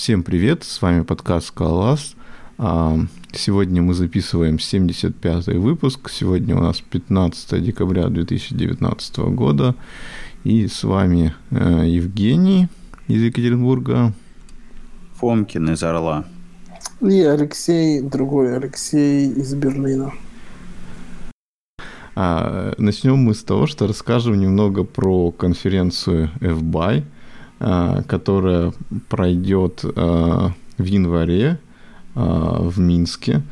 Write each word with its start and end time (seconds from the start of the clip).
Всем 0.00 0.22
привет, 0.22 0.62
с 0.62 0.80
вами 0.80 1.02
подкаст 1.02 1.48
«Скалолаз». 1.48 2.14
А, 2.56 2.96
сегодня 3.32 3.82
мы 3.82 3.94
записываем 3.94 4.54
75-й 4.54 5.58
выпуск. 5.58 6.08
Сегодня 6.08 6.56
у 6.56 6.60
нас 6.60 6.80
15 6.80 7.60
декабря 7.60 8.06
2019 8.06 9.18
года. 9.34 9.74
И 10.44 10.68
с 10.68 10.84
вами 10.84 11.34
э, 11.50 11.82
Евгений 11.88 12.68
из 13.08 13.22
Екатеринбурга. 13.22 14.12
Фомкин 15.16 15.72
из 15.72 15.82
Орла. 15.82 16.24
И 17.00 17.20
Алексей, 17.20 18.00
другой 18.00 18.56
Алексей 18.56 19.28
из 19.28 19.52
Берлина. 19.54 20.12
А, 22.14 22.72
начнем 22.78 23.16
мы 23.16 23.34
с 23.34 23.42
того, 23.42 23.66
что 23.66 23.88
расскажем 23.88 24.38
немного 24.38 24.84
про 24.84 25.32
конференцию 25.32 26.30
FBY, 26.40 27.00
а, 27.00 27.17
которая 27.58 28.72
пройдет 29.08 29.84
а, 29.84 30.52
в 30.76 30.84
январе 30.84 31.58
а, 32.14 32.62
в 32.62 32.78
Минске. 32.78 33.42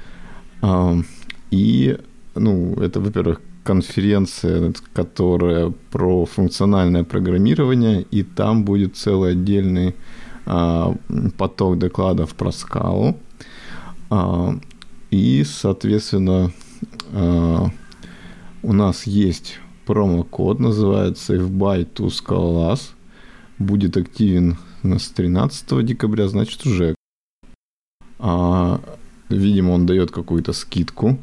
И, 1.51 1.99
ну, 2.35 2.75
это, 2.75 3.01
во-первых, 3.01 3.41
конференция, 3.65 4.73
которая 4.93 5.73
про 5.91 6.25
функциональное 6.25 7.05
программирование, 7.05 8.03
и 8.03 8.23
там 8.23 8.65
будет 8.65 8.97
целый 8.97 9.33
отдельный 9.33 9.95
поток 10.45 11.79
докладов 11.79 12.35
про 12.35 12.53
скалу. 12.53 13.17
И, 15.11 15.45
соответственно, 15.45 16.53
у 18.63 18.73
нас 18.73 19.07
есть 19.07 19.59
промокод, 19.85 20.61
называется 20.61 21.35
FBY 21.35 21.93
to 21.95 22.07
Scaleless. 22.07 22.96
Будет 23.59 23.97
активен 23.97 24.57
с 24.83 25.09
13 25.09 25.85
декабря, 25.85 26.29
значит 26.29 26.67
уже. 26.67 26.95
А, 28.19 28.81
видимо, 29.29 29.73
он 29.73 29.87
дает 29.87 30.11
какую-то 30.11 30.53
скидку. 30.53 31.19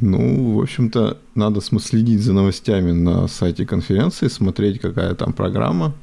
Ну, 0.00 0.56
в 0.56 0.62
общем-то, 0.62 1.18
надо 1.36 1.60
следить 1.60 2.22
за 2.22 2.32
новостями 2.32 2.90
на 2.90 3.28
сайте 3.28 3.64
конференции, 3.64 4.26
смотреть, 4.26 4.80
какая 4.80 5.14
там 5.14 5.32
программа. 5.32 5.94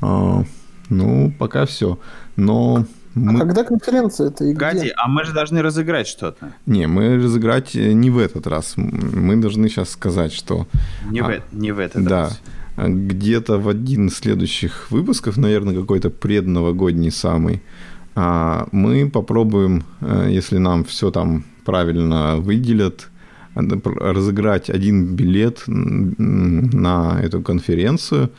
А, 0.00 0.44
ну, 0.90 1.32
пока 1.38 1.66
все. 1.66 1.98
Но 2.36 2.86
мы... 3.16 3.40
А 3.40 3.46
когда 3.46 3.64
конференция 3.64 4.28
это 4.28 4.44
и 4.44 4.52
Гади, 4.52 4.78
где? 4.78 4.92
а 4.96 5.08
мы 5.08 5.24
же 5.24 5.32
должны 5.32 5.62
разыграть 5.62 6.06
что-то. 6.06 6.52
Не, 6.66 6.86
мы 6.86 7.16
разыграть 7.16 7.74
не 7.74 8.10
в 8.10 8.18
этот 8.18 8.46
раз. 8.46 8.74
Мы 8.76 9.36
должны 9.36 9.68
сейчас 9.68 9.90
сказать, 9.90 10.32
что... 10.32 10.66
Не, 11.10 11.20
а, 11.20 11.24
в, 11.24 11.54
не 11.54 11.72
в 11.72 11.78
этот 11.78 12.04
да, 12.04 12.20
раз. 12.20 12.40
Где-то 12.76 13.58
в 13.58 13.68
один 13.70 14.08
из 14.08 14.18
следующих 14.18 14.90
выпусков, 14.90 15.38
наверное, 15.38 15.74
какой-то 15.74 16.10
предновогодний 16.10 17.10
самый, 17.10 17.62
а, 18.14 18.68
мы 18.70 19.10
попробуем, 19.10 19.84
э, 20.02 20.28
если 20.30 20.58
нам 20.58 20.84
все 20.84 21.10
там 21.10 21.44
правильно 21.64 22.36
выделят, 22.36 23.08
разыграть 23.54 24.68
один 24.68 25.16
билет 25.16 25.62
на 25.66 27.18
эту 27.22 27.40
конференцию. 27.40 28.30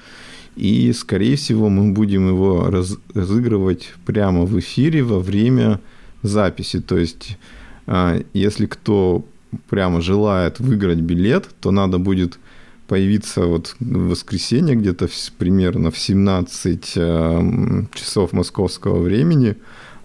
И, 0.57 0.91
скорее 0.93 1.35
всего, 1.35 1.69
мы 1.69 1.91
будем 1.91 2.27
его 2.27 2.69
раз, 2.69 2.97
разыгрывать 3.13 3.93
прямо 4.05 4.43
в 4.45 4.57
эфире 4.59 5.03
во 5.03 5.19
время 5.19 5.79
записи. 6.23 6.81
То 6.81 6.97
есть, 6.97 7.37
а, 7.85 8.19
если 8.33 8.65
кто 8.65 9.23
прямо 9.69 10.01
желает 10.01 10.59
выиграть 10.59 10.99
билет, 10.99 11.47
то 11.61 11.69
надо 11.69 11.99
будет 11.99 12.39
появиться 12.87 13.45
вот 13.45 13.75
в 13.79 14.09
воскресенье 14.09 14.75
где-то 14.75 15.07
примерно 15.37 15.91
в 15.91 15.97
17 15.99 16.93
а, 16.97 17.85
часов 17.93 18.33
московского 18.33 18.99
времени, 18.99 19.57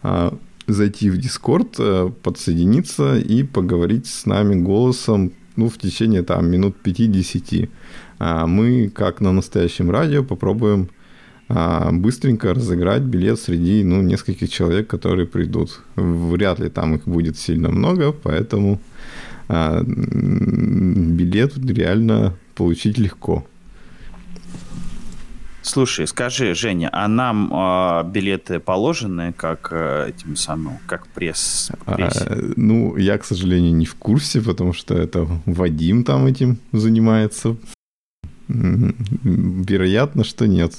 а, 0.03 0.37
зайти 0.66 1.09
в 1.09 1.19
Discord, 1.19 2.12
подсоединиться 2.22 3.16
и 3.16 3.43
поговорить 3.43 4.06
с 4.06 4.27
нами 4.27 4.54
голосом 4.54 5.32
ну, 5.56 5.69
в 5.69 5.78
течение 5.78 6.22
там 6.22 6.50
минут 6.50 6.77
50 6.82 7.53
а 7.53 7.69
мы, 8.47 8.88
как 8.88 9.21
на 9.21 9.33
настоящем 9.33 9.91
радио, 9.91 10.22
попробуем 10.22 10.88
а, 11.49 11.91
быстренько 11.93 12.55
разыграть 12.55 13.03
билет 13.03 13.38
среди 13.38 13.84
ну, 13.84 14.00
нескольких 14.00 14.50
человек, 14.50 14.88
которые 14.88 15.27
придут. 15.27 15.81
Вряд 15.97 16.60
ли 16.60 16.71
там 16.71 16.94
их 16.94 17.05
будет 17.05 17.37
сильно 17.37 17.69
много, 17.69 18.12
поэтому 18.12 18.81
а, 19.49 19.83
билет 19.83 21.59
реально 21.59 22.34
получить 22.55 22.99
легко. 22.99 23.47
Слушай, 25.65 26.06
скажи, 26.06 26.54
Женя, 26.54 26.91
а 26.93 27.06
нам 27.06 27.53
э, 27.53 28.10
билеты 28.10 28.59
положены 28.59 29.33
как 29.33 29.69
э, 29.71 30.09
этим 30.09 30.34
самым, 30.34 30.78
как 30.87 31.06
пресс? 31.06 31.71
А, 31.87 32.09
ну, 32.56 32.97
я, 32.97 33.16
к 33.16 33.25
сожалению, 33.25 33.72
не 33.72 33.87
в 33.87 33.94
курсе, 33.94 34.41
потому 34.41 34.72
что 34.72 34.94
это 34.94 35.25
Вадим 35.47 36.03
там 36.03 36.27
этим 36.27 36.59
занимается. 36.72 37.56
Вероятно, 38.48 40.25
что 40.25 40.47
нет. 40.47 40.75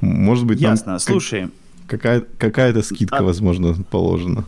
Может 0.00 0.46
быть, 0.46 0.60
Ясно. 0.60 0.98
Слушай. 0.98 1.48
Какая- 1.86 2.24
какая-то 2.38 2.82
скидка, 2.82 3.18
а... 3.18 3.22
возможно, 3.22 3.74
положена. 3.90 4.44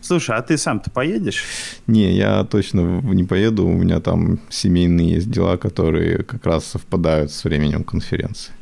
Слушай, 0.00 0.36
а 0.36 0.42
ты 0.42 0.58
сам-то 0.58 0.90
поедешь? 0.90 1.44
Не, 1.86 2.12
я 2.12 2.42
точно 2.44 3.00
не 3.02 3.22
поеду. 3.22 3.66
У 3.66 3.72
меня 3.72 4.00
там 4.00 4.40
семейные 4.50 5.14
есть 5.14 5.30
дела, 5.30 5.56
которые 5.56 6.24
как 6.24 6.44
раз 6.44 6.64
совпадают 6.64 7.30
с 7.30 7.44
временем 7.44 7.84
конференции. 7.84 8.52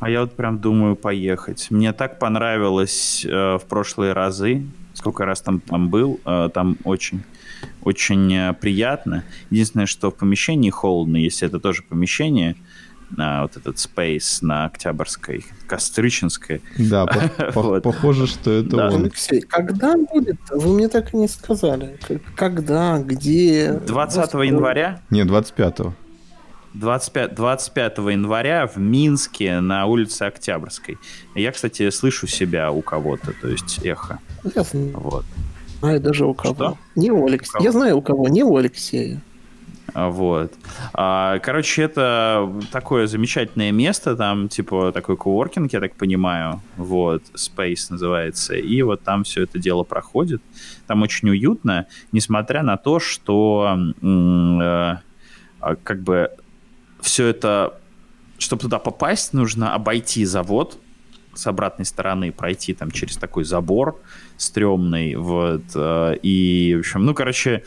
А 0.00 0.08
я 0.08 0.22
вот 0.22 0.34
прям 0.34 0.58
думаю 0.58 0.96
поехать. 0.96 1.66
Мне 1.70 1.92
так 1.92 2.18
понравилось 2.18 3.24
э, 3.24 3.58
в 3.58 3.62
прошлые 3.68 4.12
разы. 4.12 4.62
Сколько 4.94 5.26
раз 5.26 5.42
там, 5.42 5.60
там 5.60 5.88
был, 5.88 6.20
э, 6.24 6.48
там 6.54 6.78
очень 6.84 7.22
очень 7.82 8.32
э, 8.34 8.54
приятно. 8.54 9.24
Единственное, 9.50 9.86
что 9.86 10.10
в 10.10 10.14
помещении 10.14 10.70
холодно, 10.70 11.16
если 11.16 11.48
это 11.48 11.60
тоже 11.60 11.82
помещение, 11.82 12.56
а, 13.18 13.42
вот 13.42 13.56
этот 13.56 13.76
space 13.76 14.38
на 14.42 14.66
Октябрьской, 14.66 15.44
Кострычинской. 15.66 16.62
Да, 16.78 17.06
вот. 17.54 17.82
похоже, 17.82 18.26
что 18.26 18.50
это 18.50 18.76
да. 18.76 18.88
он. 18.88 19.02
Алексей, 19.02 19.40
когда 19.40 19.94
будет? 19.96 20.38
Вы 20.50 20.74
мне 20.74 20.88
так 20.88 21.14
и 21.14 21.16
не 21.16 21.28
сказали. 21.28 21.98
Когда, 22.36 22.98
где? 22.98 23.72
20 23.72 24.34
января? 24.34 25.00
Не, 25.10 25.24
25 25.24 25.80
25, 26.74 27.34
25 27.36 27.98
января 27.98 28.66
в 28.66 28.78
Минске 28.78 29.60
на 29.60 29.86
улице 29.86 30.24
Октябрьской. 30.24 30.98
Я, 31.36 31.52
кстати, 31.52 31.88
слышу 31.90 32.26
себя 32.26 32.72
у 32.72 32.82
кого-то, 32.82 33.32
то 33.40 33.46
есть 33.46 33.78
эхо. 33.84 34.18
Ясно. 34.54 34.90
Вот 34.94 35.24
знаю 35.84 36.00
даже 36.00 36.26
у 36.26 36.34
кого. 36.34 36.54
Что? 36.54 36.78
Не 36.96 37.10
у 37.10 37.26
Алексея. 37.26 37.62
Я 37.62 37.72
знаю 37.72 37.98
у 37.98 38.02
кого, 38.02 38.28
не 38.28 38.42
у 38.42 38.56
Алексея. 38.56 39.20
А, 39.92 40.08
вот. 40.08 40.52
А, 40.92 41.38
короче, 41.38 41.82
это 41.82 42.50
такое 42.72 43.06
замечательное 43.06 43.70
место, 43.70 44.16
там, 44.16 44.48
типа, 44.48 44.92
такой 44.92 45.16
коворкинг, 45.16 45.72
я 45.72 45.80
так 45.80 45.94
понимаю, 45.94 46.62
вот, 46.76 47.22
Space 47.34 47.86
называется, 47.90 48.54
и 48.54 48.82
вот 48.82 49.02
там 49.02 49.22
все 49.22 49.42
это 49.42 49.58
дело 49.58 49.84
проходит. 49.84 50.42
Там 50.86 51.02
очень 51.02 51.28
уютно, 51.28 51.86
несмотря 52.12 52.62
на 52.62 52.76
то, 52.76 52.98
что 52.98 53.76
э, 54.02 54.96
как 55.84 56.02
бы 56.02 56.30
все 57.00 57.26
это, 57.26 57.78
чтобы 58.38 58.62
туда 58.62 58.78
попасть, 58.78 59.32
нужно 59.32 59.74
обойти 59.74 60.24
завод, 60.24 60.78
с 61.34 61.46
обратной 61.46 61.84
стороны 61.84 62.32
пройти 62.32 62.74
там 62.74 62.90
через 62.90 63.16
такой 63.16 63.44
забор 63.44 64.00
стрёмный, 64.36 65.14
вот, 65.16 65.64
э, 65.74 66.16
и, 66.22 66.74
в 66.76 66.80
общем, 66.80 67.04
ну, 67.04 67.14
короче, 67.14 67.62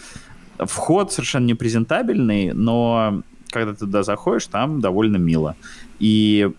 вход 0.60 1.12
совершенно 1.12 1.46
непрезентабельный, 1.46 2.54
но 2.54 3.24
когда 3.50 3.74
ты 3.74 3.80
туда 3.80 4.04
заходишь, 4.04 4.48
там 4.48 4.82
довольно 4.82 5.18
мило. 5.18 5.56
И 6.00 6.52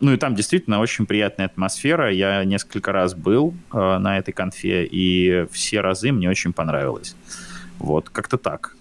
ну 0.00 0.12
и 0.12 0.16
там 0.16 0.34
действительно 0.34 0.78
очень 0.78 1.06
приятная 1.06 1.46
атмосфера. 1.46 2.12
Я 2.12 2.44
несколько 2.44 2.92
раз 2.92 3.14
был 3.14 3.54
э, 3.72 3.98
на 3.98 4.18
этой 4.18 4.32
конфе, 4.32 4.86
и 4.86 5.46
все 5.50 5.80
разы 5.80 6.12
мне 6.12 6.30
очень 6.30 6.52
понравилось. 6.52 7.16
Вот, 7.78 8.08
как-то 8.08 8.38
так. 8.38 8.76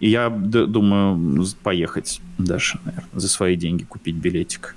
И 0.00 0.08
я 0.08 0.30
думаю 0.30 1.44
поехать 1.62 2.20
даже, 2.38 2.78
наверное, 2.84 3.08
за 3.12 3.28
свои 3.28 3.56
деньги 3.56 3.84
купить 3.84 4.16
билетик. 4.16 4.76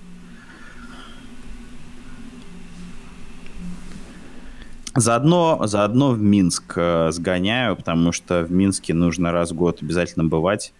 Заодно, 4.95 5.61
заодно 5.67 6.11
в 6.11 6.19
Минск 6.19 6.73
э, 6.75 7.11
сгоняю, 7.11 7.77
потому 7.77 8.11
что 8.11 8.43
в 8.43 8.51
Минске 8.51 8.93
нужно 8.93 9.31
раз 9.31 9.51
в 9.51 9.55
год 9.55 9.81
обязательно 9.81 10.25
бывать, 10.25 10.73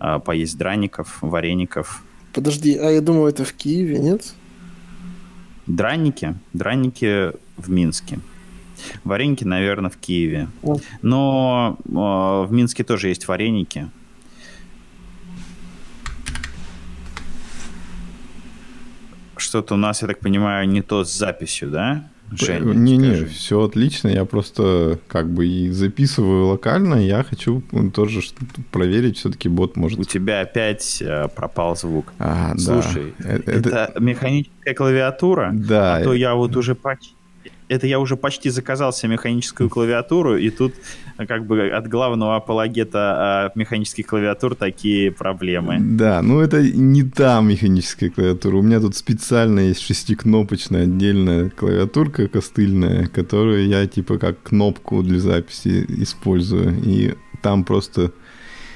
э, 0.00 0.18
поесть 0.24 0.56
драников, 0.56 1.18
вареников. 1.20 2.02
Подожди, 2.32 2.76
а 2.76 2.90
я 2.90 3.02
думаю, 3.02 3.28
это 3.28 3.44
в 3.44 3.52
Киеве, 3.52 3.98
нет? 3.98 4.32
Драники? 5.66 6.34
Драники 6.54 7.32
в 7.58 7.68
Минске. 7.70 8.20
Вареники, 9.04 9.44
наверное, 9.44 9.90
в 9.90 9.98
Киеве. 9.98 10.48
Но 11.02 11.76
э, 11.84 11.90
в 11.90 12.48
Минске 12.50 12.84
тоже 12.84 13.08
есть 13.08 13.28
вареники. 13.28 13.90
что-то 19.48 19.74
у 19.74 19.76
нас, 19.78 20.02
я 20.02 20.08
так 20.08 20.20
понимаю, 20.20 20.68
не 20.68 20.82
то 20.82 21.04
с 21.04 21.16
записью, 21.16 21.70
да? 21.70 22.10
Не-не, 22.30 23.24
все 23.24 23.62
отлично. 23.62 24.08
Я 24.08 24.24
просто 24.24 24.98
как 25.08 25.30
бы 25.30 25.46
и 25.46 25.70
записываю 25.70 26.46
локально. 26.46 26.96
Я 26.96 27.22
хочу 27.22 27.62
тоже 27.94 28.20
проверить, 28.70 29.18
все-таки 29.18 29.48
бот 29.48 29.76
может... 29.76 29.98
У 29.98 30.04
тебя 30.04 30.40
опять 30.40 31.00
э, 31.00 31.28
пропал 31.34 31.76
звук. 31.76 32.12
А, 32.18 32.56
Слушай, 32.56 33.14
да. 33.18 33.28
это, 33.30 33.50
это 33.50 33.94
механическая 33.98 34.74
клавиатура? 34.74 35.50
Да. 35.52 35.96
А 35.96 36.04
то 36.04 36.14
я 36.14 36.34
вот 36.34 36.56
уже 36.56 36.74
почти 36.74 37.14
это 37.68 37.86
я 37.86 37.98
уже 37.98 38.16
почти 38.16 38.50
заказал 38.50 38.92
себе 38.92 39.12
механическую 39.12 39.68
клавиатуру, 39.70 40.36
и 40.36 40.50
тут 40.50 40.74
как 41.16 41.46
бы 41.46 41.68
от 41.68 41.88
главного 41.88 42.36
апологета 42.36 43.52
механических 43.54 44.06
клавиатур 44.06 44.54
такие 44.54 45.10
проблемы. 45.10 45.78
Да, 45.80 46.22
ну 46.22 46.40
это 46.40 46.62
не 46.62 47.02
та 47.02 47.40
механическая 47.40 48.10
клавиатура. 48.10 48.56
У 48.56 48.62
меня 48.62 48.80
тут 48.80 48.96
специально 48.96 49.60
есть 49.60 49.80
шестикнопочная 49.80 50.84
отдельная 50.84 51.50
клавиатурка 51.50 52.28
костыльная, 52.28 53.06
которую 53.06 53.66
я 53.66 53.86
типа 53.86 54.18
как 54.18 54.42
кнопку 54.42 55.02
для 55.02 55.18
записи 55.18 55.84
использую. 56.02 56.74
И 56.84 57.14
там 57.42 57.64
просто 57.64 58.12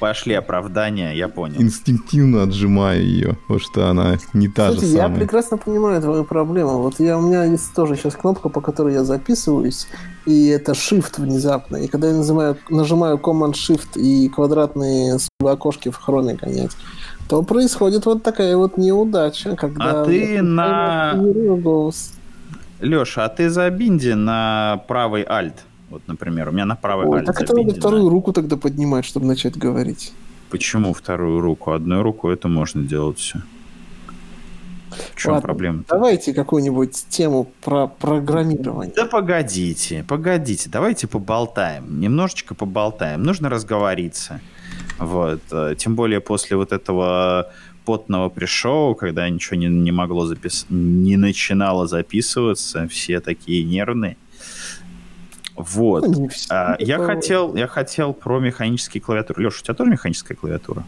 Пошли 0.02 0.34
оправдания, 0.34 1.12
я 1.12 1.28
понял. 1.28 1.62
Инстинктивно 1.62 2.42
отжимаю 2.42 3.04
ее, 3.04 3.36
потому 3.42 3.60
что 3.60 3.88
она 3.88 4.18
не 4.32 4.48
та 4.48 4.72
Слушайте, 4.72 4.86
же 4.86 4.92
самая. 4.96 5.12
Я 5.12 5.16
прекрасно 5.16 5.58
понимаю 5.58 6.02
твою 6.02 6.24
проблему. 6.24 6.82
Вот 6.82 6.98
я, 6.98 7.16
у 7.16 7.20
меня 7.20 7.44
есть 7.44 7.72
тоже 7.72 7.94
сейчас 7.94 8.16
кнопка, 8.16 8.48
по 8.48 8.60
которой 8.60 8.94
я 8.94 9.04
записываюсь, 9.04 9.86
и 10.26 10.48
это 10.48 10.72
Shift 10.72 11.20
внезапно. 11.20 11.76
И 11.76 11.86
когда 11.86 12.08
я 12.08 12.14
нажимаю, 12.14 12.56
нажимаю 12.68 13.16
Command-Shift 13.16 13.90
и 13.94 14.28
квадратные 14.28 15.18
окошки 15.40 15.90
в 15.90 15.96
хроме 15.98 16.34
гонять, 16.34 16.72
то 17.28 17.44
происходит 17.44 18.04
вот 18.04 18.24
такая 18.24 18.56
вот 18.56 18.76
неудача, 18.76 19.54
когда... 19.54 20.02
А 20.02 20.04
ты 20.04 20.42
на... 20.42 21.14
Леша, 22.80 23.26
а 23.26 23.28
ты 23.28 23.48
за 23.50 23.70
Бинди 23.70 24.14
на 24.14 24.82
правый 24.88 25.24
альт 25.28 25.62
вот, 25.92 26.02
например, 26.06 26.48
у 26.48 26.52
меня 26.52 26.64
на 26.64 26.74
правой 26.74 27.06
Ой, 27.06 27.22
так 27.22 27.40
это 27.40 27.54
надо 27.54 27.74
вторую 27.74 28.08
руку 28.08 28.32
тогда 28.32 28.56
поднимать, 28.56 29.04
чтобы 29.04 29.26
начать 29.26 29.58
говорить. 29.58 30.12
Почему 30.48 30.94
вторую 30.94 31.40
руку? 31.40 31.72
Одной 31.72 32.00
рукой 32.00 32.34
это 32.34 32.48
можно 32.48 32.82
делать 32.82 33.18
все. 33.18 33.42
В 35.14 35.16
чем 35.16 35.32
Ладно, 35.32 35.46
проблема? 35.46 35.84
Давайте 35.88 36.32
какую-нибудь 36.32 37.06
тему 37.10 37.50
про 37.62 37.86
программирование. 37.86 38.92
Да 38.94 39.04
погодите, 39.04 40.04
погодите, 40.08 40.70
давайте 40.70 41.06
поболтаем. 41.06 42.00
Немножечко 42.00 42.54
поболтаем. 42.54 43.22
Нужно 43.22 43.50
разговориться. 43.50 44.40
Вот. 44.98 45.40
Э, 45.50 45.74
тем 45.76 45.94
более 45.94 46.20
после 46.20 46.56
вот 46.56 46.72
этого 46.72 47.50
потного 47.84 48.28
пришоу, 48.28 48.94
когда 48.94 49.28
ничего 49.28 49.56
не, 49.56 49.66
не 49.66 49.92
могло 49.92 50.24
записать, 50.26 50.70
не 50.70 51.16
начинало 51.16 51.86
записываться, 51.86 52.88
все 52.88 53.20
такие 53.20 53.64
нервные. 53.64 54.16
Вот. 55.56 56.06
Ну, 56.06 56.28
а, 56.50 56.76
я, 56.78 56.98
хотел, 56.98 57.54
я 57.54 57.66
хотел 57.66 58.12
про 58.12 58.40
механические 58.40 59.00
клавиатуры. 59.00 59.42
Леша, 59.42 59.58
у 59.60 59.64
тебя 59.64 59.74
тоже 59.74 59.90
механическая 59.90 60.36
клавиатура? 60.36 60.84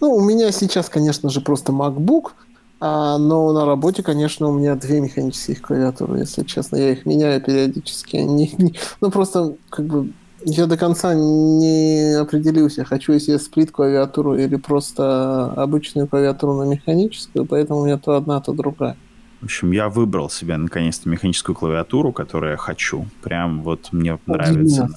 Ну, 0.00 0.14
у 0.14 0.20
меня 0.20 0.50
сейчас, 0.52 0.88
конечно 0.88 1.30
же, 1.30 1.40
просто 1.40 1.72
MacBook, 1.72 2.32
а, 2.80 3.18
но 3.18 3.52
на 3.52 3.64
работе, 3.64 4.02
конечно, 4.02 4.48
у 4.48 4.52
меня 4.52 4.74
две 4.74 5.00
механических 5.00 5.62
клавиатуры, 5.62 6.18
если 6.20 6.44
честно. 6.44 6.76
Я 6.76 6.92
их 6.92 7.06
меняю 7.06 7.40
периодически. 7.40 8.16
Не, 8.16 8.50
не, 8.58 8.74
ну, 9.00 9.10
просто, 9.10 9.56
как 9.70 9.86
бы, 9.86 10.12
я 10.44 10.66
до 10.66 10.76
конца 10.76 11.14
не 11.14 12.18
определился, 12.18 12.84
хочу 12.84 13.12
я 13.12 13.20
себе 13.20 13.38
сплит 13.38 13.72
клавиатуру 13.72 14.36
или 14.36 14.56
просто 14.56 15.46
обычную 15.52 16.06
клавиатуру 16.06 16.54
на 16.54 16.64
механическую, 16.70 17.46
поэтому 17.46 17.80
у 17.80 17.84
меня 17.86 17.98
то 17.98 18.12
одна, 18.12 18.40
то 18.40 18.52
другая. 18.52 18.96
В 19.40 19.44
общем, 19.44 19.70
я 19.72 19.88
выбрал 19.88 20.30
себе 20.30 20.56
наконец-то 20.56 21.08
механическую 21.08 21.54
клавиатуру, 21.54 22.12
которую 22.12 22.52
я 22.52 22.56
хочу. 22.56 23.06
Прям 23.22 23.62
вот 23.62 23.92
мне 23.92 24.18
нравится. 24.26 24.88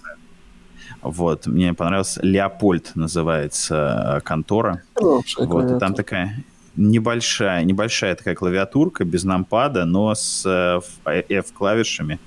Вот, 1.02 1.48
мне 1.48 1.74
понравился 1.74 2.22
Леопольд 2.24 2.92
называется 2.96 4.18
э, 4.18 4.22
контора. 4.22 4.84
Хорошая 4.96 5.48
вот, 5.48 5.72
и 5.72 5.80
там 5.80 5.94
такая 5.94 6.44
небольшая, 6.80 7.64
небольшая 7.66 8.16
такая 8.16 8.36
клавиатурка 8.36 9.04
без 9.04 9.26
нампада, 9.26 9.86
но 9.86 10.16
с 10.16 10.44
э, 10.46 10.80
F-клавишами. 11.30 12.20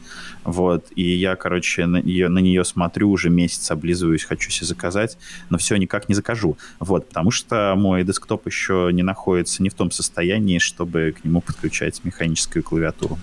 Вот, 0.45 0.87
и 0.95 1.03
я, 1.03 1.37
короче, 1.37 1.87
на, 1.87 1.97
ее, 1.97 2.29
на 2.29 2.41
нее 2.41 2.65
смотрю 2.65 3.11
уже 3.11 3.31
месяц, 3.31 3.71
облизываюсь, 3.71 4.25
хочу 4.25 4.51
себе 4.51 4.67
заказать, 4.67 5.17
но 5.51 5.59
все 5.59 5.77
никак 5.77 6.09
не 6.09 6.15
закажу. 6.15 6.59
Вот, 6.81 7.09
потому 7.09 7.31
что 7.31 7.75
мой 7.77 8.05
десктоп 8.05 8.47
еще 8.47 8.91
не 8.93 9.03
находится 9.03 9.63
не 9.63 9.71
в 9.71 9.75
том 9.75 9.91
состоянии, 9.91 10.59
чтобы 10.59 11.15
к 11.19 11.25
нему 11.25 11.41
подключать 11.41 12.05
механическую 12.05 12.63
клавиатуру. 12.63 13.19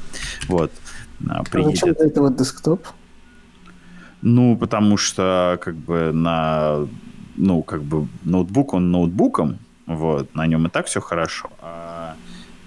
Вот, 0.48 0.72
а, 1.30 1.44
приедет. 1.44 1.84
А 1.84 1.88
зачем 1.88 2.08
это 2.08 2.22
вот 2.22 2.38
десктоп? 2.38 2.88
Ну, 4.22 4.58
потому 4.58 4.98
что, 4.98 5.60
как 5.62 5.76
бы, 5.76 6.12
на, 6.12 6.88
ну, 7.36 7.62
как 7.62 7.84
бы, 7.84 8.08
ноутбук, 8.24 8.74
он 8.74 8.92
ноутбуком, 8.92 9.60
вот, 9.90 10.34
на 10.34 10.48
нем 10.48 10.68
и 10.68 10.70
так 10.70 10.86
все 10.86 11.02
хорошо, 11.02 11.50
а, 11.62 12.16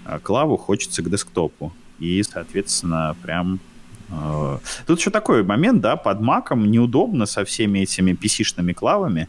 а 0.05 0.19
клаву 0.19 0.57
хочется 0.57 1.01
к 1.01 1.09
десктопу. 1.09 1.73
И, 1.99 2.21
соответственно, 2.21 3.15
прям 3.23 3.59
Э, 4.13 4.57
тут 4.85 4.99
еще 4.99 5.09
такой 5.09 5.43
момент, 5.43 5.81
да, 5.81 5.95
под 5.95 6.21
маком 6.21 6.69
неудобно 6.69 7.25
со 7.25 7.45
всеми 7.45 7.79
этими 7.79 8.11
PC-шными 8.11 8.73
клавами, 8.73 9.27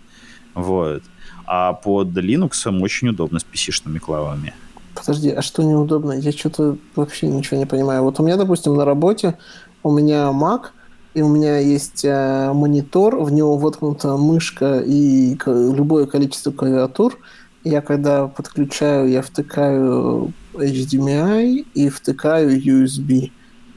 вот, 0.54 1.02
а 1.46 1.72
под 1.72 2.08
Linux 2.08 2.82
очень 2.82 3.08
удобно 3.08 3.38
с 3.38 3.44
PC-шными 3.44 3.98
клавами. 3.98 4.54
Подожди, 4.94 5.30
а 5.30 5.42
что 5.42 5.62
неудобно? 5.62 6.12
Я 6.12 6.30
что-то 6.32 6.76
вообще 6.94 7.26
ничего 7.26 7.56
не 7.58 7.66
понимаю. 7.66 8.02
Вот 8.04 8.20
у 8.20 8.22
меня, 8.22 8.36
допустим, 8.36 8.74
на 8.74 8.84
работе 8.84 9.36
у 9.82 9.90
меня 9.90 10.30
Mac, 10.30 10.66
и 11.14 11.22
у 11.22 11.28
меня 11.28 11.58
есть 11.58 12.04
э, 12.04 12.52
монитор, 12.52 13.16
в 13.16 13.32
него 13.32 13.56
воткнута 13.56 14.16
мышка 14.16 14.80
и 14.84 15.36
любое 15.46 16.06
количество 16.06 16.50
клавиатур. 16.50 17.18
Я 17.64 17.80
когда 17.80 18.26
подключаю, 18.28 19.08
я 19.08 19.22
втыкаю 19.22 20.32
HDMI 20.52 21.66
и 21.72 21.88
втыкаю 21.88 22.60
USB. 22.60 23.32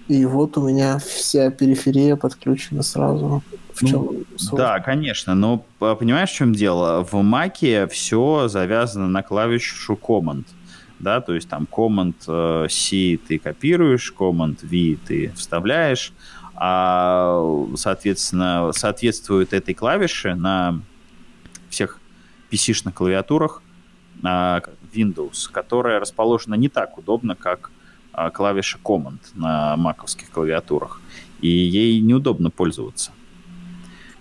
И 0.09 0.25
вот 0.25 0.57
у 0.57 0.67
меня 0.67 0.99
вся 0.99 1.51
периферия 1.51 2.17
подключена 2.17 2.83
сразу. 2.83 3.43
В 3.73 3.85
чем 3.85 4.25
ну, 4.51 4.57
да, 4.57 4.79
конечно, 4.79 5.35
но 5.35 5.65
понимаешь, 5.79 6.29
в 6.29 6.35
чем 6.35 6.53
дело? 6.53 7.03
В 7.09 7.21
Маке 7.21 7.87
все 7.87 8.47
завязано 8.47 9.07
на 9.07 9.23
клавишу 9.23 9.93
Command. 10.01 10.45
Да, 10.99 11.21
то 11.21 11.33
есть 11.35 11.47
там 11.47 11.67
Command 11.71 12.15
э, 12.27 12.67
C 12.69 13.19
ты 13.27 13.37
копируешь, 13.37 14.13
Command 14.17 14.57
V 14.63 14.97
ты 15.05 15.31
вставляешь, 15.35 16.11
а, 16.55 17.39
соответственно, 17.75 18.71
соответствует 18.73 19.53
этой 19.53 19.75
клавише 19.75 20.33
на 20.33 20.81
всех 21.69 21.99
PC-шных 22.49 22.93
клавиатурах 22.93 23.61
Windows, 24.23 25.49
которая 25.51 25.99
расположена 25.99 26.55
не 26.55 26.69
так 26.69 26.97
удобно, 26.97 27.35
как 27.35 27.71
а, 28.13 28.29
клавиша 28.31 28.79
Command 28.83 29.19
на 29.35 29.77
маковских 29.77 30.29
клавиатурах, 30.31 31.01
и 31.39 31.47
ей 31.47 32.01
неудобно 32.01 32.49
пользоваться. 32.49 33.11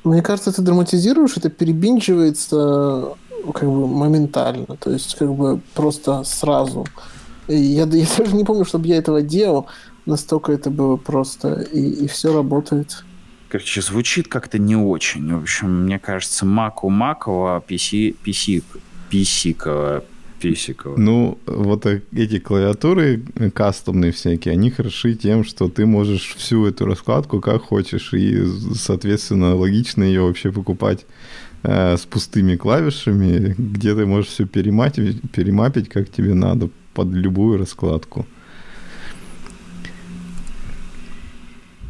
Мне 0.05 0.23
кажется, 0.23 0.53
ты 0.53 0.63
драматизируешь, 0.63 1.37
это 1.37 1.51
перебинчивается 1.51 3.17
как 3.55 3.65
бы 3.65 3.87
моментально, 3.89 4.77
то 4.77 4.91
есть 4.91 5.17
как 5.17 5.35
бы 5.35 5.61
просто 5.75 6.25
сразу. 6.25 6.87
И 7.49 7.57
я, 7.57 7.85
я 7.91 8.07
даже 8.17 8.37
не 8.37 8.45
помню, 8.45 8.65
чтобы 8.65 8.87
я 8.87 8.97
этого 8.97 9.23
делал, 9.23 9.67
настолько 10.05 10.53
это 10.53 10.71
было 10.71 10.97
просто, 10.97 11.61
и, 11.61 12.05
и 12.05 12.09
все 12.09 12.33
работает. 12.33 13.05
Короче, 13.49 13.81
звучит 13.81 14.29
как-то 14.29 14.59
не 14.59 14.77
очень. 14.77 15.35
В 15.35 15.43
общем, 15.43 15.85
мне 15.85 15.99
кажется, 15.99 16.45
Mac 16.45 16.81
у 16.83 16.91
Макова, 16.91 17.63
PC, 17.67 18.17
PC, 18.25 18.63
PC 19.11 20.03
Писикова. 20.41 20.97
Ну, 20.97 21.39
вот 21.47 21.87
эти 21.87 22.39
клавиатуры 22.39 23.23
кастомные 23.55 24.13
всякие, 24.13 24.53
они 24.53 24.71
хороши 24.71 25.15
тем, 25.15 25.45
что 25.45 25.69
ты 25.69 25.87
можешь 25.87 26.35
всю 26.37 26.67
эту 26.67 26.85
раскладку 26.85 27.41
как 27.41 27.63
хочешь, 27.63 28.13
и, 28.13 28.45
соответственно, 28.75 29.55
логично 29.55 30.05
ее 30.05 30.23
вообще 30.23 30.53
покупать 30.53 31.07
э, 31.63 31.97
с 31.97 32.05
пустыми 32.05 32.57
клавишами, 32.57 33.55
где 33.57 33.95
ты 33.95 34.07
можешь 34.07 34.31
все 34.31 34.47
перемапить, 34.47 35.21
перемапить, 35.33 35.89
как 35.89 36.11
тебе 36.11 36.35
надо, 36.35 36.69
под 36.95 37.09
любую 37.09 37.59
раскладку. 37.59 38.27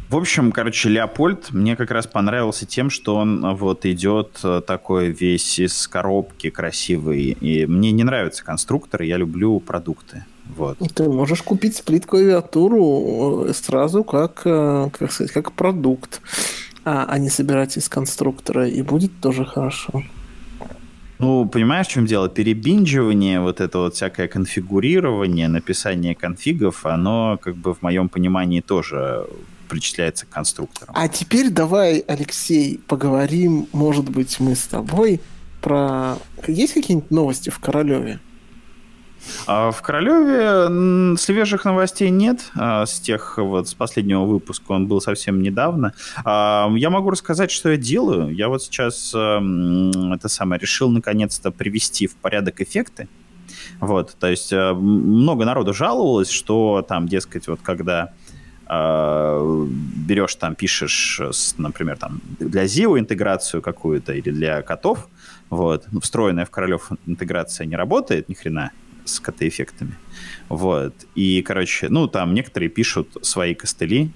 В 0.09 0.15
общем, 0.15 0.53
короче, 0.53 0.87
Леопольд 0.87 1.51
мне 1.51 1.75
как 1.75 1.91
раз 1.91 2.07
понравился 2.07 2.65
тем, 2.65 2.89
что 2.89 3.17
он 3.17 3.43
э, 3.43 3.53
вот 3.53 3.85
идет 3.85 4.39
э, 4.41 4.61
такой 4.65 5.09
весь 5.09 5.59
из 5.59 5.85
коробки 5.85 6.49
красивый. 6.49 7.37
И 7.41 7.65
мне 7.65 7.91
не 7.91 8.05
нравятся 8.05 8.45
конструкторы, 8.45 9.05
я 9.05 9.17
люблю 9.17 9.59
продукты. 9.59 10.23
Вот. 10.55 10.77
Ты 10.95 11.09
можешь 11.09 11.41
купить 11.41 11.75
сплит-клавиатуру 11.75 13.47
э, 13.47 13.53
сразу 13.53 14.05
как, 14.05 14.43
как 14.43 15.11
сказать, 15.11 15.33
как 15.33 15.51
продукт, 15.51 16.21
а, 16.85 17.05
а 17.09 17.17
не 17.19 17.29
собирать 17.29 17.75
из 17.75 17.89
конструктора, 17.89 18.65
и 18.65 18.81
будет 18.81 19.11
тоже 19.19 19.43
хорошо. 19.43 20.03
Ну, 21.19 21.49
понимаешь, 21.49 21.87
в 21.87 21.91
чем 21.91 22.05
дело? 22.05 22.29
Перебиндживание, 22.29 23.41
вот 23.41 23.59
это 23.59 23.79
вот 23.79 23.95
всякое 23.95 24.29
конфигурирование, 24.29 25.49
написание 25.49 26.15
конфигов, 26.15 26.85
оно, 26.85 27.37
как 27.41 27.57
бы, 27.57 27.73
в 27.73 27.81
моем 27.81 28.07
понимании 28.07 28.61
тоже 28.61 29.25
причисляется 29.67 30.25
к 30.25 30.29
конструкторам. 30.29 30.93
А 30.97 31.07
теперь 31.07 31.49
давай, 31.49 31.99
Алексей, 32.07 32.79
поговорим, 32.87 33.67
может 33.73 34.09
быть, 34.09 34.39
мы 34.39 34.55
с 34.55 34.65
тобой 34.67 35.21
про... 35.61 36.17
Есть 36.47 36.73
какие-нибудь 36.73 37.11
новости 37.11 37.49
в 37.49 37.59
Королеве? 37.59 38.19
А 39.45 39.71
в 39.71 39.81
Королеве 39.81 41.17
свежих 41.17 41.65
новостей 41.65 42.09
нет. 42.09 42.49
А 42.55 42.85
с 42.85 42.99
тех 42.99 43.37
вот 43.37 43.67
с 43.67 43.73
последнего 43.73 44.25
выпуска 44.25 44.71
он 44.71 44.87
был 44.87 45.01
совсем 45.01 45.41
недавно. 45.41 45.93
А, 46.23 46.71
я 46.75 46.89
могу 46.89 47.09
рассказать, 47.09 47.51
что 47.51 47.69
я 47.69 47.77
делаю. 47.77 48.33
Я 48.33 48.47
вот 48.47 48.63
сейчас 48.63 49.09
это 49.09 50.29
самое 50.29 50.61
решил 50.61 50.89
наконец-то 50.89 51.51
привести 51.51 52.07
в 52.07 52.15
порядок 52.15 52.61
эффекты. 52.61 53.09
Вот, 53.79 54.15
то 54.19 54.27
есть 54.27 54.51
много 54.51 55.45
народу 55.45 55.73
жаловалось, 55.73 56.29
что 56.29 56.85
там, 56.87 57.07
дескать, 57.07 57.47
вот 57.47 57.59
когда 57.61 58.13
берешь 58.69 60.35
там, 60.35 60.55
пишешь, 60.55 61.21
например, 61.57 61.97
там 61.97 62.21
для 62.39 62.65
ZIO 62.65 62.99
интеграцию 62.99 63.61
какую-то 63.61 64.13
или 64.13 64.31
для 64.31 64.61
котов, 64.61 65.07
вот, 65.49 65.85
встроенная 66.01 66.45
в 66.45 66.49
Королев 66.49 66.91
интеграция 67.05 67.65
не 67.65 67.75
работает 67.75 68.29
ни 68.29 68.33
хрена, 68.33 68.71
с 69.07 69.19
КТ-эффектами. 69.19 69.95
Вот. 70.49 70.93
И, 71.15 71.41
короче, 71.41 71.89
ну, 71.89 72.07
там 72.07 72.33
некоторые 72.33 72.69
пишут 72.69 73.17
свои 73.21 73.53
костыли, 73.53 74.11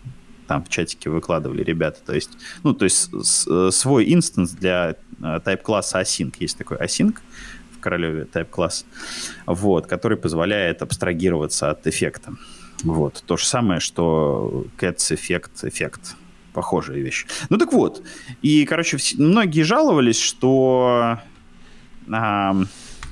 там 0.48 0.64
в 0.64 0.70
чатике 0.70 1.10
выкладывали 1.10 1.64
ребята. 1.64 2.00
То 2.06 2.14
есть, 2.14 2.32
ну, 2.64 2.74
то 2.74 2.86
есть 2.86 3.10
с, 3.14 3.72
свой 3.72 4.14
инстанс 4.14 4.52
для 4.52 4.96
э, 5.24 5.40
тайп-класса 5.44 6.02
async. 6.02 6.36
Есть 6.40 6.58
такой 6.58 6.78
async 6.78 7.18
в 7.72 7.80
Королеве 7.80 8.26
тайп-класс, 8.26 8.86
вот, 9.46 9.88
который 9.88 10.18
позволяет 10.18 10.82
абстрагироваться 10.82 11.72
от 11.72 11.88
эффекта. 11.88 12.34
Вот. 12.84 13.24
То 13.26 13.38
же 13.38 13.46
самое, 13.46 13.80
что 13.80 14.66
cats 14.78 15.14
эффект, 15.14 15.64
эффект. 15.64 16.16
Похожая 16.54 16.98
вещь. 16.98 17.28
Ну 17.50 17.58
так 17.58 17.72
вот. 17.72 18.04
И, 18.42 18.66
короче, 18.66 18.98
многие 19.18 19.62
жаловались, 19.62 20.20
что 20.20 21.20
а, 22.12 22.56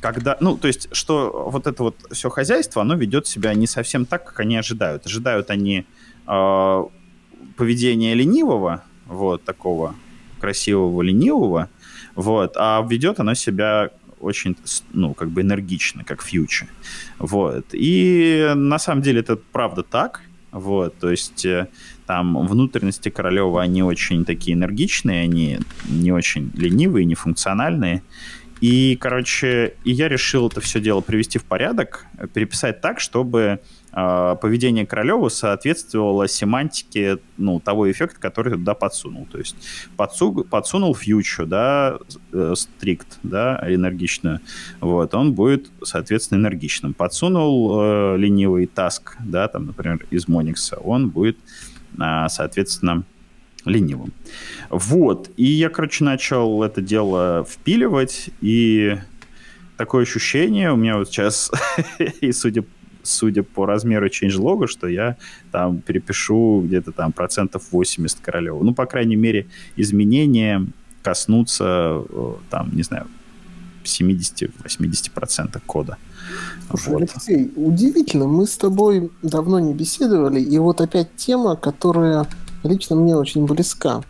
когда, 0.02 0.38
ну, 0.40 0.58
то 0.58 0.68
есть, 0.68 0.90
что 0.94 1.50
вот 1.52 1.68
это 1.68 1.84
вот 1.84 1.96
все 2.12 2.30
хозяйство, 2.30 2.82
оно 2.82 2.96
ведет 2.96 3.28
себя 3.28 3.54
не 3.54 3.68
совсем 3.68 4.06
так, 4.06 4.26
как 4.26 4.40
они 4.40 4.58
ожидают. 4.58 5.06
Ожидают 5.06 5.50
они 5.50 5.86
э, 6.28 6.84
поведения 7.58 8.14
ленивого, 8.14 8.84
вот 9.06 9.44
такого 9.44 9.96
красивого 10.40 11.02
ленивого, 11.02 11.70
вот, 12.16 12.54
а 12.56 12.86
ведет 12.90 13.20
оно 13.20 13.34
себя 13.34 13.92
очень, 14.20 14.56
ну, 14.94 15.14
как 15.14 15.30
бы 15.30 15.42
энергично, 15.42 16.04
как 16.04 16.22
фьючер, 16.22 16.68
вот. 17.18 17.66
И 17.74 18.52
на 18.56 18.80
самом 18.80 19.02
деле 19.02 19.22
это 19.22 19.36
правда 19.36 19.84
так, 19.84 20.22
вот, 20.52 20.98
то 20.98 21.12
есть 21.12 21.46
э, 21.46 21.68
там 22.08 22.48
внутренности 22.48 23.10
Королева, 23.10 23.62
они 23.62 23.84
очень 23.84 24.26
такие 24.26 24.56
энергичные, 24.56 25.22
они 25.22 25.60
не 25.88 26.12
очень 26.12 26.52
ленивые, 26.56 27.06
не 27.06 27.16
функциональные, 27.16 28.02
и, 28.62 28.98
короче, 29.00 29.76
и 29.86 29.92
я 29.92 30.10
решил 30.10 30.48
это 30.48 30.60
все 30.60 30.82
дело 30.82 31.02
привести 31.02 31.40
в 31.40 31.46
порядок, 31.46 32.06
переписать 32.34 32.82
так, 32.82 33.00
чтобы 33.00 33.40
э, 33.42 33.58
поведение 33.92 34.86
Королева 34.86 35.30
соответствовало 35.30 36.28
семантике 36.28 37.18
ну, 37.38 37.60
того 37.60 37.92
эффекта, 37.92 38.20
который 38.20 38.54
туда 38.54 38.74
подсунул. 38.76 39.28
То 39.32 39.40
есть 39.40 39.56
подсу, 39.98 40.44
подсунул 40.44 40.94
фьючу, 40.96 41.46
да, 41.46 41.98
э, 42.32 42.54
стрикт, 42.56 43.20
да, 43.24 43.64
энергичную, 43.68 44.42
вот, 44.80 45.14
он 45.16 45.34
будет, 45.34 45.70
соответственно, 45.84 46.40
энергичным. 46.40 46.94
Подсунул 46.94 47.82
э, 47.82 48.18
ленивый 48.18 48.68
таск, 48.68 49.18
да, 49.20 49.48
там, 49.48 49.68
например, 49.68 50.06
из 50.12 50.28
Моникса, 50.28 50.78
он 50.78 51.10
будет, 51.10 51.38
э, 51.98 52.26
соответственно, 52.30 53.04
ленивым. 53.66 54.14
Вот. 54.70 55.30
И 55.38 55.46
я, 55.46 55.70
короче, 55.70 56.04
начал 56.04 56.64
это 56.64 56.82
дело 56.82 57.46
впиливать, 57.48 58.30
и 58.42 58.98
такое 59.78 60.04
ощущение 60.04 60.72
у 60.72 60.76
меня 60.76 60.98
вот 60.98 61.10
сейчас, 61.10 61.52
и 62.22 62.32
судя, 62.32 62.64
судя 63.10 63.44
по 63.44 63.66
размеру 63.66 64.08
changelog, 64.08 64.68
что 64.68 64.88
я 64.88 65.16
там 65.52 65.82
перепишу 65.82 66.62
где-то 66.66 66.92
там 66.92 67.12
процентов 67.12 67.72
80 67.72 68.20
Королева. 68.22 68.64
Ну, 68.64 68.74
по 68.74 68.86
крайней 68.86 69.16
мере, 69.16 69.48
изменения 69.76 70.66
коснутся 71.02 72.04
там, 72.50 72.70
не 72.74 72.84
знаю, 72.84 73.08
70-80% 73.84 75.62
кода. 75.66 75.98
Слушай, 76.70 76.90
вот. 76.90 77.02
Алексей, 77.02 77.52
удивительно, 77.56 78.28
мы 78.28 78.46
с 78.46 78.58
тобой 78.58 79.10
давно 79.24 79.60
не 79.60 79.74
беседовали, 79.74 80.40
и 80.42 80.60
вот 80.60 80.82
опять 80.82 81.16
тема, 81.16 81.56
которая 81.56 82.28
лично 82.64 82.96
мне 82.96 83.16
очень 83.16 83.46
близка. 83.46 84.04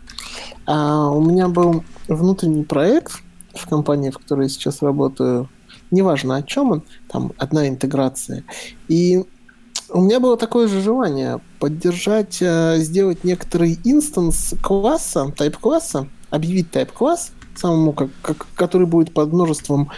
А 0.66 1.08
у 1.10 1.24
меня 1.24 1.48
был 1.48 1.84
внутренний 2.08 2.64
проект 2.64 3.22
в 3.54 3.66
компании, 3.68 4.10
в 4.10 4.18
которой 4.18 4.42
я 4.42 4.48
сейчас 4.48 4.82
работаю, 4.82 5.48
неважно 5.90 6.36
о 6.36 6.42
чем 6.42 6.72
он, 6.72 6.82
там 7.08 7.32
одна 7.38 7.68
интеграция. 7.68 8.44
И 8.88 9.24
у 9.88 10.00
меня 10.02 10.20
было 10.20 10.36
такое 10.36 10.68
же 10.68 10.80
желание 10.80 11.40
поддержать, 11.58 12.38
э, 12.40 12.76
сделать 12.78 13.24
некоторый 13.24 13.78
инстанс 13.84 14.54
класса, 14.62 15.32
тайп 15.36 15.56
класса, 15.56 16.08
объявить 16.30 16.70
тайп 16.70 16.92
класс, 16.92 17.32
самому, 17.56 17.92
как, 17.92 18.10
как, 18.22 18.46
который 18.54 18.86
будет 18.86 19.12
под 19.12 19.32
множеством 19.32 19.90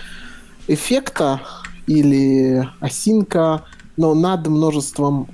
эффекта 0.66 1.42
или 1.86 2.68
осинка, 2.80 3.64
но 3.96 4.14
над 4.14 4.46
множеством 4.46 5.28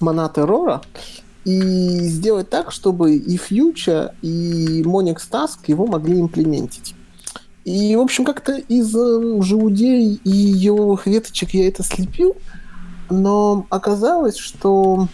монат 0.00 0.38
эррора, 0.38 0.82
и 1.44 1.60
сделать 2.08 2.48
так, 2.48 2.72
чтобы 2.72 3.16
и 3.16 3.36
Future, 3.36 4.12
и 4.22 4.82
Monix 4.82 5.18
Task 5.30 5.58
его 5.66 5.86
могли 5.86 6.18
имплементить. 6.20 6.94
И, 7.64 7.96
в 7.96 8.00
общем, 8.00 8.24
как-то 8.24 8.52
из 8.56 8.94
э, 8.94 9.42
желудей 9.42 10.20
и 10.22 10.30
еловых 10.30 11.06
веточек 11.06 11.54
я 11.54 11.68
это 11.68 11.82
слепил, 11.82 12.36
но 13.10 13.66
оказалось, 13.70 14.36
что 14.36 15.08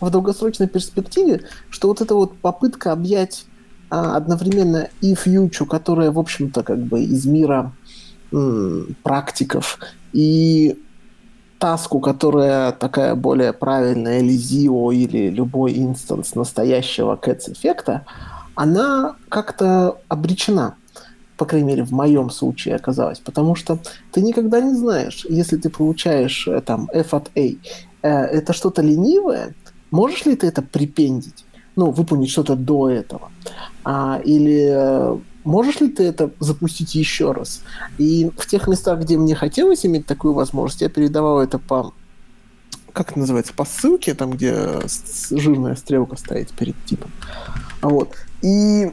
в 0.00 0.10
долгосрочной 0.10 0.68
перспективе, 0.68 1.42
что 1.68 1.88
вот 1.88 2.00
эта 2.00 2.14
вот 2.14 2.36
попытка 2.38 2.92
объять 2.92 3.44
а, 3.90 4.16
одновременно 4.16 4.88
и 5.00 5.14
фьючу, 5.14 5.66
которая, 5.66 6.10
в 6.10 6.18
общем-то, 6.18 6.62
как 6.62 6.78
бы 6.78 7.02
из 7.02 7.26
мира 7.26 7.72
м, 8.32 8.96
практиков, 9.02 9.78
и 10.12 10.78
таску, 11.58 12.00
которая 12.00 12.72
такая 12.72 13.14
более 13.14 13.52
правильная, 13.52 14.20
или 14.20 14.36
ZIO, 14.36 14.94
или 14.94 15.28
любой 15.28 15.76
инстанс 15.76 16.34
настоящего 16.34 17.18
Cats 17.22 17.52
эффекта, 17.52 18.06
она 18.54 19.16
как-то 19.28 19.98
обречена. 20.08 20.76
По 21.40 21.46
крайней 21.46 21.68
мере, 21.68 21.84
в 21.84 21.92
моем 21.92 22.28
случае 22.28 22.76
оказалось. 22.76 23.18
Потому 23.18 23.54
что 23.54 23.78
ты 24.12 24.20
никогда 24.20 24.60
не 24.60 24.74
знаешь, 24.74 25.24
если 25.30 25.56
ты 25.56 25.70
получаешь 25.70 26.46
э, 26.46 26.60
там 26.60 26.90
F 26.92 27.14
от 27.14 27.30
A, 27.34 27.40
э, 27.40 27.56
это 28.02 28.52
что-то 28.52 28.82
ленивое, 28.82 29.54
можешь 29.90 30.26
ли 30.26 30.36
ты 30.36 30.48
это 30.48 30.60
припендить? 30.60 31.46
Ну, 31.76 31.92
выполнить 31.92 32.30
что-то 32.30 32.56
до 32.56 32.90
этого. 32.90 33.30
А, 33.84 34.20
или 34.22 34.68
э, 34.70 35.18
можешь 35.44 35.80
ли 35.80 35.88
ты 35.88 36.02
это 36.02 36.30
запустить 36.40 36.94
еще 36.94 37.32
раз? 37.32 37.62
И 37.96 38.30
в 38.36 38.46
тех 38.46 38.68
местах, 38.68 39.00
где 39.00 39.16
мне 39.16 39.34
хотелось 39.34 39.86
иметь 39.86 40.04
такую 40.04 40.34
возможность, 40.34 40.82
я 40.82 40.90
передавал 40.90 41.40
это 41.40 41.58
по 41.58 41.94
как 42.92 43.12
это 43.12 43.20
называется, 43.20 43.54
по 43.54 43.64
ссылке, 43.64 44.14
там, 44.14 44.32
где 44.32 44.80
жирная 45.30 45.76
стрелка 45.76 46.16
стоит 46.16 46.50
перед 46.50 46.76
типом. 46.84 47.10
Вот. 47.80 48.14
И 48.42 48.92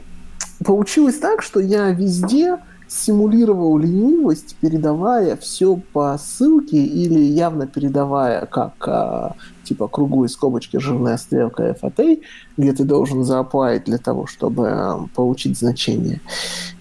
получилось 0.64 1.18
так, 1.18 1.42
что 1.42 1.60
я 1.60 1.90
везде 1.90 2.58
симулировал 2.88 3.76
ленивость, 3.78 4.56
передавая 4.60 5.36
все 5.36 5.76
по 5.92 6.18
ссылке 6.18 6.78
или 6.78 7.20
явно 7.20 7.66
передавая 7.66 8.46
как 8.46 8.72
а, 8.88 9.36
типа 9.62 9.88
круглые 9.88 10.30
скобочки 10.30 10.78
жирная 10.78 11.18
стрелка 11.18 11.76
FAT, 11.80 12.22
где 12.56 12.72
ты 12.72 12.84
должен 12.84 13.24
зааплавить 13.24 13.84
для 13.84 13.98
того, 13.98 14.26
чтобы 14.26 14.68
а, 14.70 15.06
получить 15.14 15.58
значение. 15.58 16.22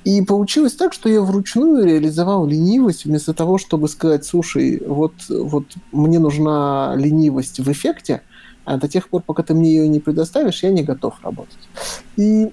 И 0.06 0.22
получилось 0.22 0.76
так, 0.76 0.94
что 0.94 1.10
я 1.10 1.22
вручную 1.22 1.84
реализовал 1.86 2.48
ленивость 2.48 3.04
вместо 3.04 3.34
того, 3.34 3.58
чтобы 3.58 3.90
сказать, 3.90 4.26
слушай, 4.26 4.82
вот, 4.88 5.14
вот 5.30 5.66
мне 5.92 6.20
нужна 6.20 6.94
ленивость 6.96 7.60
в 7.60 7.70
эффекте, 7.70 8.22
а 8.64 8.78
до 8.78 8.88
тех 8.88 9.10
пор, 9.10 9.24
пока 9.24 9.44
ты 9.44 9.54
мне 9.54 9.76
ее 9.76 9.88
не 9.90 10.00
предоставишь, 10.00 10.64
я 10.64 10.70
не 10.72 10.84
готов 10.84 11.16
работать. 11.22 11.70
И 12.16 12.52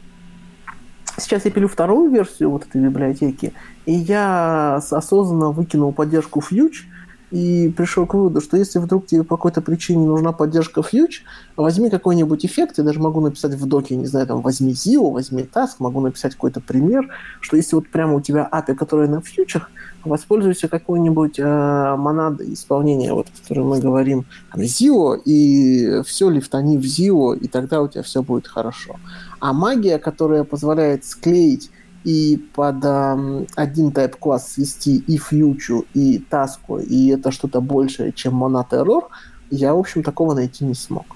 Сейчас 1.16 1.44
я 1.44 1.50
пилю 1.50 1.68
вторую 1.68 2.11
версию 2.11 2.50
вот 2.50 2.66
этой 2.66 2.80
библиотеки, 2.80 3.52
и 3.87 3.92
я 3.92 4.76
осознанно 4.76 5.50
выкинул 5.50 5.92
поддержку 5.92 6.40
Fuge, 6.40 6.87
и 7.35 7.68
пришел 7.76 8.06
к 8.06 8.14
выводу, 8.14 8.40
что 8.40 8.56
если 8.56 8.78
вдруг 8.78 9.06
тебе 9.06 9.25
по 9.25 9.37
какой-то 9.37 9.61
причине 9.61 10.06
нужна 10.06 10.30
поддержка 10.30 10.85
фьюч, 10.85 11.25
возьми 11.56 11.90
какой-нибудь 11.90 12.47
эффект, 12.47 12.78
я 12.78 12.85
даже 12.85 13.00
могу 13.00 13.21
написать 13.21 13.54
в 13.54 13.66
доке, 13.66 13.97
не 13.97 14.06
знаю, 14.06 14.28
там, 14.28 14.40
возьми 14.40 14.73
ZIO, 14.73 15.11
возьми 15.11 15.42
Task, 15.42 15.71
могу 15.80 16.00
написать 16.00 16.35
какой-то 16.35 16.61
пример, 16.61 17.09
что 17.40 17.56
если 17.56 17.75
вот 17.75 17.88
прямо 17.88 18.14
у 18.14 18.21
тебя 18.21 18.49
API, 18.52 18.76
которая 18.76 19.09
на 19.09 19.21
фьючах, 19.21 19.68
воспользуйся 20.04 20.68
какой-нибудь 20.68 21.38
э, 21.38 21.96
монадой 21.96 22.52
исполнения, 22.52 23.12
вот, 23.12 23.28
о 23.28 23.42
которой 23.42 23.64
мы 23.64 23.80
говорим, 23.80 24.25
ZIO, 24.54 25.20
и 25.25 26.02
все 26.04 26.30
лифтани 26.30 26.78
в 26.78 26.82
ZIO, 26.82 27.37
и 27.37 27.49
тогда 27.49 27.80
у 27.80 27.88
тебя 27.88 28.02
все 28.02 28.23
будет 28.23 28.46
хорошо. 28.46 28.96
А 29.40 29.52
магия, 29.52 29.99
которая 29.99 30.44
позволяет 30.44 31.04
склеить 31.04 31.70
и 32.04 32.37
под 32.54 32.84
э, 32.84 33.46
один 33.56 33.88
type 33.88 34.16
класс 34.18 34.52
свести 34.52 34.99
и 34.99 35.16
фьючу, 35.16 35.87
и 35.94 36.18
таску, 36.18 36.78
и 36.78 37.08
это 37.08 37.30
что-то 37.30 37.61
большее, 37.61 38.12
чем 38.12 38.34
монат 38.34 38.73
error, 38.73 39.04
я, 39.50 39.75
в 39.75 39.78
общем, 39.78 40.02
такого 40.02 40.34
найти 40.34 40.64
не 40.64 40.75
смог. 40.75 41.06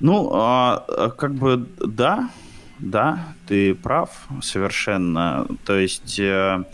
Ну, 0.00 0.30
а, 0.32 0.84
а, 0.88 1.10
как 1.10 1.34
бы 1.34 1.66
да, 1.78 2.28
да, 2.78 3.18
ты 3.46 3.74
прав 3.74 4.10
совершенно. 4.42 5.46
То 5.64 5.78
есть 5.78 6.18
э, 6.18 6.64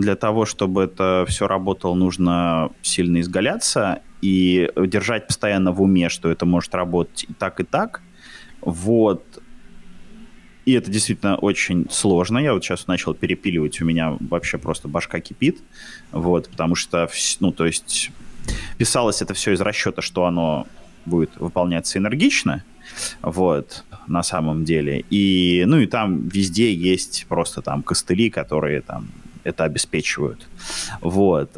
для 0.00 0.16
того, 0.16 0.44
чтобы 0.44 0.82
это 0.82 1.24
все 1.28 1.46
работало, 1.46 1.94
нужно 1.94 2.70
сильно 2.82 3.20
изгаляться 3.20 4.00
и 4.22 4.70
держать 4.76 5.26
постоянно 5.26 5.72
в 5.72 5.82
уме, 5.82 6.08
что 6.08 6.30
это 6.30 6.46
может 6.46 6.74
работать 6.74 7.24
и 7.28 7.32
так, 7.32 7.60
и 7.60 7.64
так. 7.64 8.02
Вот. 8.60 9.42
И 10.66 10.72
это 10.72 10.90
действительно 10.90 11.36
очень 11.36 11.86
сложно. 11.90 12.38
Я 12.38 12.52
вот 12.52 12.64
сейчас 12.64 12.86
начал 12.86 13.14
перепиливать, 13.14 13.80
у 13.80 13.84
меня 13.84 14.16
вообще 14.20 14.58
просто 14.58 14.88
башка 14.88 15.20
кипит. 15.20 15.58
Вот, 16.12 16.48
потому 16.48 16.74
что, 16.74 17.08
ну, 17.40 17.52
то 17.52 17.66
есть, 17.66 18.10
писалось 18.78 19.22
это 19.22 19.34
все 19.34 19.52
из 19.52 19.60
расчета, 19.60 20.02
что 20.02 20.26
оно 20.26 20.66
будет 21.06 21.36
выполняться 21.36 21.98
энергично, 21.98 22.62
вот, 23.22 23.84
на 24.06 24.22
самом 24.22 24.64
деле. 24.64 25.04
И, 25.08 25.64
ну, 25.66 25.78
и 25.78 25.86
там 25.86 26.28
везде 26.28 26.74
есть 26.74 27.26
просто 27.28 27.62
там 27.62 27.82
костыли, 27.82 28.28
которые 28.28 28.82
там 28.82 29.08
это 29.44 29.64
обеспечивают. 29.64 30.46
Вот. 31.00 31.56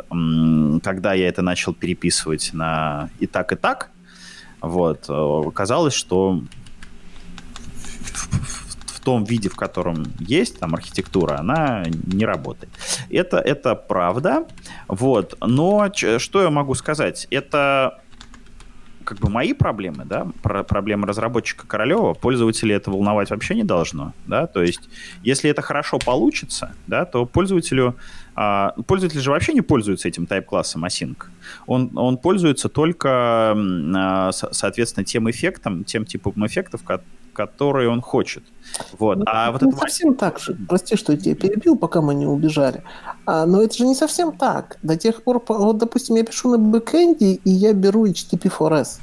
Когда 0.82 1.14
я 1.14 1.28
это 1.28 1.42
начал 1.42 1.74
переписывать 1.74 2.50
на 2.52 3.10
и 3.18 3.26
так, 3.26 3.52
и 3.52 3.56
так, 3.56 3.90
вот, 4.60 5.06
э, 5.08 5.50
казалось, 5.54 5.94
что 5.94 6.42
том 9.02 9.24
виде, 9.24 9.48
в 9.48 9.56
котором 9.56 10.04
есть 10.18 10.58
там 10.58 10.74
архитектура, 10.74 11.38
она 11.38 11.84
не 12.06 12.24
работает. 12.24 12.72
Это, 13.10 13.38
это 13.38 13.74
правда. 13.74 14.46
Вот. 14.88 15.36
Но 15.40 15.90
что 15.92 16.42
я 16.42 16.50
могу 16.50 16.74
сказать? 16.74 17.26
Это 17.30 18.01
как 19.02 19.18
бы 19.18 19.28
мои 19.28 19.52
проблемы, 19.52 20.04
да, 20.04 20.26
про 20.42 20.62
проблемы 20.62 21.06
разработчика 21.06 21.66
Королева, 21.66 22.14
пользователей 22.14 22.75
это 22.75 22.90
волновать 22.90 23.30
вообще 23.30 23.54
не 23.54 23.64
должно, 23.64 24.12
да, 24.26 24.47
то 24.47 24.62
есть 24.62 24.88
если 25.23 25.50
это 25.50 25.62
хорошо 25.62 25.99
получится, 25.99 26.75
да, 26.87 27.04
то 27.04 27.26
пользователю, 27.26 27.97
а, 28.35 28.75
пользователь 28.87 29.21
же 29.21 29.30
вообще 29.30 29.52
не 29.52 29.61
пользуется 29.61 30.09
этим 30.09 30.26
тайп-классом 30.26 30.85
async, 30.85 31.16
он, 31.66 31.90
он 31.97 32.18
пользуется 32.18 32.68
только, 32.68 33.54
а, 33.54 34.30
соответственно, 34.32 35.04
тем 35.04 35.30
эффектом, 35.30 35.85
тем 35.85 36.04
типом 36.04 36.47
эффектов, 36.47 36.82
который 37.32 37.88
он 37.88 38.00
хочет. 38.00 38.42
Вот. 38.98 39.18
Ну, 39.18 39.24
а 39.26 39.52
вот 39.52 39.62
не 39.62 39.70
это... 39.70 39.78
совсем 39.78 40.14
так 40.14 40.38
же. 40.38 40.56
Прости, 40.68 40.96
что 40.96 41.12
я 41.12 41.18
тебя 41.18 41.34
перебил, 41.34 41.76
пока 41.76 42.00
мы 42.00 42.14
не 42.14 42.26
убежали. 42.26 42.82
А, 43.26 43.46
но 43.46 43.62
это 43.62 43.76
же 43.76 43.86
не 43.86 43.94
совсем 43.94 44.32
так. 44.32 44.78
До 44.82 44.96
тех 44.96 45.22
пор, 45.22 45.42
вот, 45.48 45.78
допустим, 45.78 46.16
я 46.16 46.24
пишу 46.24 46.50
на 46.50 46.58
бэкэнде, 46.58 47.34
и 47.34 47.50
я 47.50 47.72
беру 47.72 48.06
HTTP4S. 48.06 49.00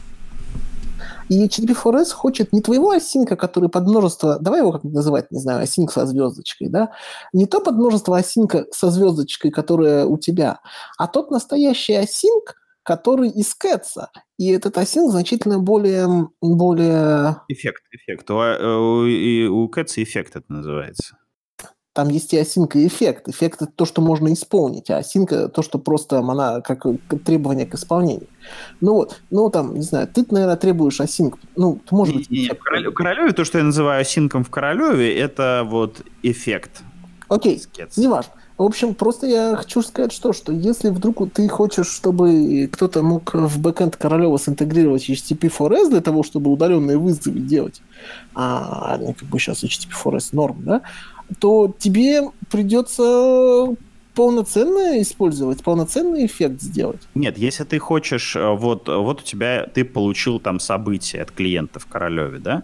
И 1.30 1.46
HTTP4S 1.46 2.12
хочет 2.12 2.52
не 2.54 2.62
твоего 2.62 2.90
осинка, 2.90 3.36
который 3.36 3.70
под 3.70 3.88
множество, 3.88 4.40
давай 4.40 4.62
его 4.62 4.72
как 4.72 4.84
называть, 4.84 5.32
не 5.32 5.40
знаю, 5.40 5.62
осинк 5.62 5.92
со 5.92 6.06
звездочкой, 6.08 6.70
да, 6.70 6.90
не 7.34 7.46
то 7.46 7.62
под 7.62 7.76
множество 7.76 8.18
осинка 8.18 8.66
со 8.72 8.90
звездочкой, 8.90 9.52
которое 9.52 10.06
у 10.06 10.18
тебя, 10.18 10.60
а 10.98 11.08
тот 11.08 11.30
настоящий 11.30 11.94
осинк, 11.94 12.56
который 12.90 13.30
из 13.30 13.54
Кэтса. 13.54 14.10
И 14.40 14.50
этот 14.50 14.76
async 14.78 15.12
значительно 15.12 15.60
более... 15.60 16.28
более... 16.42 17.36
Эффект, 17.48 17.84
эффект. 17.92 18.32
У, 18.32 18.34
у, 18.34 19.64
у 19.64 19.70
Кэтса 19.70 20.02
эффект 20.02 20.36
это 20.36 20.52
называется. 20.52 21.16
Там 21.94 22.10
есть 22.10 22.34
и 22.34 22.40
async, 22.40 22.72
и 22.74 22.88
эффект. 22.88 23.28
Эффект— 23.28 23.62
это 23.62 23.72
то, 23.72 23.86
что 23.86 24.02
можно 24.02 24.34
исполнить, 24.34 24.90
а 24.90 25.02
это 25.02 25.50
то, 25.50 25.62
что 25.62 25.78
просто 25.78 26.18
она 26.18 26.62
как 26.62 26.88
требование 27.24 27.68
к 27.68 27.76
исполнению. 27.76 28.28
Ну 28.82 28.94
вот, 28.94 29.22
ну 29.30 29.52
там, 29.52 29.76
не 29.76 29.84
знаю, 29.84 30.08
ты, 30.08 30.26
наверное, 30.32 30.58
требуешь 30.58 31.00
async. 31.00 31.36
Ну, 31.56 31.80
может 31.92 32.16
быть... 32.16 32.32
Не, 32.32 32.42
не, 32.42 32.50
в 32.50 32.58
Королеве, 32.58 32.92
Королеве 32.92 33.32
то, 33.34 33.46
что 33.46 33.60
я 33.60 33.64
называю 33.64 34.04
async 34.04 34.44
в 34.44 34.50
Королеве, 34.50 35.16
это 35.16 35.62
вот 35.64 36.02
эффект. 36.24 36.82
Окей, 37.28 37.62
не 37.98 38.08
важно. 38.08 38.34
В 38.60 38.64
общем, 38.64 38.94
просто 38.94 39.26
я 39.26 39.56
хочу 39.56 39.82
сказать, 39.82 40.12
что, 40.12 40.34
что 40.34 40.52
если 40.52 40.90
вдруг 40.90 41.32
ты 41.32 41.48
хочешь, 41.48 41.88
чтобы 41.88 42.70
кто-то 42.70 43.02
мог 43.02 43.34
в 43.34 43.58
бэкэнд 43.58 43.96
Королева 43.96 44.38
синтегрировать 44.38 45.10
HTTP4S 45.10 45.90
для 45.90 46.02
того, 46.02 46.24
чтобы 46.24 46.52
удаленные 46.52 46.98
вызовы 46.98 47.40
делать, 47.40 47.82
а 48.36 48.98
не 48.98 49.14
как 49.14 49.30
бы 49.30 49.40
сейчас 49.40 49.64
HTTP4S 49.64 50.30
норм, 50.34 50.58
да, 50.66 50.82
то 51.40 51.74
тебе 51.80 52.24
придется 52.52 53.78
полноценно 54.14 55.02
использовать, 55.02 55.64
полноценный 55.64 56.26
эффект 56.26 56.62
сделать. 56.62 57.00
Нет, 57.16 57.38
если 57.38 57.64
ты 57.64 57.80
хочешь, 57.80 58.36
э, 58.36 58.56
вот, 58.56 58.90
вот 58.90 59.22
у 59.22 59.24
тебя, 59.24 59.68
ты 59.74 59.86
получил 59.86 60.42
там 60.42 60.60
событие 60.60 61.22
от 61.22 61.32
клиента 61.32 61.80
в 61.80 61.86
Королеве, 61.86 62.40
да, 62.40 62.64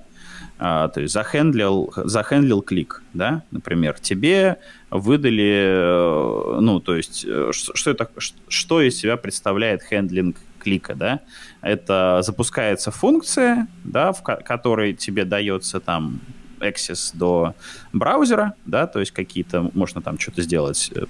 а, 0.57 0.87
то 0.87 1.01
есть 1.01 1.13
захендлил, 1.13 1.93
захендлил 1.95 2.61
клик, 2.61 3.03
да, 3.13 3.43
например, 3.51 3.99
тебе 3.99 4.57
выдали, 4.89 5.65
э, 5.67 6.59
ну, 6.61 6.79
то 6.79 6.95
есть, 6.95 7.25
э, 7.27 7.51
что, 7.51 7.91
это, 7.91 8.09
что 8.47 8.81
из 8.81 8.97
себя 8.97 9.17
представляет 9.17 9.83
хендлинг 9.83 10.37
клика, 10.59 10.95
да? 10.95 11.19
Это 11.61 12.21
запускается 12.23 12.91
функция, 12.91 13.67
да, 13.83 14.13
в 14.13 14.23
которой 14.23 14.93
тебе 14.93 15.25
дается 15.25 15.79
там 15.79 16.21
access 16.59 17.11
до 17.13 17.53
браузера, 17.93 18.53
да, 18.65 18.87
то 18.87 18.99
есть 18.99 19.11
какие-то, 19.11 19.69
можно 19.73 20.01
там 20.01 20.17
что-то 20.17 20.41
сделать, 20.41 20.91
э, 20.95 21.05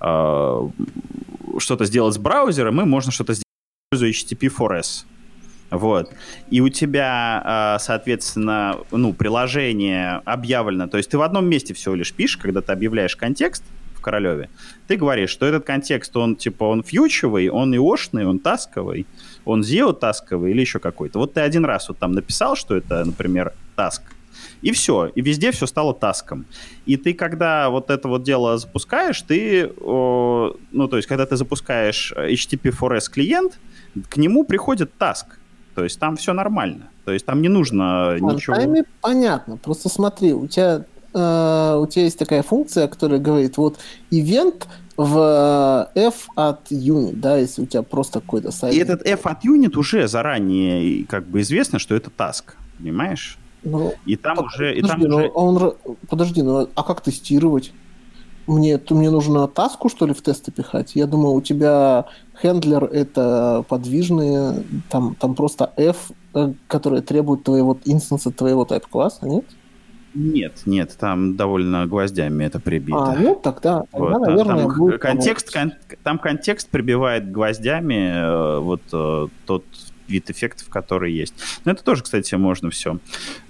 э, 0.00 0.68
что-то 1.58 1.84
сделать 1.84 2.14
с 2.14 2.18
браузером, 2.18 2.80
и 2.80 2.84
можно 2.84 3.10
что-то 3.10 3.32
сделать, 3.32 3.46
используя 3.92 4.10
HTTP4S, 4.10 5.04
вот. 5.72 6.12
И 6.50 6.60
у 6.60 6.68
тебя, 6.68 7.42
а, 7.44 7.78
соответственно, 7.78 8.78
ну, 8.90 9.14
приложение 9.14 10.20
объявлено. 10.26 10.86
То 10.86 10.98
есть 10.98 11.10
ты 11.10 11.16
в 11.16 11.22
одном 11.22 11.46
месте 11.46 11.72
всего 11.72 11.94
лишь 11.94 12.12
пишешь, 12.12 12.36
когда 12.36 12.60
ты 12.60 12.72
объявляешь 12.72 13.16
контекст 13.16 13.64
в 13.94 14.02
Королеве, 14.02 14.50
ты 14.86 14.96
говоришь, 14.96 15.30
что 15.30 15.46
этот 15.46 15.64
контекст, 15.64 16.14
он 16.14 16.36
типа, 16.36 16.64
он 16.64 16.82
фьючевый, 16.82 17.48
он 17.48 17.74
иошный, 17.74 18.26
он 18.26 18.38
тасковый, 18.38 19.06
он 19.46 19.62
зио-тасковый 19.62 20.50
или 20.50 20.60
еще 20.60 20.78
какой-то. 20.78 21.18
Вот 21.18 21.32
ты 21.32 21.40
один 21.40 21.64
раз 21.64 21.88
вот 21.88 21.98
там 21.98 22.12
написал, 22.12 22.54
что 22.54 22.76
это, 22.76 23.02
например, 23.04 23.54
таск, 23.74 24.02
и 24.60 24.72
все. 24.72 25.06
И 25.06 25.22
везде 25.22 25.52
все 25.52 25.66
стало 25.66 25.94
таском. 25.94 26.44
И 26.84 26.96
ты, 26.96 27.14
когда 27.14 27.70
вот 27.70 27.90
это 27.90 28.08
вот 28.08 28.24
дело 28.24 28.58
запускаешь, 28.58 29.22
ты, 29.22 29.70
о, 29.80 30.54
ну, 30.70 30.88
то 30.88 30.96
есть, 30.96 31.08
когда 31.08 31.24
ты 31.24 31.36
запускаешь 31.36 32.12
HTTP4S 32.14 33.10
клиент, 33.10 33.58
к 34.08 34.16
нему 34.18 34.44
приходит 34.44 34.96
таск. 34.98 35.38
То 35.74 35.84
есть 35.84 35.98
там 35.98 36.16
все 36.16 36.32
нормально. 36.32 36.88
То 37.04 37.12
есть 37.12 37.26
там 37.26 37.42
не 37.42 37.48
нужно 37.48 38.16
ничего... 38.18 38.56
Тайме 38.56 38.84
понятно. 39.00 39.56
Просто 39.56 39.88
смотри, 39.88 40.32
у 40.32 40.46
тебя, 40.46 40.84
э, 41.14 41.76
у 41.80 41.86
тебя 41.86 42.04
есть 42.04 42.18
такая 42.18 42.42
функция, 42.42 42.88
которая 42.88 43.18
говорит, 43.18 43.56
вот 43.56 43.78
ивент 44.10 44.68
в 44.96 45.90
э, 45.94 46.00
f 46.00 46.28
от 46.36 46.70
unit, 46.70 47.16
да, 47.16 47.38
если 47.38 47.62
у 47.62 47.66
тебя 47.66 47.82
просто 47.82 48.20
какой-то 48.20 48.50
сайт. 48.50 48.74
И 48.74 48.78
этот 48.78 49.02
f 49.06 49.26
от 49.26 49.44
unit 49.44 49.76
уже 49.76 50.06
заранее 50.08 51.04
как 51.06 51.26
бы 51.26 51.40
известно, 51.40 51.78
что 51.78 51.94
это 51.94 52.10
task, 52.16 52.54
понимаешь? 52.78 53.38
Ну, 53.64 53.94
и 54.06 54.16
там 54.16 54.36
так, 54.36 54.46
уже... 54.46 54.74
Подожди, 54.74 54.80
и 54.80 54.88
там 54.88 55.00
ну, 55.00 55.16
уже... 55.16 55.30
Он, 55.34 55.74
подожди, 56.08 56.42
ну 56.42 56.68
а 56.74 56.82
как 56.82 57.00
тестировать? 57.00 57.72
Мне, 58.46 58.76
то 58.76 58.94
мне 58.96 59.10
нужно 59.10 59.46
таску, 59.46 59.88
что 59.88 60.04
ли, 60.04 60.12
в 60.12 60.20
тесты 60.20 60.50
пихать? 60.50 60.96
Я 60.96 61.06
думаю, 61.06 61.34
у 61.34 61.40
тебя 61.40 62.06
хендлер— 62.42 62.84
это 62.92 63.64
подвижные, 63.68 64.64
там, 64.90 65.14
там 65.14 65.34
просто 65.34 65.72
F, 65.76 66.10
э, 66.34 66.52
которые 66.66 67.02
требуют 67.02 67.44
твоего 67.44 67.78
инстанса, 67.84 68.30
твоего 68.30 68.64
тайп-класса, 68.64 69.26
нет? 69.26 69.44
Нет, 70.14 70.62
нет, 70.66 70.94
там 70.98 71.36
довольно 71.36 71.86
гвоздями 71.86 72.44
это 72.44 72.60
прибито. 72.60 72.98
А, 72.98 73.14
ну 73.14 73.34
тогда, 73.34 73.84
вот, 73.92 74.12
тогда 74.12 74.18
наверное, 74.18 74.66
там, 74.66 74.76
будет 74.76 75.00
контекст, 75.00 75.50
кон, 75.50 75.72
там 76.02 76.18
контекст 76.18 76.68
прибивает 76.68 77.30
гвоздями 77.30 78.12
э, 78.12 78.58
вот 78.58 78.82
э, 78.92 79.28
тот 79.46 79.64
вид 80.12 80.30
эффектов, 80.30 80.68
которые 80.68 81.16
есть. 81.16 81.34
Но 81.64 81.72
это 81.72 81.82
тоже, 81.82 82.02
кстати, 82.02 82.34
можно 82.34 82.70
все 82.70 82.98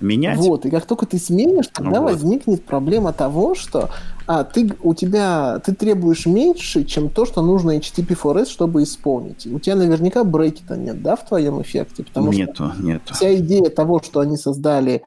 менять. 0.00 0.38
Вот, 0.38 0.64
и 0.64 0.70
как 0.70 0.86
только 0.86 1.06
ты 1.06 1.18
сменишь, 1.18 1.66
тогда 1.68 2.00
вот. 2.00 2.12
возникнет 2.12 2.64
проблема 2.64 3.12
того, 3.12 3.54
что 3.54 3.90
а, 4.26 4.44
ты, 4.44 4.72
у 4.82 4.94
тебя, 4.94 5.58
ты 5.58 5.74
требуешь 5.74 6.26
меньше, 6.26 6.84
чем 6.84 7.10
то, 7.10 7.26
что 7.26 7.42
нужно 7.42 7.76
HTTP4S, 7.76 8.46
чтобы 8.46 8.82
исполнить. 8.84 9.46
У 9.46 9.58
тебя 9.58 9.76
наверняка 9.76 10.24
брейки-то 10.24 10.76
нет, 10.76 11.02
да, 11.02 11.16
в 11.16 11.26
твоем 11.26 11.60
эффекте? 11.60 12.04
Потому 12.04 12.32
нету, 12.32 12.72
что 12.72 12.82
нету. 12.82 13.14
Вся 13.14 13.34
идея 13.36 13.68
того, 13.68 14.00
что 14.02 14.20
они 14.20 14.36
создали 14.36 15.04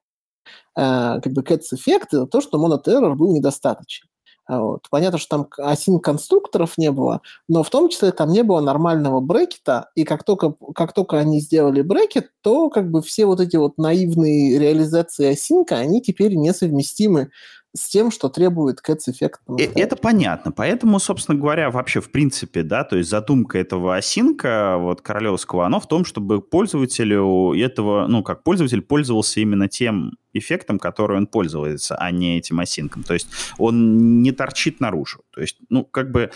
э, 0.78 1.20
как 1.22 1.32
бы 1.32 1.42
Cats 1.42 1.74
эффект, 1.74 2.14
это 2.14 2.26
то, 2.26 2.42
что 2.42 2.60
монотеррор 2.60 3.16
был 3.16 3.34
недостаточен. 3.34 4.08
А 4.48 4.60
вот. 4.62 4.88
Понятно, 4.92 5.18
что 5.18 5.38
там 5.38 5.48
осин 5.58 6.00
конструкторов 6.00 6.78
не 6.78 6.92
было, 6.92 7.22
но 7.48 7.64
в 7.64 7.70
том 7.72 7.90
числе 7.90 8.12
там 8.12 8.30
не 8.32 8.44
было 8.44 8.62
нормального 8.62 9.20
брекета, 9.20 9.90
и 9.96 10.04
как 10.04 10.24
только, 10.24 10.54
как 10.76 10.94
только 10.94 11.18
они 11.18 11.40
сделали 11.40 11.82
брекет, 11.82 12.30
то 12.42 12.70
как 12.70 12.92
бы 12.92 13.02
все 13.02 13.26
вот 13.26 13.40
эти 13.40 13.56
вот 13.56 13.78
наивные 13.80 14.60
реализации 14.60 15.26
осинка, 15.32 15.78
они 15.78 16.00
теперь 16.02 16.36
несовместимы 16.36 17.32
с 17.76 17.90
тем, 17.90 18.10
что 18.10 18.30
требует 18.30 18.80
Cats 18.88 19.12
эффект. 19.12 19.42
Э, 19.48 19.64
это 19.76 19.96
понятно. 19.96 20.52
Поэтому, 20.52 21.00
собственно 21.00 21.38
говоря, 21.38 21.70
вообще 21.70 22.00
в 22.00 22.10
принципе, 22.10 22.64
да, 22.64 22.84
то 22.84 22.98
есть 22.98 23.10
задумка 23.10 23.60
этого 23.60 23.96
осинка 23.96 24.78
вот 24.80 25.02
королевского, 25.02 25.66
оно 25.66 25.80
в 25.80 25.88
том, 25.88 26.06
чтобы 26.06 26.42
пользователю 26.42 27.54
этого, 27.54 28.08
ну, 28.08 28.24
как 28.24 28.44
пользователь 28.44 28.82
пользовался 28.82 29.42
именно 29.42 29.68
тем 29.68 30.14
эффектом, 30.34 30.80
который 30.80 31.18
он 31.18 31.28
пользуется, 31.28 31.96
а 31.96 32.12
не 32.12 32.38
этим 32.38 32.60
осинком. 32.60 33.04
То 33.04 33.14
есть 33.14 33.28
он 33.58 34.22
не 34.22 34.32
торчит 34.32 34.80
наружу. 34.80 35.22
То 35.32 35.42
есть, 35.42 35.58
ну, 35.70 35.84
как 35.84 36.12
бы... 36.12 36.32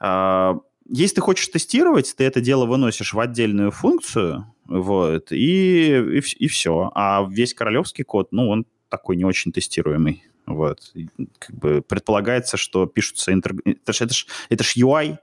Э, 0.00 0.54
если 0.88 1.16
ты 1.16 1.20
хочешь 1.20 1.48
тестировать, 1.48 2.14
ты 2.16 2.22
это 2.22 2.40
дело 2.40 2.64
выносишь 2.64 3.12
в 3.12 3.18
отдельную 3.18 3.72
функцию, 3.72 4.54
вот, 4.66 5.32
и, 5.32 5.96
и, 5.96 6.18
и 6.18 6.46
все. 6.46 6.92
А 6.94 7.26
весь 7.28 7.54
королевский 7.54 8.04
код, 8.04 8.28
ну, 8.30 8.48
он 8.48 8.66
такой 8.88 9.16
не 9.16 9.24
очень 9.24 9.50
тестируемый. 9.50 10.22
Вот. 10.46 10.92
Как 11.38 11.56
бы 11.56 11.82
предполагается, 11.82 12.56
что 12.56 12.86
пишутся... 12.86 13.32
Интер... 13.32 13.54
Это 13.64 13.92
ж, 13.92 14.02
это 14.02 14.14
ж, 14.14 14.26
это 14.48 14.64
ж 14.64 14.76
UI, 14.76 15.18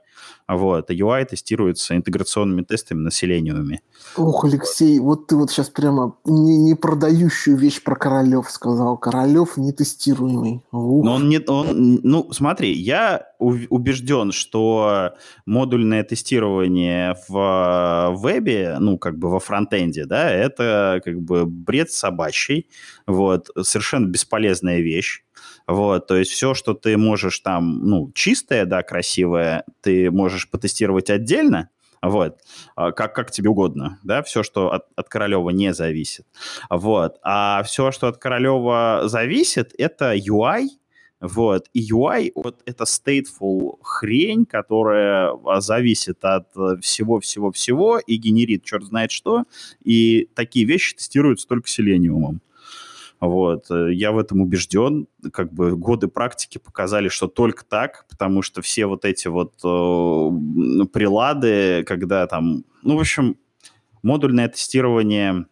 вот. 0.48 0.90
А 0.90 0.92
UI 0.92 1.24
тестируется 1.24 1.96
интеграционными 1.96 2.62
тестами 2.62 3.00
на 3.00 3.08
Selenium. 3.08 3.78
Ох, 4.16 4.44
Алексей, 4.44 4.98
вот 4.98 5.26
ты 5.26 5.36
вот 5.36 5.50
сейчас 5.50 5.70
прямо 5.70 6.16
не, 6.24 6.56
не 6.56 6.74
продающую 6.74 7.56
вещь 7.56 7.82
про 7.82 7.96
Королев 7.96 8.50
сказал. 8.50 8.98
Королев 8.98 9.56
не 9.56 9.72
тестируемый. 9.72 10.62
Ух. 10.70 11.04
Но 11.04 11.14
он 11.14 11.28
не... 11.28 11.40
Он, 11.46 12.00
ну, 12.02 12.32
смотри, 12.32 12.72
я 12.72 13.26
убежден, 13.38 14.32
что 14.32 15.12
модульное 15.46 16.04
тестирование 16.04 17.16
в 17.28 18.14
вебе, 18.16 18.76
ну, 18.80 18.98
как 18.98 19.18
бы 19.18 19.30
во 19.30 19.40
фронтенде, 19.40 20.04
да, 20.04 20.30
это 20.30 21.00
как 21.04 21.20
бы 21.20 21.44
бред 21.46 21.90
собачий, 21.90 22.68
вот, 23.06 23.50
совершенно 23.62 24.06
бесполезная 24.06 24.80
вещь. 24.80 25.23
Вот, 25.66 26.06
то 26.06 26.16
есть 26.16 26.30
все, 26.30 26.52
что 26.52 26.74
ты 26.74 26.96
можешь 26.98 27.38
там, 27.40 27.78
ну, 27.86 28.12
чистое, 28.14 28.66
да, 28.66 28.82
красивое, 28.82 29.64
ты 29.80 30.10
можешь 30.10 30.50
потестировать 30.50 31.08
отдельно, 31.08 31.70
вот, 32.02 32.40
а, 32.76 32.92
как, 32.92 33.14
как 33.14 33.30
тебе 33.30 33.48
угодно, 33.48 33.98
да, 34.02 34.22
все, 34.22 34.42
что 34.42 34.72
от, 34.72 34.84
от 34.94 35.08
Королева 35.08 35.48
не 35.50 35.72
зависит, 35.72 36.26
вот, 36.68 37.16
а 37.22 37.62
все, 37.62 37.92
что 37.92 38.08
от 38.08 38.18
Королева 38.18 39.04
зависит, 39.04 39.72
это 39.78 40.14
UI, 40.14 40.66
вот, 41.22 41.70
и 41.72 41.90
UI, 41.90 42.32
вот 42.34 42.60
это 42.66 42.84
stateful 42.84 43.78
хрень, 43.82 44.44
которая 44.44 45.32
а, 45.46 45.62
зависит 45.62 46.22
от 46.26 46.48
всего-всего-всего 46.82 47.98
и 48.00 48.16
генерит 48.16 48.64
черт 48.64 48.84
знает 48.84 49.10
что, 49.10 49.44
и 49.82 50.28
такие 50.34 50.66
вещи 50.66 50.94
тестируются 50.94 51.48
только 51.48 51.68
селениумом. 51.68 52.42
Вот. 53.26 53.70
Э, 53.70 53.92
я 53.92 54.12
в 54.12 54.18
этом 54.18 54.40
убежден. 54.40 55.06
Как 55.32 55.52
бы 55.52 55.76
годы 55.76 56.08
практики 56.08 56.58
показали, 56.58 57.08
что 57.08 57.28
только 57.28 57.64
так, 57.64 58.06
потому 58.08 58.42
что 58.42 58.62
все 58.62 58.86
вот 58.86 59.04
эти 59.04 59.28
вот 59.28 59.54
э, 59.64 60.86
прилады, 60.92 61.84
когда 61.84 62.26
там... 62.26 62.64
Ну, 62.82 62.96
в 62.96 63.00
общем, 63.00 63.36
модульное 64.02 64.48
тестирование 64.48 65.46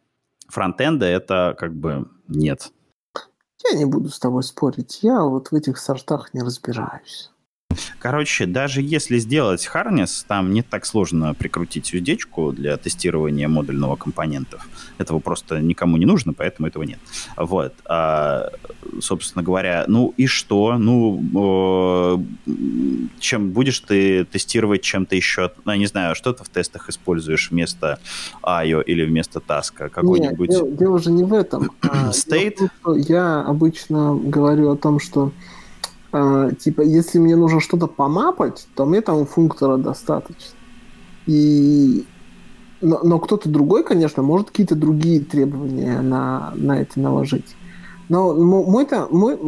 фронтенда 0.48 1.06
это 1.06 1.56
как 1.58 1.74
бы 1.74 2.08
нет. 2.28 2.70
Я 3.70 3.78
не 3.78 3.84
буду 3.84 4.10
с 4.10 4.18
тобой 4.18 4.42
спорить. 4.42 5.00
Я 5.02 5.22
вот 5.22 5.50
в 5.50 5.54
этих 5.54 5.78
сортах 5.78 6.34
не 6.34 6.42
разбираюсь. 6.42 7.31
Короче, 7.98 8.46
даже 8.46 8.82
если 8.82 9.18
сделать 9.18 9.66
харнес, 9.66 10.24
там 10.28 10.52
не 10.52 10.62
так 10.62 10.86
сложно 10.86 11.34
прикрутить 11.34 11.92
уздечку 11.94 12.52
для 12.52 12.76
тестирования 12.76 13.48
модульного 13.48 13.96
компонентов. 13.96 14.68
Этого 14.98 15.18
просто 15.20 15.60
никому 15.60 15.96
не 15.96 16.06
нужно, 16.06 16.32
поэтому 16.32 16.68
этого 16.68 16.82
нет. 16.82 16.98
Вот. 17.36 17.74
А, 17.84 18.50
собственно 19.00 19.42
говоря, 19.42 19.84
ну 19.88 20.14
и 20.16 20.26
что? 20.26 20.76
Ну, 20.78 22.26
чем 23.20 23.50
будешь 23.50 23.80
ты 23.80 24.24
тестировать 24.24 24.82
чем-то 24.82 25.16
еще? 25.16 25.50
Ну, 25.64 25.72
я 25.72 25.78
не 25.78 25.86
знаю, 25.86 26.14
что 26.14 26.32
ты 26.32 26.44
в 26.44 26.48
тестах 26.48 26.88
используешь 26.88 27.50
вместо 27.50 27.98
IO 28.42 28.82
или 28.82 29.04
вместо 29.04 29.40
таска? 29.40 29.88
Какой-нибудь... 29.88 30.48
Нет, 30.48 30.58
дело, 30.58 30.70
дело 30.70 30.98
же 30.98 31.10
не 31.10 31.24
в 31.24 31.32
этом. 31.32 31.70
А, 31.92 32.10
State? 32.10 32.70
Я 32.86 33.42
обычно 33.42 34.14
говорю 34.14 34.70
о 34.70 34.76
том, 34.76 34.98
что 34.98 35.30
типа, 36.12 36.82
если 36.82 37.18
мне 37.18 37.36
нужно 37.36 37.60
что-то 37.60 37.86
помапать, 37.86 38.66
то 38.74 38.84
мне 38.84 39.00
там 39.00 39.26
функтора 39.26 39.76
достаточно. 39.76 40.56
И... 41.26 42.04
Но, 42.80 43.00
но 43.04 43.18
кто-то 43.18 43.48
другой, 43.48 43.84
конечно, 43.84 44.22
может 44.22 44.48
какие-то 44.48 44.74
другие 44.74 45.20
требования 45.20 46.00
на, 46.00 46.52
на 46.56 46.80
это 46.80 46.98
наложить. 46.98 47.54
Но 48.08 48.34
мой-то, 48.34 49.06
мой, 49.10 49.38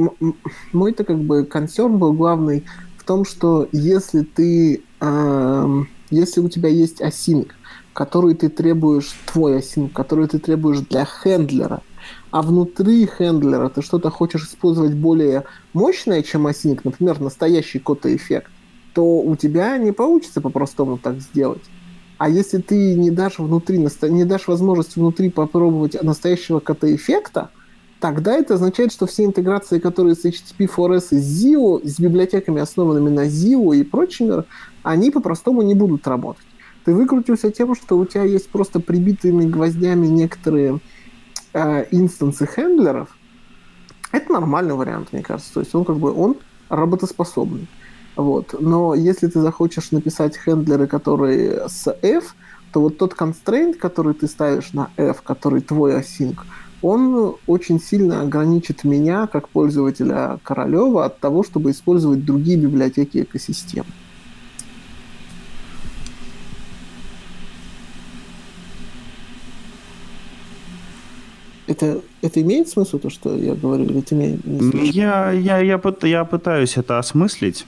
мой-то 0.72 1.05
как 1.05 1.18
бы 1.18 1.44
консерн 1.44 1.98
был 1.98 2.12
главный 2.12 2.64
в 2.96 3.05
том, 3.05 3.24
что 3.24 3.68
если 3.72 4.22
ты, 4.22 4.83
э, 5.00 5.83
если 6.11 6.40
у 6.40 6.48
тебя 6.48 6.68
есть 6.68 7.03
async, 7.03 7.50
который 7.92 8.35
ты 8.35 8.48
требуешь, 8.48 9.14
твой 9.27 9.59
async, 9.59 9.90
который 9.90 10.29
ты 10.29 10.38
требуешь 10.38 10.79
для 10.79 11.05
хендлера, 11.05 11.83
а 12.35 12.42
внутри 12.42 13.07
хендлера 13.07 13.68
ты 13.68 13.81
что-то 13.81 14.11
хочешь 14.11 14.42
использовать 14.42 14.92
более 14.92 15.44
мощное, 15.73 16.20
чем 16.25 16.49
async, 16.49 16.81
например, 16.83 17.20
настоящий 17.20 17.79
кота-эффект, 17.79 18.51
то 18.92 19.05
у 19.20 19.37
тебя 19.37 19.79
не 19.79 19.92
получится 19.92 20.40
по-простому 20.40 20.99
так 20.99 21.20
сделать. 21.20 21.62
А 22.18 22.29
если 22.29 22.59
ты 22.59 22.97
не 22.97 23.12
дашь 23.12 23.38
внутри, 23.38 23.79
не 23.79 24.25
дашь 24.25 24.49
возможность 24.49 24.97
внутри 24.97 25.31
попробовать 25.31 26.03
настоящего 26.03 26.59
кота-эффекта, 26.59 27.51
тогда 28.01 28.35
это 28.35 28.55
означает, 28.55 28.90
что 28.90 29.07
все 29.07 29.27
интеграции, 29.27 29.79
которые 29.79 30.16
с 30.16 30.25
HTTP4S 30.25 31.11
и 31.12 31.18
ZIO, 31.18 31.87
с 31.87 32.01
библиотеками, 32.01 32.61
основанными 32.61 33.11
на 33.11 33.29
ZIO 33.29 33.77
и 33.77 33.85
прочими, 33.85 34.42
они 34.83 35.12
по-простому 35.12 35.62
не 35.62 35.77
будут 35.77 36.05
работать. 36.09 36.42
Ты 36.85 36.94
выкрутился 36.94 37.53
тем, 37.53 37.77
что 37.77 37.97
у 37.97 38.05
тебя 38.05 38.25
есть 38.25 38.49
просто 38.49 38.81
прибитыми 38.81 39.44
гвоздями 39.44 40.09
некоторые 40.09 40.81
э, 41.54 41.86
инстансы 41.90 42.46
хендлеров, 42.46 43.08
это 44.12 44.32
нормальный 44.32 44.74
вариант, 44.74 45.12
мне 45.12 45.22
кажется. 45.22 45.54
То 45.54 45.60
есть 45.60 45.74
он 45.74 45.84
как 45.84 45.96
бы 45.96 46.12
он 46.12 46.36
работоспособный. 46.68 47.66
Вот. 48.16 48.54
Но 48.60 48.94
если 48.94 49.26
ты 49.26 49.40
захочешь 49.40 49.90
написать 49.90 50.36
хендлеры, 50.36 50.86
которые 50.86 51.68
с 51.68 51.90
F, 52.02 52.34
то 52.72 52.80
вот 52.80 52.98
тот 52.98 53.14
constraint, 53.14 53.74
который 53.74 54.14
ты 54.14 54.26
ставишь 54.26 54.72
на 54.72 54.90
F, 54.96 55.22
который 55.22 55.62
твой 55.62 55.98
async, 55.98 56.36
он 56.82 57.36
очень 57.46 57.80
сильно 57.80 58.20
ограничит 58.20 58.84
меня, 58.84 59.26
как 59.26 59.48
пользователя 59.48 60.38
Королева, 60.42 61.06
от 61.06 61.18
того, 61.18 61.42
чтобы 61.42 61.70
использовать 61.70 62.24
другие 62.24 62.58
библиотеки 62.58 63.22
экосистемы. 63.22 63.86
Это, 71.74 72.00
это 72.22 72.40
имеет 72.40 72.68
смысл, 72.68 72.98
то, 72.98 73.10
что 73.10 73.37
я 73.37 73.54
говорю, 73.54 73.84
или 73.84 73.98
это 73.98 74.14
имеет 74.14 74.44
я, 74.94 75.30
я, 75.32 75.58
я, 75.58 75.78
я 76.02 76.24
пытаюсь 76.24 76.76
это 76.76 76.98
осмыслить. 76.98 77.66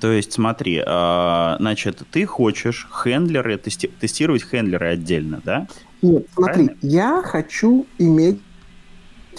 То 0.00 0.10
есть, 0.10 0.32
смотри, 0.32 0.82
э, 0.84 1.56
значит, 1.58 2.02
ты 2.10 2.24
хочешь 2.24 2.88
хендлеры, 2.90 3.58
тести, 3.58 3.90
тестировать 4.00 4.42
хендлеры 4.42 4.88
отдельно, 4.88 5.42
да? 5.44 5.68
Нет, 6.00 6.26
смотри, 6.34 6.54
Правильно? 6.54 6.76
я 6.80 7.22
хочу 7.22 7.86
иметь 7.98 8.40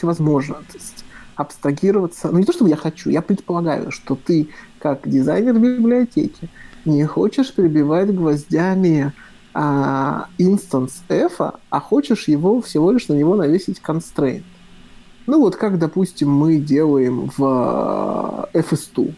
возможность 0.04 1.04
абстрагироваться. 1.36 2.30
Ну, 2.32 2.40
не 2.40 2.46
то, 2.46 2.54
чтобы 2.54 2.70
я 2.70 2.76
хочу, 2.76 3.10
я 3.10 3.22
предполагаю, 3.22 3.92
что 3.92 4.16
ты, 4.16 4.50
как 4.80 5.10
дизайнер 5.10 5.58
библиотеки, 5.58 6.50
не 6.86 7.06
хочешь 7.06 7.54
прибивать 7.54 8.14
гвоздями 8.14 9.14
а, 9.54 10.28
instance 10.38 11.04
f, 11.10 11.40
а 11.40 11.80
хочешь 11.80 12.28
его 12.28 12.62
всего 12.62 12.92
лишь 12.92 13.08
на 13.08 13.14
него 13.14 13.36
навесить 13.36 13.82
constraint. 13.86 14.44
Ну 15.28 15.40
вот 15.40 15.56
как, 15.56 15.78
допустим, 15.78 16.32
мы 16.32 16.58
делаем 16.58 17.32
в 17.38 18.50
FS2, 18.54 19.14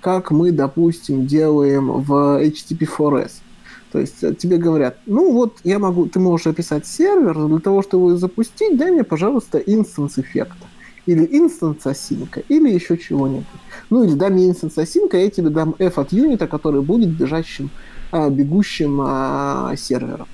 как 0.00 0.30
мы, 0.30 0.50
допустим, 0.50 1.26
делаем 1.26 1.88
в 2.02 2.42
http4s. 2.42 3.32
То 3.92 3.98
есть 3.98 4.24
э, 4.24 4.34
тебе 4.34 4.56
говорят, 4.56 4.96
ну 5.06 5.32
вот 5.32 5.58
я 5.64 5.78
могу, 5.78 6.06
ты 6.06 6.18
можешь 6.18 6.46
описать 6.46 6.86
сервер, 6.86 7.46
для 7.46 7.58
того, 7.58 7.82
чтобы 7.82 8.08
его 8.08 8.16
запустить, 8.16 8.78
дай 8.78 8.90
мне, 8.90 9.04
пожалуйста, 9.04 9.58
instance 9.58 10.18
эффекта. 10.18 10.66
Или 11.04 11.28
instance 11.30 11.84
async 11.84 12.19
'а, 12.19 12.40
или 12.48 12.70
еще 12.70 12.96
чего-нибудь. 12.96 13.44
Ну 13.90 14.04
или 14.04 14.14
дай 14.14 14.30
мне 14.30 14.48
instance 14.48 14.78
async 14.78 15.03
'а, 15.03 15.18
я 15.18 15.28
тебе 15.30 15.50
дам 15.50 15.74
f 15.78 15.98
от 15.98 16.12
unit 16.12 16.31
'а, 16.31 16.46
который 16.46 16.80
будет 16.80 17.10
бежащим, 17.10 17.70
бегущим 18.12 19.00
а, 19.00 19.74
сервером. 19.76 20.28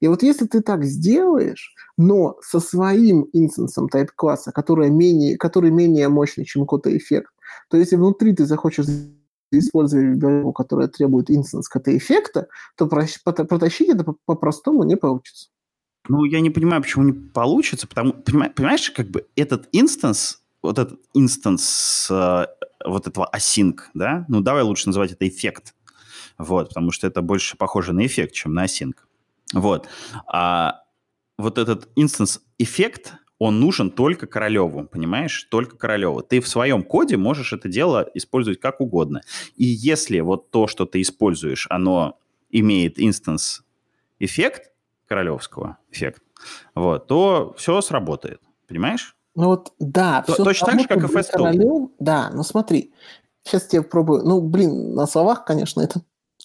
И 0.00 0.08
вот 0.08 0.22
если 0.22 0.46
ты 0.46 0.62
так 0.62 0.84
сделаешь, 0.84 1.74
но 1.96 2.36
со 2.42 2.60
своим 2.60 3.28
instance 3.32 3.73
'ом 3.73 3.88
type-класса, 3.92 4.52
который 4.52 4.90
менее, 4.90 5.36
который 5.36 5.70
менее 5.70 6.08
мощный, 6.08 6.44
чем 6.44 6.66
cats-effect, 6.66 7.30
то 7.68 7.76
если 7.76 7.96
внутри 7.96 8.34
ты 8.34 8.46
захочешь 8.46 8.86
использовать 9.52 10.16
библиотеку, 10.16 10.52
которая 10.52 10.88
требует 10.88 11.30
instance 11.30 11.68
cats-effect 11.68 12.31
'а, 12.31 12.48
то 12.76 12.86
протащить 12.86 13.88
это 13.88 14.04
по-простому 14.24 14.84
не 14.84 14.96
получится. 14.96 15.48
Ну, 16.08 16.24
я 16.24 16.40
не 16.40 16.50
понимаю, 16.50 16.82
почему 16.82 17.04
не 17.04 17.12
получится, 17.12 17.86
потому, 17.86 18.14
понимаешь, 18.14 18.90
как 18.90 19.08
бы 19.08 19.26
этот 19.36 19.68
instance, 19.72 20.42
вот 20.62 20.78
этот 20.78 20.98
instance 21.14 22.08
э, 22.10 22.46
вот 22.84 23.06
этого 23.06 23.30
async, 23.34 23.76
да, 23.94 24.24
ну, 24.28 24.40
давай 24.40 24.62
лучше 24.62 24.88
называть 24.88 25.12
это 25.12 25.28
эффект, 25.28 25.74
вот, 26.40 26.68
потому 26.68 26.90
что 26.90 27.06
это 27.06 27.22
больше 27.22 27.56
похоже 27.56 27.92
на 27.92 28.06
эффект, 28.06 28.32
чем 28.32 28.54
на 28.54 28.64
async. 28.64 28.94
Вот. 29.52 29.88
А 30.26 30.82
вот 31.38 31.58
этот 31.58 31.88
instance-эффект, 31.96 33.14
он 33.38 33.60
нужен 33.60 33.90
только 33.90 34.26
Королеву, 34.26 34.84
понимаешь? 34.84 35.44
Только 35.50 35.76
Королеву. 35.76 36.22
Ты 36.22 36.40
в 36.40 36.48
своем 36.48 36.82
коде 36.82 37.16
можешь 37.16 37.52
это 37.52 37.68
дело 37.68 38.08
использовать 38.14 38.60
как 38.60 38.80
угодно. 38.80 39.22
И 39.56 39.64
если 39.64 40.20
вот 40.20 40.50
то, 40.50 40.66
что 40.66 40.86
ты 40.86 41.00
используешь, 41.00 41.66
оно 41.70 42.18
имеет 42.50 42.98
instance-эффект 42.98 44.72
королевского 45.06 45.78
эффект, 45.90 46.22
вот, 46.74 47.06
то 47.06 47.54
все 47.56 47.80
сработает. 47.80 48.40
Понимаешь? 48.68 49.16
Ну 49.34 49.46
вот, 49.48 49.72
да. 49.78 50.22
То, 50.22 50.36
точно 50.36 50.66
так 50.68 50.80
же, 50.80 50.88
как 50.88 50.98
и 50.98 51.06
FS 51.06 51.88
Да, 51.98 52.30
ну 52.32 52.42
смотри. 52.42 52.92
Сейчас 53.42 53.72
я 53.72 53.82
пробую. 53.82 54.22
Ну, 54.22 54.40
блин, 54.40 54.94
на 54.94 55.06
словах, 55.06 55.44
конечно, 55.44 55.80
это 55.80 56.02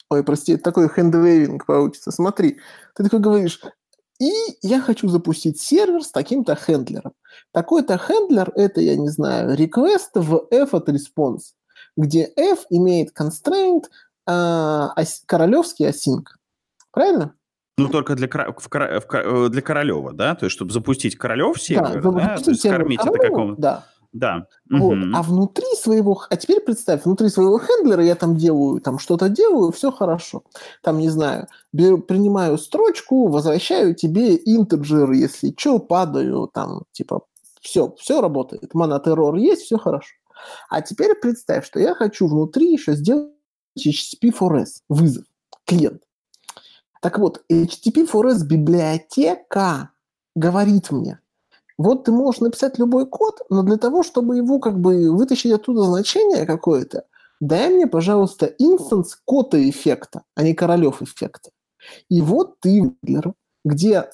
ой, 0.10 0.24
прости, 0.24 0.58
такой 0.58 0.90
handwaving 0.90 1.66
получится. 1.66 2.12
Смотри, 2.12 2.60
ты 2.96 3.04
такой 3.04 3.20
говоришь, 3.20 3.62
и 4.20 4.32
я 4.62 4.82
хочу 4.82 5.10
запустить 5.10 5.60
сервер 5.60 6.04
с 6.04 6.12
таким-то 6.12 6.56
handler 6.56 6.93
'ом. 6.93 7.14
Такой-то 7.52 7.98
handler– 7.98 8.52
это, 8.56 8.82
я 8.82 8.96
не 8.96 9.10
знаю, 9.10 9.58
request 9.58 10.12
в 10.16 10.48
f 10.52 10.74
от 10.74 10.90
response, 10.90 11.54
где 11.98 12.32
f 12.38 12.66
имеет 12.70 13.10
constraint 13.18 13.86
э, 14.28 14.88
королевский 15.26 15.90
async. 15.90 16.24
Правильно? 16.92 17.34
Ну, 17.78 17.90
только 17.90 18.16
для, 18.16 18.30
в, 18.30 18.70
в, 18.70 19.50
для 19.50 19.62
Королева, 19.62 20.14
да? 20.14 20.36
То 20.36 20.46
есть, 20.46 20.56
чтобы 20.56 20.72
запустить 20.72 21.18
Королев 21.18 21.62
сервер, 21.62 22.02
да, 22.02 22.12
да? 22.12 22.38
То 22.38 22.52
есть, 22.52 22.62
скормить 22.62 23.02
это 23.02 23.12
какому-то... 23.12 23.62
Да. 23.62 23.86
Да. 24.16 24.48
Вот. 24.70 24.98
Угу. 24.98 25.12
А 25.14 25.22
внутри 25.22 25.66
своего... 25.76 26.22
А 26.30 26.38
теперь 26.38 26.62
представь, 26.62 27.04
внутри 27.04 27.28
своего 27.28 27.60
хендлера 27.60 28.02
я 28.02 28.16
там 28.16 28.38
делаю, 28.38 28.80
там 28.80 28.98
что-то 28.98 29.28
делаю, 29.28 29.74
все 29.74 29.92
хорошо. 29.92 30.44
Там, 30.82 31.00
не 31.00 31.10
знаю, 31.10 31.48
беру, 31.74 31.98
принимаю 31.98 32.58
строчку, 32.58 33.28
возвращаю 33.28 33.94
тебе 33.94 34.38
интеджер, 34.38 35.12
если 35.12 35.54
что, 35.58 35.80
падаю, 35.80 36.50
там, 36.54 36.84
типа, 36.94 37.24
все, 37.60 37.94
все 38.00 38.22
работает. 38.22 38.74
Монотеррор 38.74 39.36
есть, 39.36 39.64
все 39.64 39.78
хорошо. 39.78 40.16
А 40.70 40.82
теперь 40.82 41.14
представь, 41.16 41.66
что 41.66 41.82
я 41.82 41.94
хочу 41.94 42.28
внутри 42.28 42.72
еще 42.72 42.94
сделать 42.94 43.34
HTTP 43.78 44.32
4S, 44.32 44.82
вызов, 44.88 45.26
клиент. 45.66 46.04
Так 47.02 47.20
вот, 47.20 47.44
HTTP 47.52 48.10
4S 48.10 48.46
библиотека 48.46 49.90
говорит 50.36 50.92
мне, 50.92 51.20
вот 51.78 52.06
ты 52.06 52.12
можешь 52.12 52.42
написать 52.42 52.80
любой 52.80 53.06
код, 53.06 53.42
но 53.50 53.64
для 53.64 53.78
того, 53.78 54.04
чтобы 54.04 54.38
его 54.38 54.60
как 54.60 54.80
бы 54.80 55.12
вытащить 55.12 55.52
оттуда 55.52 55.84
значение 55.84 56.46
какое-то, 56.46 57.06
дай 57.40 57.70
мне, 57.70 57.88
пожалуйста, 57.88 58.46
инстанс 58.46 59.18
кота 59.26 59.58
эффекта, 59.58 60.24
а 60.36 60.44
не 60.44 60.54
королев 60.54 61.02
эффекта. 61.02 61.52
И 62.10 62.22
вот 62.22 62.60
ты, 62.62 62.96
где 63.64 64.10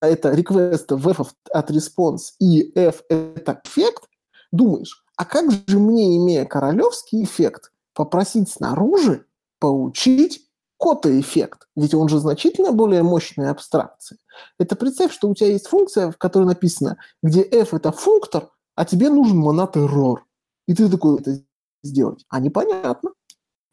это 0.00 0.32
request 0.32 0.96
f 0.96 1.34
от 1.50 1.70
response 1.70 2.34
и 2.38 2.72
f 2.74 3.02
это 3.08 3.60
эффект, 3.64 4.04
думаешь, 4.52 5.04
а 5.16 5.24
как 5.24 5.50
же 5.50 5.78
мне, 5.78 6.16
имея 6.18 6.44
королевский 6.44 7.24
эффект, 7.24 7.72
попросить 7.94 8.50
снаружи 8.50 9.24
получить 9.58 10.46
кота-эффект, 10.78 11.68
ведь 11.76 11.94
он 11.94 12.08
же 12.08 12.18
значительно 12.18 12.72
более 12.72 13.02
мощная 13.02 13.50
абстракция. 13.50 14.18
Это 14.58 14.76
представь, 14.76 15.12
что 15.12 15.28
у 15.28 15.34
тебя 15.34 15.50
есть 15.50 15.68
функция, 15.68 16.10
в 16.10 16.18
которой 16.18 16.44
написано, 16.44 16.98
где 17.22 17.42
f– 17.42 17.72
это 17.74 17.92
функтор, 17.92 18.50
а 18.74 18.84
тебе 18.84 19.08
нужен 19.08 19.36
монотеррор. 19.38 20.24
И 20.66 20.74
ты 20.74 20.88
такой 20.88 21.20
это 21.20 21.40
сделать. 21.82 22.24
А 22.28 22.40
непонятно. 22.40 23.10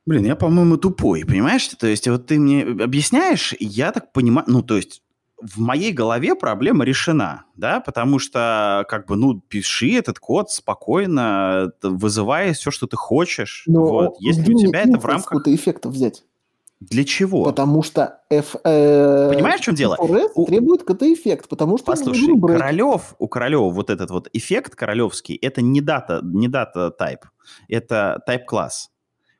Блин, 0.05 0.25
я, 0.25 0.35
по-моему, 0.35 0.77
тупой, 0.77 1.25
понимаешь? 1.25 1.67
То 1.67 1.87
есть 1.87 2.07
вот 2.07 2.27
ты 2.27 2.39
мне 2.39 2.63
объясняешь, 2.63 3.55
я 3.59 3.91
так 3.91 4.11
понимаю, 4.11 4.45
ну, 4.49 4.61
то 4.61 4.75
есть 4.75 5.03
в 5.41 5.59
моей 5.59 5.91
голове 5.91 6.35
проблема 6.35 6.85
решена, 6.85 7.45
да, 7.55 7.79
потому 7.79 8.19
что, 8.19 8.85
как 8.87 9.07
бы, 9.07 9.15
ну, 9.15 9.39
пиши 9.39 9.93
этот 9.93 10.19
код 10.19 10.51
спокойно, 10.51 11.71
вызывая 11.81 12.53
все, 12.53 12.71
что 12.71 12.87
ты 12.87 12.95
хочешь. 12.95 13.63
Но 13.65 13.85
вот. 13.85 14.15
Если 14.19 14.53
у 14.53 14.57
тебя 14.57 14.83
это 14.83 14.99
в 14.99 15.05
рамках... 15.05 15.47
эффекта 15.47 15.89
взять. 15.89 16.23
Для 16.81 17.03
чего? 17.03 17.43
Потому 17.43 17.83
что 17.83 18.21
F, 18.31 18.55
э, 18.63 19.29
Понимаешь, 19.31 19.61
в 19.61 19.63
чем 19.63 19.75
дело? 19.75 19.95
у... 19.99 20.45
требует 20.47 20.81
КТ-эффект, 20.83 21.47
потому 21.47 21.77
что... 21.77 21.85
Послушай, 21.85 22.33
Королев, 22.41 23.13
у 23.19 23.27
Королева 23.27 23.69
вот 23.69 23.91
этот 23.91 24.09
вот 24.09 24.29
эффект 24.33 24.75
королевский, 24.75 25.35
это 25.35 25.61
не 25.61 25.79
дата, 25.79 26.21
не 26.23 26.47
дата 26.47 26.91
type, 26.99 27.25
это 27.69 28.19
type 28.27 28.45
класс. 28.45 28.89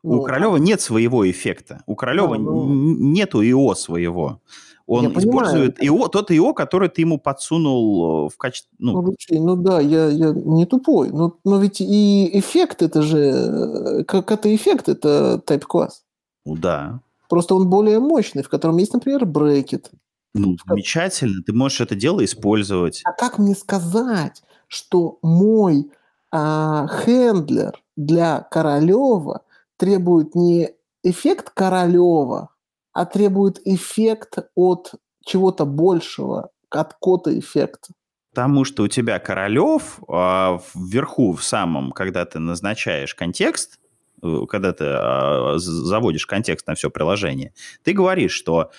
Ну, 0.04 0.19
у 0.19 0.23
Королева 0.23 0.58
нет 0.58 0.82
своего 0.82 1.30
эффекта. 1.30 1.82
У 1.88 1.95
Королева 1.95 2.38
да, 2.38 2.43
ну... 2.43 2.67
нету 2.67 3.43
ИО 3.43 3.73
своего. 3.73 4.39
Он 4.86 5.06
я 5.06 5.10
использует 5.19 5.77
понимаю. 5.77 5.99
ИО, 6.04 6.08
тот 6.10 6.32
ИО, 6.32 6.54
который 6.54 6.89
ты 6.89 7.01
ему 7.01 7.17
подсунул 7.17 8.27
э, 8.27 8.30
в 8.30 8.38
качестве... 8.38 8.69
Ну, 8.77 9.01
ну, 9.01 9.15
ну 9.30 9.56
да, 9.56 9.80
я, 9.80 10.10
я 10.10 10.32
не 10.32 10.67
тупой, 10.67 11.10
но, 11.10 11.38
но 11.43 11.60
ведь 11.60 11.82
и 11.82 12.30
эффект 12.38 12.84
это 12.84 13.01
же... 13.01 13.17
Э, 13.17 14.04
как 14.04 14.32
это 14.32 14.54
эффект, 14.54 14.89
это 14.89 15.41
type 15.47 15.65
класс. 15.65 16.04
Ну 16.45 16.56
да. 16.56 16.99
Просто 17.32 17.56
он 17.56 17.70
более 17.70 18.00
мощный, 18.00 18.44
в 18.44 18.50
котором 18.50 18.76
есть, 18.76 18.91
например, 18.91 19.26
брекет. 19.26 19.89
Ну, 20.34 20.58
замечательно, 20.67 21.41
ты 21.41 21.54
можешь 21.54 21.80
это 21.80 21.96
дело 21.96 22.26
использовать. 22.26 23.02
А 23.06 23.13
как 23.13 23.39
мне 23.39 23.56
сказать, 23.56 24.44
что 24.67 25.17
мой 25.22 25.89
а, 26.30 26.88
хендлер 26.89 27.82
для 27.96 28.41
Королева 28.52 29.44
требует 29.78 30.36
не 30.36 30.72
эффект 31.04 31.52
Королева, 31.54 32.50
а 32.91 33.06
требует 33.06 33.62
эффект 33.63 34.39
от 34.54 34.96
чего-то 35.24 35.63
большего, 35.63 36.50
от 36.70 36.96
кота 37.00 37.32
эффекта? 37.39 37.94
Потому 38.34 38.65
что 38.65 38.84
у 38.84 38.89
тебя 38.89 39.20
Королев 39.20 40.02
а, 40.10 40.60
вверху, 40.76 41.32
в 41.32 41.46
самом, 41.46 41.94
когда 41.94 42.26
ты 42.26 42.39
назначаешь 42.39 43.15
контекст, 43.15 43.80
когда 44.21 44.73
ты 44.73 44.86
а, 44.88 45.55
заводишь 45.57 46.25
контекст 46.25 46.67
на 46.67 46.75
все 46.75 46.89
приложение, 46.89 47.53
ты 47.84 47.93
говоришь, 47.93 48.34
что 48.34 48.71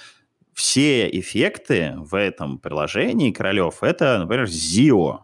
все 0.52 1.08
эффекты 1.08 1.94
в 1.96 2.14
этом 2.14 2.58
приложении 2.58 3.32
Королев 3.32 3.82
это, 3.82 4.18
например, 4.18 4.46
ZIO. 4.46 5.20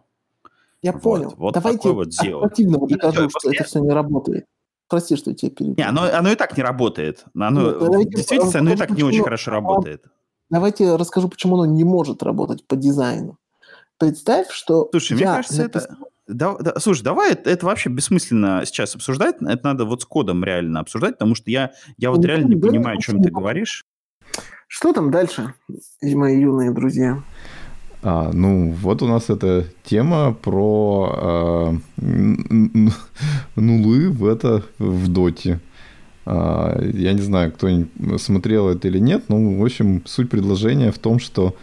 Я 0.82 0.92
вот, 0.92 1.02
понял. 1.02 1.34
Вот 1.36 1.54
Давайте 1.54 1.90
вот 1.90 2.08
ZIO. 2.08 2.44
активно 2.44 2.78
докажу, 2.86 3.28
что 3.30 3.52
это 3.52 3.64
все 3.64 3.80
не 3.80 3.90
работает. 3.90 4.46
Прости, 4.88 5.16
что 5.16 5.30
я 5.30 5.36
тебе 5.36 5.50
перебил. 5.50 5.74
Не, 5.76 5.86
оно, 5.86 6.04
оно 6.04 6.30
и 6.30 6.34
так 6.34 6.56
не 6.56 6.62
работает. 6.62 7.24
Оно, 7.34 7.72
ну, 7.72 8.04
действительно, 8.04 8.58
оно 8.58 8.72
и 8.72 8.76
так 8.76 8.90
не 8.90 9.02
очень 9.02 9.22
хорошо 9.22 9.50
работает. 9.50 10.04
Давайте 10.50 10.96
расскажу, 10.96 11.28
почему 11.28 11.60
оно 11.60 11.66
не 11.66 11.84
может 11.84 12.22
работать 12.22 12.66
по 12.66 12.74
дизайну. 12.74 13.36
Представь, 13.98 14.50
что... 14.50 14.88
Слушай, 14.92 15.14
мне 15.14 15.24
кажется, 15.24 15.62
написал... 15.64 15.92
это... 15.92 15.96
Да, 16.28 16.56
да, 16.58 16.74
слушай, 16.78 17.02
давай 17.02 17.32
это, 17.32 17.48
это 17.48 17.64
вообще 17.64 17.88
бессмысленно 17.88 18.62
сейчас 18.66 18.94
обсуждать. 18.94 19.36
Это 19.40 19.60
надо 19.64 19.86
вот 19.86 20.02
с 20.02 20.04
кодом 20.04 20.44
реально 20.44 20.80
обсуждать, 20.80 21.14
потому 21.14 21.34
что 21.34 21.50
я, 21.50 21.72
я 21.96 22.10
вот 22.10 22.20
ну, 22.20 22.26
реально 22.26 22.48
не 22.48 22.56
понимаю, 22.56 22.98
о 22.98 23.00
чем 23.00 23.22
ты 23.22 23.30
говоришь. 23.30 23.84
Что 24.66 24.92
там 24.92 25.10
дальше, 25.10 25.54
мои 26.02 26.38
юные 26.38 26.70
друзья? 26.70 27.22
А, 28.02 28.30
ну, 28.32 28.72
вот 28.72 29.02
у 29.02 29.06
нас 29.06 29.30
эта 29.30 29.66
тема 29.82 30.32
про 30.34 31.80
э, 31.96 32.06
нулы 33.56 34.10
в 34.10 34.26
это 34.26 34.62
в 34.78 35.08
доте. 35.08 35.60
А, 36.26 36.78
я 36.80 37.14
не 37.14 37.22
знаю, 37.22 37.52
кто 37.52 37.68
смотрел 38.18 38.68
это 38.68 38.86
или 38.88 38.98
нет, 38.98 39.24
но, 39.28 39.58
в 39.58 39.64
общем, 39.64 40.02
суть 40.04 40.28
предложения 40.28 40.92
в 40.92 40.98
том, 40.98 41.18
что 41.18 41.56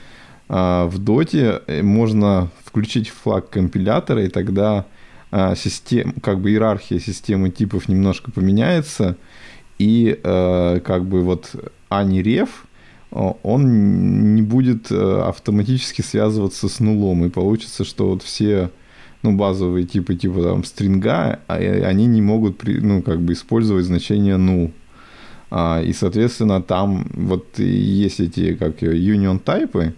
в 0.47 0.99
доте 0.99 1.62
э, 1.67 1.81
можно 1.81 2.49
включить 2.63 3.10
флаг 3.10 3.49
компилятора, 3.49 4.25
и 4.25 4.29
тогда 4.29 4.86
а, 5.31 5.55
систем, 5.55 6.13
как 6.21 6.39
бы 6.39 6.51
иерархия 6.51 6.99
системы 6.99 7.49
типов 7.49 7.89
немножко 7.89 8.31
поменяется, 8.31 9.17
и 9.79 10.19
а, 10.23 10.79
как 10.79 11.05
бы 11.05 11.21
вот 11.21 11.55
AniRef 11.89 12.49
он 13.12 14.36
не 14.36 14.41
будет 14.41 14.91
э, 14.91 15.21
автоматически 15.21 16.01
связываться 16.01 16.67
с 16.67 16.81
нулом, 16.81 17.25
и 17.25 17.29
получится, 17.29 17.86
что 17.86 18.10
вот 18.10 18.23
все 18.23 18.71
ну, 19.21 19.36
базовые 19.38 19.86
типы, 19.86 20.15
типа 20.15 20.43
там 20.43 20.63
стринга, 20.65 21.39
а, 21.47 21.55
они 21.55 22.08
не 22.08 22.21
могут, 22.21 22.62
ну, 22.65 23.01
как 23.01 23.21
бы 23.21 23.34
использовать 23.34 23.86
значение. 23.86 24.71
А, 25.49 25.81
и, 25.81 25.93
соответственно, 25.93 26.62
там 26.62 27.08
вот 27.13 27.58
есть 27.58 28.19
эти, 28.19 28.53
как 28.55 28.84
union 28.84 29.39
тайпы, 29.39 29.93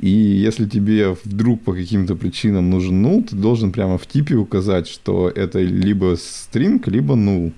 и 0.00 0.10
если 0.10 0.68
тебе 0.68 1.16
вдруг 1.24 1.62
по 1.62 1.72
каким-то 1.72 2.14
причинам 2.14 2.70
нужен 2.70 3.04
null, 3.04 3.24
ты 3.24 3.36
должен 3.36 3.72
прямо 3.72 3.98
в 3.98 4.06
типе 4.06 4.36
указать, 4.36 4.86
что 4.86 5.28
это 5.28 5.60
либо 5.60 6.14
string, 6.14 6.82
либо 6.86 7.14
null. 7.14 7.52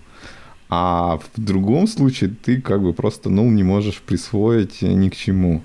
А 0.70 1.18
в 1.18 1.40
другом 1.40 1.86
случае 1.86 2.30
ты 2.30 2.60
как 2.60 2.82
бы 2.82 2.94
просто 2.94 3.28
null 3.28 3.48
не 3.48 3.62
можешь 3.62 4.00
присвоить 4.00 4.80
ни 4.82 5.08
к 5.08 5.16
чему. 5.16 5.62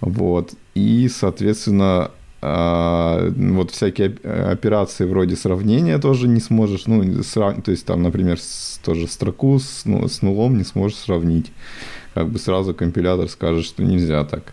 Вот. 0.00 0.54
И, 0.74 1.08
соответственно, 1.08 2.10
а, 2.40 3.30
вот 3.36 3.70
всякие 3.70 4.16
операции 4.24 5.04
вроде 5.04 5.36
сравнения 5.36 5.98
тоже 5.98 6.26
не 6.26 6.40
сможешь, 6.40 6.86
ну, 6.86 7.22
срав... 7.22 7.62
то 7.62 7.70
есть 7.70 7.86
там, 7.86 8.02
например, 8.02 8.40
тоже 8.84 9.06
строку 9.06 9.60
с, 9.60 9.82
ну, 9.84 10.08
с 10.08 10.22
нулом 10.22 10.58
не 10.58 10.64
сможешь 10.64 10.98
сравнить. 10.98 11.52
Как 12.14 12.28
бы 12.28 12.40
сразу 12.40 12.74
компилятор 12.74 13.28
скажет, 13.28 13.64
что 13.64 13.84
нельзя 13.84 14.24
так. 14.24 14.52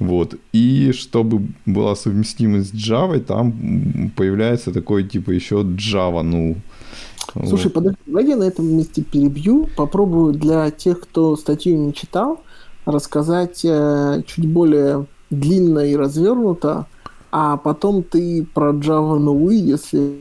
Вот. 0.00 0.34
И 0.52 0.92
чтобы 0.92 1.46
была 1.66 1.94
совместимость 1.94 2.70
с 2.70 2.74
Java, 2.74 3.20
там 3.20 4.10
появляется 4.16 4.72
такой 4.72 5.04
типа 5.04 5.30
еще 5.30 5.56
Java 5.56 6.24
null. 6.24 6.56
Слушай, 7.46 7.64
вот. 7.64 7.74
подожди, 7.74 7.98
давай 8.06 8.26
я 8.26 8.36
на 8.36 8.44
этом 8.44 8.66
месте 8.66 9.02
перебью. 9.02 9.68
Попробую 9.76 10.32
для 10.32 10.70
тех, 10.70 11.00
кто 11.00 11.36
статью 11.36 11.76
не 11.76 11.94
читал, 11.94 12.42
рассказать 12.86 13.60
э, 13.62 14.22
чуть 14.26 14.50
более 14.50 15.06
длинно 15.28 15.80
и 15.80 15.94
развернуто, 15.94 16.86
а 17.30 17.58
потом 17.58 18.02
ты 18.02 18.46
про 18.54 18.72
Java 18.72 19.18
null, 19.18 19.52
если 19.52 20.20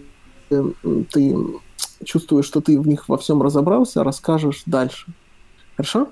э, 0.52 0.72
ты 1.10 1.36
чувствуешь, 2.04 2.46
что 2.46 2.60
ты 2.60 2.80
в 2.80 2.88
них 2.88 3.08
во 3.08 3.18
всем 3.18 3.42
разобрался, 3.42 4.04
расскажешь 4.04 4.64
дальше. 4.66 5.08
Хорошо? 5.78 6.10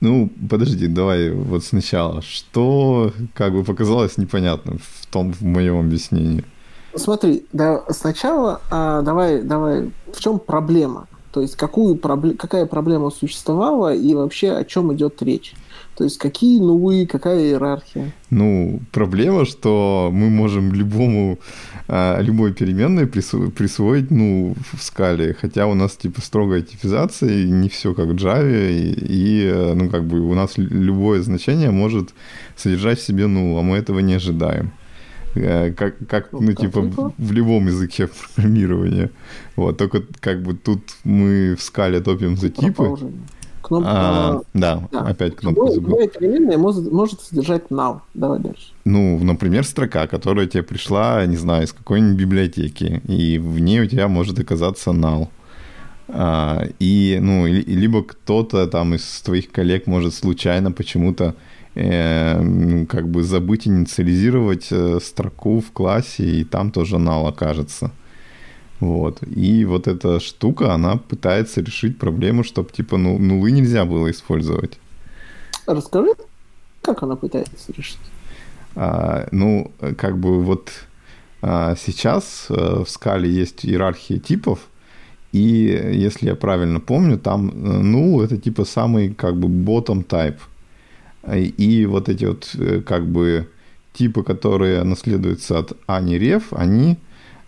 Ну, 0.00 0.30
подожди, 0.48 0.86
давай 0.86 1.30
вот 1.30 1.64
сначала. 1.64 2.22
Что 2.22 3.12
как 3.34 3.52
бы 3.52 3.64
показалось 3.64 4.16
непонятным 4.16 4.78
в 4.78 5.06
том, 5.06 5.32
в 5.32 5.42
моем 5.42 5.78
объяснении? 5.78 6.44
Смотри, 6.94 7.46
да, 7.52 7.84
сначала 7.90 8.60
а, 8.70 9.02
давай, 9.02 9.42
давай, 9.42 9.90
в 10.12 10.20
чем 10.20 10.38
проблема? 10.38 11.06
То 11.32 11.40
есть 11.40 11.56
какую 11.56 11.94
пробле- 11.94 12.34
какая 12.36 12.66
проблема 12.66 13.10
существовала 13.10 13.94
и 13.94 14.14
вообще 14.14 14.52
о 14.52 14.64
чем 14.64 14.92
идет 14.94 15.22
речь? 15.22 15.54
То 15.96 16.04
есть 16.04 16.18
какие 16.18 16.58
нулы, 16.58 17.06
какая 17.06 17.40
иерархия? 17.40 18.12
Ну, 18.30 18.80
проблема, 18.90 19.44
что 19.44 20.08
мы 20.12 20.30
можем 20.30 20.72
любому, 20.72 21.38
а, 21.88 22.20
любой 22.20 22.52
переменной 22.54 23.04
присво- 23.04 23.50
присвоить, 23.50 24.10
ну, 24.10 24.54
в 24.72 24.82
скале, 24.82 25.36
хотя 25.38 25.66
у 25.66 25.74
нас, 25.74 25.96
типа, 25.96 26.20
строгая 26.22 26.62
типизация, 26.62 27.30
и 27.30 27.50
не 27.50 27.68
все 27.68 27.92
как 27.92 28.06
в 28.06 28.14
Java, 28.14 28.72
и, 28.72 28.94
и, 28.94 29.74
ну, 29.74 29.90
как 29.90 30.06
бы 30.06 30.20
у 30.20 30.34
нас 30.34 30.52
любое 30.56 31.20
значение 31.22 31.70
может 31.70 32.14
содержать 32.56 32.98
в 32.98 33.06
себе 33.06 33.26
ну, 33.26 33.58
а 33.58 33.62
мы 33.62 33.76
этого 33.76 33.98
не 33.98 34.14
ожидаем. 34.14 34.72
Э, 35.34 35.72
как, 35.72 35.94
как 36.08 36.32
ну, 36.32 36.52
типа, 36.52 36.80
в, 36.80 37.12
в 37.16 37.32
любом 37.32 37.66
языке 37.66 38.08
программирования. 38.34 39.10
Вот, 39.56 39.76
только 39.76 40.02
как 40.20 40.42
бы 40.42 40.54
тут 40.54 40.80
мы 41.04 41.54
в 41.56 41.62
скале 41.62 42.00
топим 42.00 42.36
за 42.36 42.50
типы. 42.50 42.96
Кнопка... 43.62 43.90
А, 43.90 44.40
да, 44.54 44.88
да, 44.90 45.00
опять 45.02 45.36
кнопку 45.36 45.60
Любое, 45.60 45.74
забыл. 45.74 45.90
Любая 45.90 46.08
переменная 46.08 46.58
может, 46.58 46.90
может 46.90 47.20
содержать 47.20 47.64
now. 47.70 48.00
Давай 48.14 48.40
дальше. 48.40 48.72
Ну, 48.84 49.22
например, 49.22 49.64
строка, 49.64 50.06
которая 50.08 50.46
тебе 50.46 50.62
пришла, 50.62 51.24
не 51.26 51.36
знаю, 51.36 51.64
из 51.64 51.72
какой-нибудь 51.72 52.18
библиотеки, 52.18 53.00
и 53.06 53.38
в 53.38 53.60
ней 53.60 53.80
у 53.80 53.86
тебя 53.86 54.08
может 54.08 54.38
оказаться 54.40 54.90
null. 54.90 55.28
А, 56.08 56.64
и, 56.80 57.18
ну, 57.20 57.46
либо 57.46 58.02
кто-то 58.02 58.66
там 58.66 58.94
из 58.94 59.20
твоих 59.20 59.52
коллег 59.52 59.86
может 59.86 60.14
случайно 60.14 60.72
почему-то 60.72 61.36
как 61.74 63.08
бы 63.08 63.22
забыть 63.22 63.68
инициализировать 63.68 64.68
э, 64.72 64.98
строку 65.00 65.60
в 65.60 65.70
классе, 65.70 66.24
и 66.24 66.44
там 66.44 66.72
тоже 66.72 66.96
null 66.96 67.28
окажется. 67.28 67.92
Вот. 68.80 69.22
И 69.22 69.64
вот 69.64 69.86
эта 69.86 70.18
штука, 70.20 70.74
она 70.74 70.96
пытается 70.96 71.60
решить 71.60 71.98
проблему, 71.98 72.42
чтобы, 72.42 72.70
типа, 72.70 72.96
ну, 72.96 73.18
нулы 73.18 73.52
нельзя 73.52 73.84
было 73.84 74.10
использовать. 74.10 74.78
Расскажи, 75.66 76.10
как 76.82 77.02
она 77.02 77.14
пытается 77.14 77.72
решить? 77.72 78.00
А, 78.74 79.28
ну, 79.30 79.70
как 79.96 80.18
бы 80.18 80.42
вот 80.42 80.70
а, 81.42 81.76
сейчас 81.76 82.46
а, 82.48 82.84
в 82.84 82.90
скале 82.90 83.30
есть 83.30 83.64
иерархия 83.64 84.18
типов, 84.18 84.60
и 85.32 85.92
если 85.94 86.26
я 86.26 86.34
правильно 86.34 86.80
помню, 86.80 87.16
там 87.18 87.52
ну 87.54 88.20
это 88.20 88.36
типа 88.36 88.64
самый 88.64 89.14
как 89.14 89.36
бы 89.38 89.46
bottom 89.46 90.04
type. 90.04 90.38
И 91.28 91.86
вот 91.86 92.08
эти 92.08 92.24
вот 92.24 92.50
э, 92.54 92.80
как 92.80 93.06
бы 93.06 93.48
типы, 93.92 94.22
которые 94.22 94.82
наследуются 94.84 95.58
от 95.58 95.72
ани 95.86 96.18
реф, 96.18 96.52
они 96.52 96.98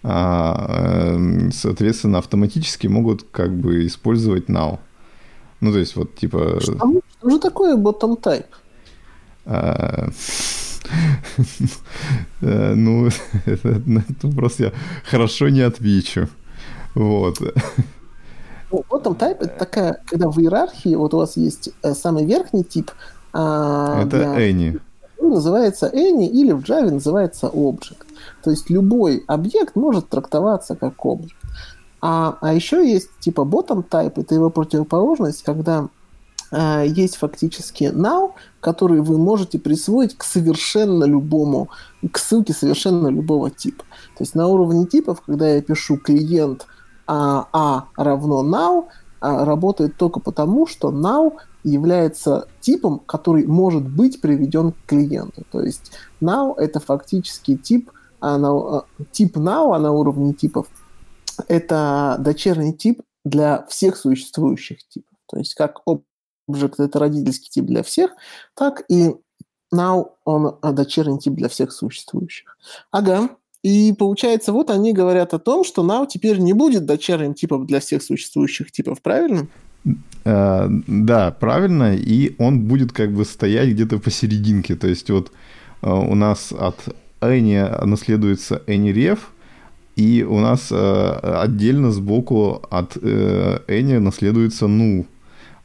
а, 0.04 1.14
эм, 1.14 1.52
соответственно, 1.52 2.18
автоматически 2.18 2.88
могут 2.88 3.22
как 3.30 3.54
бы 3.54 3.86
использовать 3.86 4.48
now. 4.48 4.80
Ну, 5.60 5.72
то 5.72 5.78
есть, 5.78 5.94
вот, 5.94 6.16
типа... 6.16 6.58
Что, 6.60 6.76
что 7.18 7.30
же 7.30 7.38
такое 7.38 7.76
bottom 7.76 8.20
type? 8.20 8.46
А, 9.46 10.08
э, 12.40 12.74
ну, 12.74 13.08
на 13.86 14.00
этот 14.00 14.24
вопрос 14.24 14.58
я 14.58 14.72
хорошо 15.08 15.48
не 15.50 15.60
отвечу. 15.60 16.28
Вот. 16.94 17.38
Ну, 18.72 18.84
bottom 18.90 19.16
type 19.16 19.36
это 19.38 19.56
такая, 19.58 20.02
когда 20.06 20.28
в 20.28 20.38
иерархии 20.40 20.96
вот 20.96 21.14
у 21.14 21.18
вас 21.18 21.36
есть 21.36 21.70
э, 21.82 21.94
самый 21.94 22.24
верхний 22.24 22.64
тип. 22.64 22.90
А, 23.32 24.02
это 24.02 24.18
any. 24.18 24.80
Называется 25.20 25.90
any 25.92 26.26
или 26.26 26.52
в 26.52 26.60
Java 26.60 26.90
называется 26.90 27.46
object. 27.46 28.06
То 28.42 28.50
есть 28.50 28.70
любой 28.70 29.24
объект 29.26 29.76
может 29.76 30.08
трактоваться 30.08 30.74
как 30.74 30.94
объект. 31.04 31.36
А, 32.00 32.36
а 32.40 32.52
еще 32.52 32.86
есть 32.88 33.08
типа 33.20 33.42
bottom 33.42 33.88
type, 33.88 34.20
это 34.20 34.34
его 34.34 34.50
противоположность, 34.50 35.44
когда 35.44 35.88
э, 36.50 36.84
есть 36.88 37.16
фактически 37.16 37.84
now, 37.84 38.32
который 38.60 39.00
вы 39.00 39.18
можете 39.18 39.60
присвоить 39.60 40.16
к 40.18 40.24
совершенно 40.24 41.04
любому, 41.04 41.68
к 42.10 42.18
ссылке 42.18 42.52
совершенно 42.52 43.06
любого 43.06 43.50
типа. 43.50 43.84
То 44.18 44.24
есть 44.24 44.34
на 44.34 44.48
уровне 44.48 44.86
типов, 44.86 45.22
когда 45.24 45.48
я 45.48 45.62
пишу 45.62 45.96
клиент 45.96 46.66
а, 47.06 47.46
а 47.52 47.84
равно 47.96 48.42
now, 48.42 48.86
а, 49.20 49.44
работает 49.44 49.96
только 49.96 50.18
потому, 50.18 50.66
что 50.66 50.90
now 50.90 51.34
является 51.64 52.48
типом, 52.60 52.98
который 53.00 53.46
может 53.46 53.88
быть 53.88 54.20
приведен 54.20 54.72
к 54.72 54.86
клиенту. 54.86 55.44
То 55.50 55.62
есть 55.62 55.92
now 56.20 56.54
это 56.56 56.80
фактически 56.80 57.56
тип, 57.56 57.90
а 58.20 58.38
на, 58.38 58.78
а, 58.78 58.84
тип 59.10 59.36
now, 59.36 59.74
а 59.74 59.78
на 59.78 59.92
уровне 59.92 60.32
типов, 60.32 60.68
это 61.48 62.16
дочерний 62.18 62.72
тип 62.72 63.02
для 63.24 63.64
всех 63.68 63.96
существующих 63.96 64.86
типов. 64.88 65.18
То 65.26 65.38
есть 65.38 65.54
как 65.54 65.82
object 65.86 66.74
это 66.78 66.98
родительский 66.98 67.50
тип 67.50 67.66
для 67.66 67.82
всех, 67.82 68.10
так 68.54 68.84
и 68.88 69.14
now 69.74 70.10
он 70.24 70.56
дочерний 70.62 71.18
тип 71.18 71.34
для 71.34 71.48
всех 71.48 71.72
существующих. 71.72 72.56
Ага. 72.90 73.30
И 73.62 73.92
получается, 73.92 74.52
вот 74.52 74.70
они 74.70 74.92
говорят 74.92 75.34
о 75.34 75.38
том, 75.38 75.62
что 75.62 75.84
now 75.84 76.06
теперь 76.06 76.38
не 76.38 76.52
будет 76.52 76.84
дочерним 76.84 77.34
типом 77.34 77.64
для 77.66 77.78
всех 77.78 78.02
существующих 78.02 78.72
типов, 78.72 79.00
правильно? 79.00 79.46
Uh, 80.24 80.84
да, 80.86 81.32
правильно, 81.32 81.96
и 81.96 82.36
он 82.38 82.60
будет 82.60 82.92
как 82.92 83.12
бы 83.12 83.24
стоять 83.24 83.70
где-то 83.70 83.98
посерединке. 83.98 84.76
То 84.76 84.86
есть 84.86 85.10
вот 85.10 85.32
uh, 85.82 86.08
у 86.08 86.14
нас 86.14 86.52
от 86.52 86.94
Any 87.20 87.84
наследуется 87.84 88.62
AnyRef, 88.68 89.18
и 89.96 90.22
у 90.22 90.40
нас 90.40 90.68
э, 90.70 91.18
отдельно 91.22 91.92
сбоку 91.92 92.62
от 92.70 92.96
э, 93.00 93.58
Any 93.68 93.98
наследуется 93.98 94.66
null. 94.66 95.06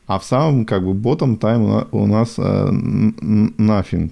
А 0.05 0.19
в 0.19 0.23
самом 0.23 0.65
как 0.65 0.83
бы 0.85 0.91
bottom 0.91 1.39
time 1.39 1.87
у 1.91 2.05
нас 2.07 2.35
э, 2.37 2.41
nothing. 2.41 4.11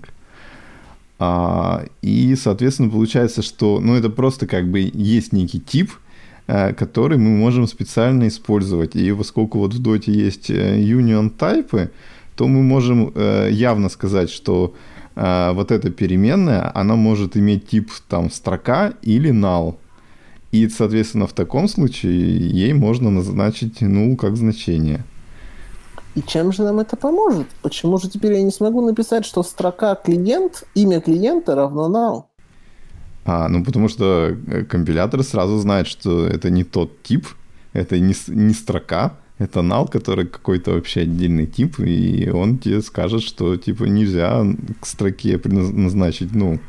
А, 1.20 1.86
и, 2.02 2.36
соответственно, 2.36 2.90
получается, 2.90 3.42
что 3.42 3.80
ну, 3.80 3.96
это 3.96 4.10
просто 4.10 4.48
как 4.48 4.70
бы 4.70 4.90
есть 4.94 5.32
некий 5.32 5.60
тип, 5.62 5.92
э, 5.92 6.05
который 6.48 7.18
мы 7.18 7.30
можем 7.30 7.68
специально 7.68 8.28
использовать. 8.28 8.96
И 8.96 9.12
поскольку 9.14 9.60
вот 9.60 9.74
в 9.74 9.82
доте 9.82 10.12
есть 10.12 10.50
э, 10.50 10.80
union 10.80 11.32
type, 11.36 11.90
то 12.36 12.48
мы 12.48 12.62
можем 12.62 13.12
э, 13.16 13.50
явно 13.52 13.90
сказать, 13.90 14.30
что 14.30 14.74
вот 15.18 15.72
эта 15.72 15.92
переменная, 15.92 16.70
она 16.76 16.98
может 16.98 17.38
иметь 17.38 17.70
тип 17.70 17.90
там 18.10 18.30
строка 18.30 18.96
или 19.02 19.32
null. 19.32 19.76
И, 20.52 20.68
соответственно, 20.68 21.26
в 21.26 21.32
таком 21.32 21.70
случае 21.70 22.38
ей 22.50 22.74
можно 22.74 23.10
назначить 23.10 23.82
null 23.82 24.18
как 24.18 24.36
значение. 24.36 25.06
И 26.16 26.22
чем 26.22 26.52
же 26.52 26.64
нам 26.64 26.80
это 26.80 26.98
поможет? 26.98 27.48
Почему 27.62 27.98
же 27.98 28.10
теперь 28.10 28.34
я 28.34 28.42
не 28.42 28.52
смогу 28.52 28.82
написать, 28.82 29.26
что 29.26 29.42
строка 29.44 29.96
клиент, 29.96 30.64
имя 30.76 31.00
клиента 31.00 31.56
равно 31.56 31.90
null? 31.90 32.24
А, 33.26 33.48
ну 33.48 33.64
потому 33.64 33.90
что 33.90 34.38
э, 34.48 34.64
компилятор 34.64 35.24
сразу 35.24 35.58
знает, 35.58 35.88
что 35.88 36.28
это 36.28 36.52
не 36.52 36.64
тот 36.64 37.02
тип, 37.02 37.28
это 37.74 38.00
не, 38.00 38.14
не 38.28 38.54
строка, 38.54 39.18
это 39.40 39.62
null, 39.62 39.90
который 39.90 40.28
какой-то 40.28 40.72
вообще 40.72 41.02
отдельный 41.02 41.48
тип, 41.48 41.80
и 41.80 42.30
он 42.30 42.60
тебе 42.60 42.82
скажет, 42.82 43.24
что 43.24 43.58
типа 43.58 43.86
нельзя 43.86 44.46
к 44.80 44.86
строке 44.86 45.42
назначить 45.44 46.34
ну. 46.34 46.60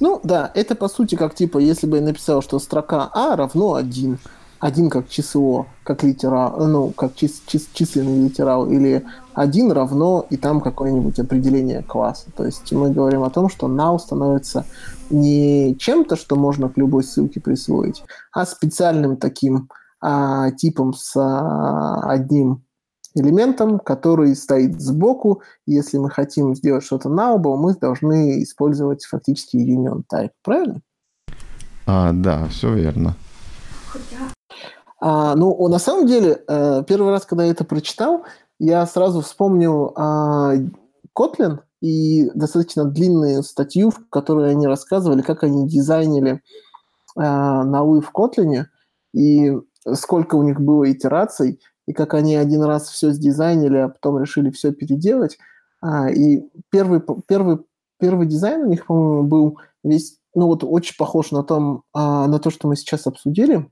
Ну 0.00 0.20
да, 0.22 0.50
это 0.54 0.74
по 0.74 0.88
сути 0.88 1.14
как 1.14 1.34
типа, 1.34 1.58
если 1.58 1.86
бы 1.86 1.96
я 1.96 2.02
написал, 2.02 2.42
что 2.42 2.58
строка 2.58 3.10
А 3.12 3.36
равно 3.36 3.74
1, 3.74 4.18
один 4.60 4.90
как 4.90 5.08
число, 5.08 5.66
как 5.82 6.02
литера, 6.02 6.50
ну, 6.50 6.90
как 6.90 7.14
чис, 7.14 7.42
чис, 7.46 7.68
численный 7.72 8.26
литерал, 8.26 8.70
или 8.70 9.04
один 9.32 9.72
равно, 9.72 10.26
и 10.28 10.36
там 10.36 10.60
какое-нибудь 10.60 11.18
определение 11.18 11.82
класса. 11.82 12.30
То 12.36 12.44
есть 12.44 12.70
мы 12.72 12.90
говорим 12.90 13.22
о 13.22 13.30
том, 13.30 13.48
что 13.48 13.68
null 13.68 13.98
становится 13.98 14.66
не 15.08 15.76
чем-то, 15.78 16.14
что 16.16 16.36
можно 16.36 16.68
к 16.68 16.76
любой 16.76 17.04
ссылке 17.04 17.40
присвоить, 17.40 18.04
а 18.32 18.44
специальным 18.44 19.16
таким 19.16 19.70
а, 20.00 20.50
типом 20.50 20.92
с 20.92 21.16
а, 21.16 22.10
одним 22.10 22.62
элементом, 23.14 23.78
который 23.78 24.36
стоит 24.36 24.80
сбоку. 24.80 25.42
Если 25.66 25.96
мы 25.96 26.10
хотим 26.10 26.54
сделать 26.54 26.84
что-то 26.84 27.08
nullable, 27.08 27.56
мы 27.56 27.74
должны 27.74 28.42
использовать 28.42 29.04
фактически 29.06 29.56
union 29.56 30.02
type, 30.12 30.30
правильно? 30.44 30.82
А, 31.86 32.12
да, 32.12 32.46
все 32.48 32.74
верно. 32.74 33.16
А, 35.00 35.34
ну, 35.34 35.66
на 35.68 35.78
самом 35.78 36.06
деле, 36.06 36.42
э, 36.46 36.84
первый 36.86 37.10
раз, 37.10 37.24
когда 37.24 37.44
я 37.44 37.52
это 37.52 37.64
прочитал, 37.64 38.24
я 38.58 38.84
сразу 38.86 39.22
вспомнил 39.22 39.94
а, 39.96 40.52
Kotlin 41.18 41.60
и 41.80 42.30
достаточно 42.34 42.84
длинную 42.84 43.42
статью, 43.42 43.90
в 43.90 44.08
которой 44.10 44.50
они 44.50 44.66
рассказывали, 44.66 45.22
как 45.22 45.42
они 45.42 45.66
дизайнили 45.66 46.42
а, 47.16 47.64
налы 47.64 48.02
в 48.02 48.12
Kotlin, 48.14 48.66
и 49.14 49.56
сколько 49.94 50.36
у 50.36 50.42
них 50.42 50.60
было 50.60 50.92
итераций, 50.92 51.60
и 51.86 51.94
как 51.94 52.12
они 52.12 52.36
один 52.36 52.62
раз 52.62 52.90
все 52.90 53.12
сдизайнили, 53.12 53.78
а 53.78 53.88
потом 53.88 54.20
решили 54.20 54.50
все 54.50 54.72
переделать. 54.72 55.38
А, 55.80 56.10
и 56.10 56.44
первый, 56.68 57.00
первый, 57.26 57.60
первый 57.98 58.26
дизайн 58.26 58.62
у 58.62 58.68
них, 58.68 58.86
по-моему, 58.86 59.22
был 59.22 59.58
весь, 59.82 60.18
ну 60.34 60.46
вот 60.46 60.62
очень 60.62 60.96
похож 60.98 61.30
на, 61.30 61.42
том, 61.42 61.84
а, 61.94 62.26
на 62.26 62.38
то, 62.38 62.50
что 62.50 62.68
мы 62.68 62.76
сейчас 62.76 63.06
обсудили 63.06 63.66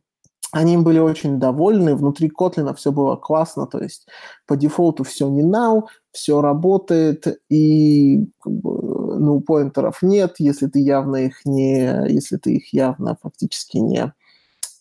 они 0.52 0.78
были 0.78 0.98
очень 0.98 1.38
довольны, 1.38 1.94
внутри 1.94 2.30
Kotlin 2.30 2.74
все 2.74 2.90
было 2.90 3.16
классно, 3.16 3.66
то 3.66 3.78
есть 3.78 4.08
по 4.46 4.56
дефолту 4.56 5.04
все 5.04 5.28
не 5.28 5.42
now, 5.42 5.82
все 6.10 6.40
работает, 6.40 7.26
и 7.50 8.26
бы, 8.44 9.18
ну, 9.18 9.40
поинтеров 9.40 10.02
нет, 10.02 10.36
если 10.38 10.66
ты 10.66 10.80
явно 10.80 11.16
их 11.16 11.44
не, 11.44 12.06
если 12.08 12.36
ты 12.36 12.54
их 12.54 12.72
явно 12.72 13.18
фактически 13.22 13.76
не, 13.76 14.12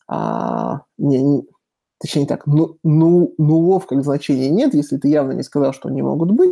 а, 0.08 0.84
не, 0.98 1.22
не 1.22 1.48
точнее 2.00 2.28
так, 2.28 2.48
ну, 2.48 2.78
ну, 2.84 3.34
нулов 3.38 3.88
как 3.88 4.04
значения 4.04 4.50
нет, 4.50 4.74
если 4.74 4.98
ты 4.98 5.10
явно 5.10 5.34
не 5.34 5.44
сказал, 5.44 5.74
что 5.74 5.90
они 5.90 6.02
могут 6.02 6.32
быть, 6.32 6.52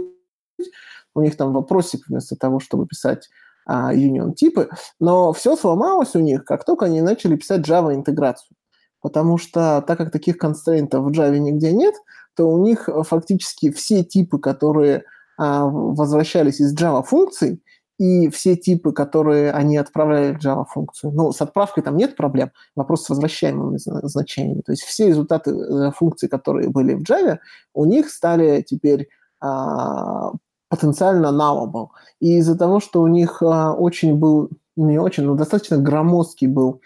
у 1.13 1.22
них 1.22 1.38
там 1.38 1.53
вопросик 1.53 2.07
вместо 2.09 2.36
того, 2.36 2.59
чтобы 2.59 2.86
писать 2.86 3.30
а, 3.66 3.93
union 3.95 4.34
типы, 4.34 4.70
но 4.99 5.32
все 5.32 5.55
сломалось 5.55 6.16
у 6.16 6.20
них, 6.20 6.43
как 6.43 6.66
только 6.66 6.88
они 6.88 6.99
начали 6.99 7.38
писать 7.38 7.61
Java 7.61 7.95
интеграцию 7.95 8.57
потому 9.05 9.37
что 9.37 9.83
так 9.85 9.99
как 9.99 10.09
таких 10.09 10.39
констрейнтов 10.39 11.05
в 11.05 11.09
Java 11.09 11.37
нигде 11.37 11.71
нет, 11.71 11.93
то 12.35 12.49
у 12.49 12.57
них 12.57 12.89
фактически 13.03 13.69
все 13.71 14.03
типы, 14.03 14.39
которые 14.39 15.03
а, 15.37 15.65
возвращались 15.65 16.59
из 16.59 16.75
Java 16.75 17.03
функций, 17.03 17.61
и 17.99 18.29
все 18.29 18.55
типы, 18.55 18.93
которые 18.93 19.51
они 19.51 19.77
отправляли 19.77 20.33
в 20.33 20.43
Java 20.43 20.65
функцию. 20.67 21.11
Ну, 21.11 21.31
с 21.31 21.39
отправкой 21.39 21.83
там 21.83 21.97
нет 21.97 22.15
проблем, 22.15 22.49
вопрос 22.75 23.03
с 23.03 23.09
возвращаемыми 23.09 23.77
значениями. 23.77 24.61
То 24.61 24.71
есть 24.71 24.81
все 24.81 25.09
результаты 25.09 25.51
э, 25.51 25.91
функций, 25.91 26.27
которые 26.27 26.69
были 26.69 26.95
в 26.95 27.03
Java, 27.03 27.37
у 27.75 27.85
них 27.85 28.09
стали 28.09 28.63
теперь 28.63 29.07
а, 29.39 30.31
потенциально 30.67 31.27
nullable. 31.27 31.89
И 32.19 32.39
из-за 32.39 32.57
того, 32.57 32.79
что 32.79 33.03
у 33.03 33.07
них 33.07 33.43
а, 33.43 33.75
очень 33.75 34.15
был, 34.15 34.49
не 34.75 34.97
очень, 34.97 35.25
но 35.25 35.35
достаточно 35.35 35.77
громоздкий 35.77 36.47
был 36.47 36.81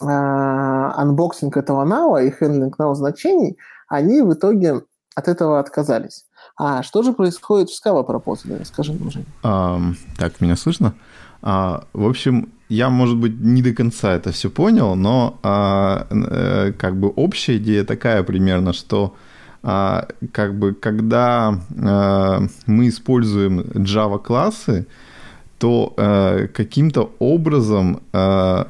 unboxing 0.00 1.56
этого 1.56 1.84
нава 1.84 2.22
и 2.22 2.30
handling 2.30 2.78
null 2.78 2.94
значений, 2.94 3.58
они 3.88 4.22
в 4.22 4.32
итоге 4.32 4.82
от 5.14 5.28
этого 5.28 5.58
отказались. 5.58 6.24
А 6.56 6.82
что 6.82 7.02
же 7.02 7.12
происходит 7.12 7.70
в 7.70 7.86
Scala 7.86 8.06
Proposal? 8.06 8.64
Скажи 8.64 8.92
мне, 8.92 9.10
Женя. 9.10 9.26
Um, 9.42 9.94
так, 10.18 10.40
меня 10.40 10.56
слышно? 10.56 10.94
Uh, 11.42 11.84
в 11.92 12.06
общем, 12.06 12.52
я, 12.68 12.88
может 12.88 13.16
быть, 13.16 13.40
не 13.40 13.62
до 13.62 13.72
конца 13.72 14.12
это 14.12 14.30
все 14.30 14.50
понял, 14.50 14.94
но 14.94 15.38
uh, 15.42 16.08
uh, 16.08 16.72
как 16.72 16.96
бы 16.96 17.08
общая 17.08 17.56
идея 17.56 17.84
такая 17.84 18.22
примерно, 18.22 18.72
что 18.72 19.14
как 19.62 20.58
бы 20.58 20.72
когда 20.72 21.60
мы 21.68 22.88
используем 22.88 23.60
Java 23.60 24.18
классы, 24.18 24.86
то 25.60 25.92
э, 25.98 26.48
каким-то 26.54 27.14
образом 27.18 28.00
э, 28.14 28.64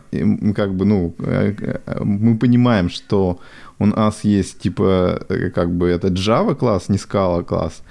как 0.57 0.75
бы 0.75 0.85
ну 0.85 1.15
э, 1.19 1.79
мы 2.03 2.37
понимаем, 2.37 2.91
что 2.91 3.39
у 3.79 3.87
нас 3.87 4.25
есть 4.25 4.59
типа 4.59 5.25
э, 5.29 5.51
как 5.51 5.71
бы 5.71 5.87
это 5.87 6.09
Java 6.09 6.57
класс, 6.57 6.89
не 6.89 6.97
Scala 6.97 7.45
класс, 7.45 7.83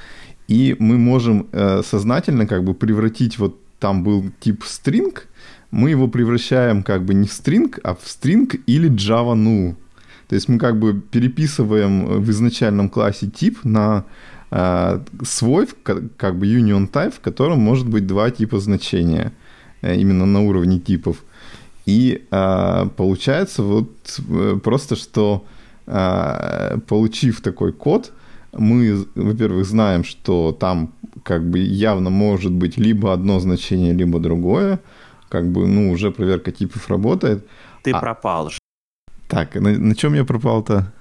и 0.50 0.76
мы 0.80 0.97
можем 0.97 1.47
э, 1.54 1.82
сознательно 1.84 2.45
как 2.45 2.66
бы 2.66 2.74
превратить 2.74 3.39
вот 3.39 3.56
там 3.80 4.04
был 4.04 4.26
тип 4.41 4.64
string, 4.64 5.18
мы 5.72 5.91
его 5.91 6.10
превращаем 6.10 6.84
как 6.84 7.06
бы 7.06 7.14
не 7.14 7.28
в 7.28 7.32
string, 7.32 7.80
а 7.84 7.93
в 7.93 8.04
string 8.04 8.62
или 8.68 8.89
Java 8.89 9.34
null. 9.34 9.76
То 10.28 10.36
есть 10.36 10.50
мы 10.50 10.60
как 10.60 10.78
бы 10.78 10.93
переписываем 10.93 12.22
в 12.22 12.30
изначальном 12.30 12.89
классе 12.89 13.28
тип 13.28 13.60
на 13.64 14.04
свой, 14.52 15.68
как 15.84 16.38
бы 16.38 16.47
union 16.47 16.89
type, 16.89 17.12
в 17.12 17.20
котором 17.20 17.60
может 17.60 17.88
быть 17.88 18.08
два 18.08 18.32
типа 18.32 18.60
значения, 18.60 19.32
э, 19.82 19.95
именно 19.95 20.26
на 20.26 20.41
уровне 20.41 20.80
типов. 20.80 21.18
И 21.86 22.28
а, 22.32 22.88
получается 22.97 23.64
вот 23.64 23.89
э, 24.30 24.60
просто, 24.64 24.95
что 24.95 25.45
а, 25.88 26.78
получив 26.88 27.41
такой 27.41 27.74
код, 27.74 28.12
мы, 28.54 29.06
во-первых, 29.16 29.66
знаем, 29.66 30.04
что 30.04 30.52
там 30.52 30.93
как 31.24 31.50
бы 31.50 31.60
явно 31.60 32.10
может 32.10 32.52
быть 32.52 32.78
либо 32.78 33.14
одно 33.14 33.39
значение, 33.39 33.93
либо 33.93 34.20
другое. 34.20 34.80
Как 35.30 35.52
бы, 35.52 35.68
ну, 35.68 35.91
уже 35.91 36.12
проверка 36.12 36.52
типов 36.52 36.89
работает. 36.89 37.47
Ты 37.84 37.91
а... 37.91 38.00
пропал. 38.00 38.50
Так, 39.28 39.56
на, 39.56 39.78
на 39.78 39.95
чем 39.95 40.16
я 40.16 40.26
пропал-то? 40.26 40.91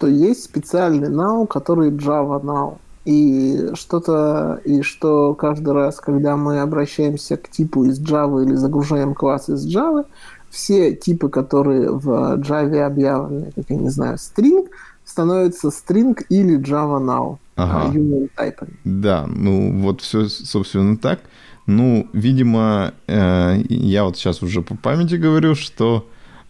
Что 0.00 0.06
есть 0.06 0.44
специальный 0.44 1.10
now, 1.10 1.46
который 1.46 1.90
Java 1.90 2.42
now. 2.42 2.78
И 3.04 3.68
что-то, 3.74 4.60
и 4.64 4.80
что 4.80 5.34
каждый 5.34 5.74
раз, 5.74 6.00
когда 6.00 6.38
мы 6.38 6.60
обращаемся 6.60 7.36
к 7.36 7.50
типу 7.50 7.84
из 7.84 8.00
Java 8.00 8.42
или 8.42 8.54
загружаем 8.54 9.14
класс 9.14 9.50
из 9.50 9.66
Java, 9.66 10.06
все 10.48 10.94
типы, 10.94 11.28
которые 11.28 11.90
в 11.90 12.38
Java 12.38 12.80
объявлены, 12.80 13.52
как 13.54 13.66
я 13.68 13.76
не 13.76 13.90
знаю, 13.90 14.16
string, 14.16 14.68
становятся 15.04 15.68
string 15.68 16.18
или 16.30 16.58
Java 16.58 16.98
now. 16.98 17.36
Ага. 17.56 17.92
Type. 18.38 18.68
Да, 18.84 19.26
ну 19.26 19.82
вот 19.82 20.00
все, 20.00 20.28
собственно, 20.28 20.96
так. 20.96 21.20
Ну, 21.66 22.08
видимо, 22.14 22.94
э, 23.06 23.62
я 23.68 24.04
вот 24.04 24.16
сейчас 24.16 24.42
уже 24.42 24.62
по 24.62 24.76
памяти 24.76 25.16
говорю, 25.16 25.54
что 25.54 26.06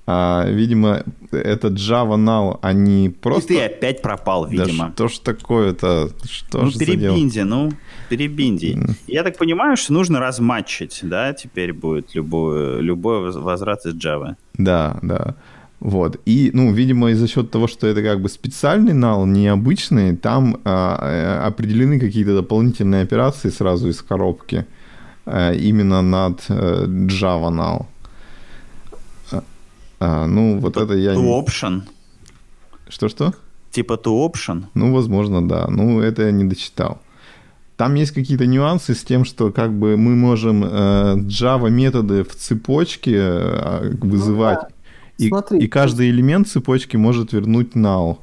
а, 0.06 0.46
видимо, 0.48 1.04
это 1.30 1.68
Java 1.68 2.16
Now, 2.16 2.58
они 2.62 3.10
просто... 3.10 3.52
И 3.52 3.56
ты 3.56 3.64
опять 3.64 4.02
пропал, 4.02 4.46
видимо. 4.46 4.86
Да 4.86 4.92
что 4.94 5.08
ж 5.08 5.18
такое-то? 5.18 6.10
Что 6.28 6.62
ну, 6.62 6.72
перебинди, 6.72 7.40
ну, 7.40 7.70
перебинди. 8.08 8.74
Mm. 8.76 8.94
Я 9.06 9.22
так 9.22 9.38
понимаю, 9.38 9.76
что 9.76 9.92
нужно 9.92 10.18
разматчить, 10.18 11.00
да, 11.02 11.32
теперь 11.32 11.72
будет 11.72 12.14
любой, 12.14 12.80
любой 12.80 13.30
возврат 13.32 13.86
из 13.86 13.94
Java. 13.94 14.36
Да, 14.54 14.98
да. 15.02 15.36
Вот. 15.80 16.20
И, 16.26 16.50
ну, 16.52 16.72
видимо, 16.72 17.10
из-за 17.10 17.26
счет 17.26 17.50
того, 17.50 17.66
что 17.66 17.86
это 17.86 18.02
как 18.02 18.20
бы 18.20 18.28
специальный 18.28 18.92
нал, 18.92 19.26
необычный, 19.26 20.16
там 20.16 20.58
а, 20.64 20.98
э, 21.02 21.46
определены 21.46 21.98
какие-то 21.98 22.34
дополнительные 22.34 23.02
операции 23.02 23.48
сразу 23.48 23.88
из 23.88 24.02
коробки 24.02 24.66
а, 25.24 25.52
именно 25.52 26.02
над 26.02 26.44
а, 26.48 26.86
Java 26.86 27.50
null. 27.50 27.86
А, 30.00 30.26
ну, 30.26 30.58
вот 30.58 30.74
типа 30.74 30.84
это 30.84 30.94
я... 30.94 31.14
To 31.14 31.44
option. 31.44 31.82
Что-что? 32.88 33.34
Типа 33.70 33.92
to 33.94 34.26
option? 34.26 34.64
Ну, 34.74 34.94
возможно, 34.94 35.46
да. 35.46 35.66
Ну, 35.68 36.00
это 36.00 36.22
я 36.22 36.30
не 36.32 36.44
дочитал. 36.44 36.98
Там 37.76 37.94
есть 37.94 38.12
какие-то 38.12 38.46
нюансы 38.46 38.94
с 38.94 39.04
тем, 39.04 39.24
что 39.24 39.52
как 39.52 39.72
бы 39.72 39.96
мы 39.96 40.14
можем 40.14 40.64
э, 40.64 41.16
Java 41.16 41.70
методы 41.70 42.24
в 42.24 42.34
цепочке 42.34 43.16
э, 43.16 43.94
вызывать. 44.02 44.68
и, 45.18 45.28
смотри, 45.28 45.60
и 45.60 45.68
каждый 45.68 46.10
элемент 46.10 46.48
цепочки 46.48 46.96
может 46.96 47.32
вернуть 47.32 47.74
null. 47.74 48.18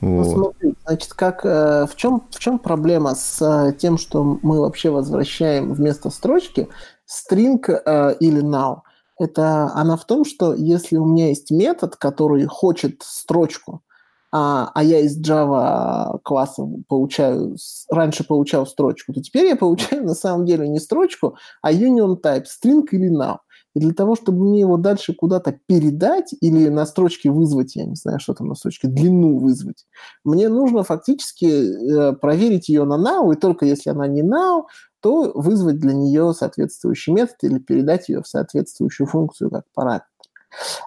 Вот. 0.00 0.26
Ну, 0.26 0.32
смотри, 0.34 0.74
значит, 0.86 1.12
как, 1.14 1.44
э, 1.44 1.86
в, 1.86 1.96
чем, 1.96 2.22
в 2.30 2.38
чем 2.38 2.58
проблема 2.58 3.14
с 3.14 3.40
э, 3.40 3.72
тем, 3.76 3.98
что 3.98 4.38
мы 4.42 4.60
вообще 4.60 4.90
возвращаем 4.90 5.74
вместо 5.74 6.10
строчки 6.10 6.68
string 7.06 7.60
э, 7.68 8.16
или 8.20 8.42
null? 8.42 8.82
Это 9.18 9.72
она 9.74 9.96
в 9.96 10.04
том, 10.04 10.24
что 10.24 10.54
если 10.54 10.96
у 10.96 11.04
меня 11.04 11.28
есть 11.28 11.50
метод, 11.50 11.96
который 11.96 12.46
хочет 12.46 13.02
строчку, 13.02 13.82
а, 14.30 14.70
а 14.74 14.84
я 14.84 15.00
из 15.00 15.20
Java 15.20 16.20
класса 16.22 16.68
получаю, 16.86 17.56
раньше 17.90 18.24
получал 18.24 18.66
строчку, 18.66 19.12
то 19.12 19.22
теперь 19.22 19.46
я 19.46 19.56
получаю 19.56 20.04
на 20.04 20.14
самом 20.14 20.44
деле 20.44 20.68
не 20.68 20.78
строчку, 20.78 21.36
а 21.62 21.72
union 21.72 22.20
type, 22.20 22.44
string 22.44 22.84
или 22.92 23.10
null. 23.10 23.38
И 23.78 23.80
для 23.80 23.92
того, 23.92 24.16
чтобы 24.16 24.44
мне 24.44 24.58
его 24.58 24.76
дальше 24.76 25.14
куда-то 25.14 25.56
передать 25.66 26.34
или 26.40 26.68
на 26.68 26.84
строчке 26.84 27.30
вызвать, 27.30 27.76
я 27.76 27.84
не 27.84 27.94
знаю, 27.94 28.18
что 28.18 28.34
там 28.34 28.48
на 28.48 28.56
строчке, 28.56 28.88
длину 28.88 29.38
вызвать, 29.38 29.86
мне 30.24 30.48
нужно 30.48 30.82
фактически 30.82 31.44
э, 31.46 32.12
проверить 32.14 32.68
ее 32.68 32.82
на 32.82 32.94
now, 32.94 33.32
и 33.32 33.36
только 33.36 33.66
если 33.66 33.90
она 33.90 34.08
не 34.08 34.22
now, 34.22 34.64
то 35.00 35.30
вызвать 35.32 35.78
для 35.78 35.92
нее 35.92 36.34
соответствующий 36.34 37.12
метод 37.12 37.36
или 37.42 37.60
передать 37.60 38.08
ее 38.08 38.20
в 38.20 38.26
соответствующую 38.26 39.06
функцию 39.06 39.48
как 39.50 39.62
параметр. 39.72 40.06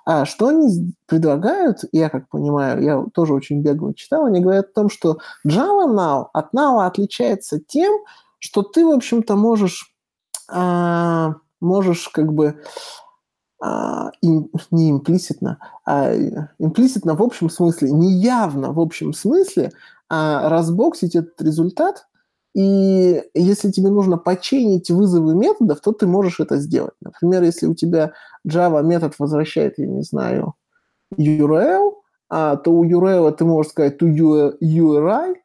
А 0.05 0.25
что 0.25 0.49
они 0.49 0.93
предлагают, 1.05 1.85
я 1.93 2.09
как 2.09 2.27
понимаю, 2.27 2.83
я 2.83 3.05
тоже 3.13 3.33
очень 3.33 3.61
бегло 3.61 3.93
читал, 3.93 4.25
они 4.25 4.41
говорят 4.41 4.65
о 4.71 4.73
том, 4.73 4.89
что 4.89 5.19
Java 5.47 5.87
Now 5.87 6.25
от 6.33 6.53
Now 6.53 6.85
отличается 6.85 7.57
тем, 7.65 7.93
что 8.37 8.63
ты, 8.63 8.85
в 8.85 8.89
общем-то, 8.89 9.37
можешь, 9.37 9.95
а, 10.49 11.35
можешь 11.61 12.09
как 12.09 12.33
бы 12.33 12.61
а, 13.61 14.11
им, 14.21 14.49
не 14.71 14.91
имплиситно, 14.91 15.59
а 15.85 16.13
имплиситно 16.59 17.15
в 17.15 17.21
общем 17.21 17.49
смысле, 17.49 17.91
неявно 17.91 18.73
в 18.73 18.79
общем 18.79 19.13
смысле 19.13 19.71
а, 20.09 20.49
разбоксить 20.49 21.15
этот 21.15 21.41
результат 21.41 22.07
и 22.53 23.23
если 23.33 23.71
тебе 23.71 23.89
нужно 23.89 24.17
починить 24.17 24.89
вызовы 24.89 25.35
методов, 25.35 25.79
то 25.79 25.93
ты 25.93 26.05
можешь 26.05 26.39
это 26.39 26.57
сделать. 26.57 26.95
Например, 27.01 27.43
если 27.43 27.65
у 27.65 27.73
тебя 27.73 28.11
Java 28.45 28.83
метод 28.83 29.13
возвращает, 29.19 29.79
я 29.79 29.87
не 29.87 30.01
знаю, 30.01 30.55
URL, 31.17 31.93
а, 32.29 32.57
то 32.57 32.71
у 32.71 32.85
URL 32.85 33.31
ты 33.31 33.45
можешь 33.45 33.71
сказать 33.71 34.01
to 34.01 34.07
URI, 34.61 35.35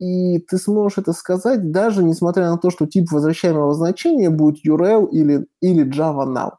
и 0.00 0.38
ты 0.38 0.56
сможешь 0.56 0.98
это 0.98 1.12
сказать 1.12 1.70
даже 1.70 2.02
несмотря 2.02 2.50
на 2.50 2.56
то, 2.56 2.70
что 2.70 2.86
тип 2.86 3.12
возвращаемого 3.12 3.74
значения 3.74 4.30
будет 4.30 4.64
URL 4.66 5.10
или, 5.10 5.46
или 5.60 5.86
Java 5.86 6.26
Now. 6.26 6.52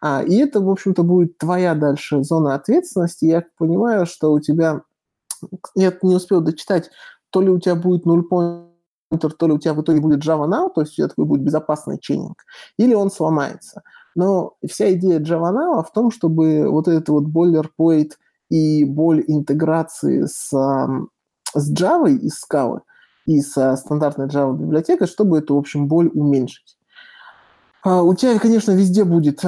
А, 0.00 0.22
и 0.22 0.36
это, 0.36 0.60
в 0.60 0.70
общем-то, 0.70 1.02
будет 1.02 1.36
твоя 1.38 1.74
дальше 1.74 2.22
зона 2.22 2.54
ответственности. 2.54 3.26
Я 3.26 3.44
понимаю, 3.58 4.06
что 4.06 4.32
у 4.32 4.40
тебя... 4.40 4.82
Я 5.74 5.92
не 6.02 6.14
успел 6.14 6.40
дочитать, 6.40 6.90
то 7.30 7.42
ли 7.42 7.50
у 7.50 7.60
тебя 7.60 7.74
будет 7.74 8.06
0 8.06 8.24
то 8.30 9.46
ли 9.46 9.52
у 9.52 9.58
тебя 9.58 9.74
в 9.74 9.82
итоге 9.82 10.00
будет 10.00 10.24
Java 10.24 10.48
Now, 10.48 10.70
то 10.74 10.80
есть 10.80 10.94
у 10.94 10.96
тебя 10.96 11.08
такой 11.08 11.24
будет 11.26 11.42
безопасный 11.42 11.98
чейнинг, 11.98 12.44
или 12.78 12.94
он 12.94 13.10
сломается. 13.10 13.82
Но 14.14 14.54
вся 14.66 14.92
идея 14.94 15.20
Java 15.20 15.52
Now 15.52 15.82
в 15.82 15.92
том, 15.92 16.10
чтобы 16.10 16.68
вот 16.68 16.88
этот 16.88 17.08
вот 17.08 17.24
boilerplate 17.24 18.12
и 18.50 18.84
боль 18.84 19.24
интеграции 19.26 20.24
с, 20.24 20.52
с 21.54 21.72
Java 21.72 22.10
из 22.10 22.42
Scala 22.42 22.80
и 23.26 23.40
со 23.40 23.76
стандартной 23.76 24.26
Java 24.26 24.56
библиотекой, 24.56 25.06
чтобы 25.06 25.38
эту, 25.38 25.54
в 25.54 25.58
общем, 25.58 25.88
боль 25.88 26.10
уменьшить. 26.12 26.78
А, 27.84 28.02
у 28.02 28.14
тебя, 28.14 28.38
конечно, 28.38 28.72
везде 28.72 29.04
будет, 29.04 29.42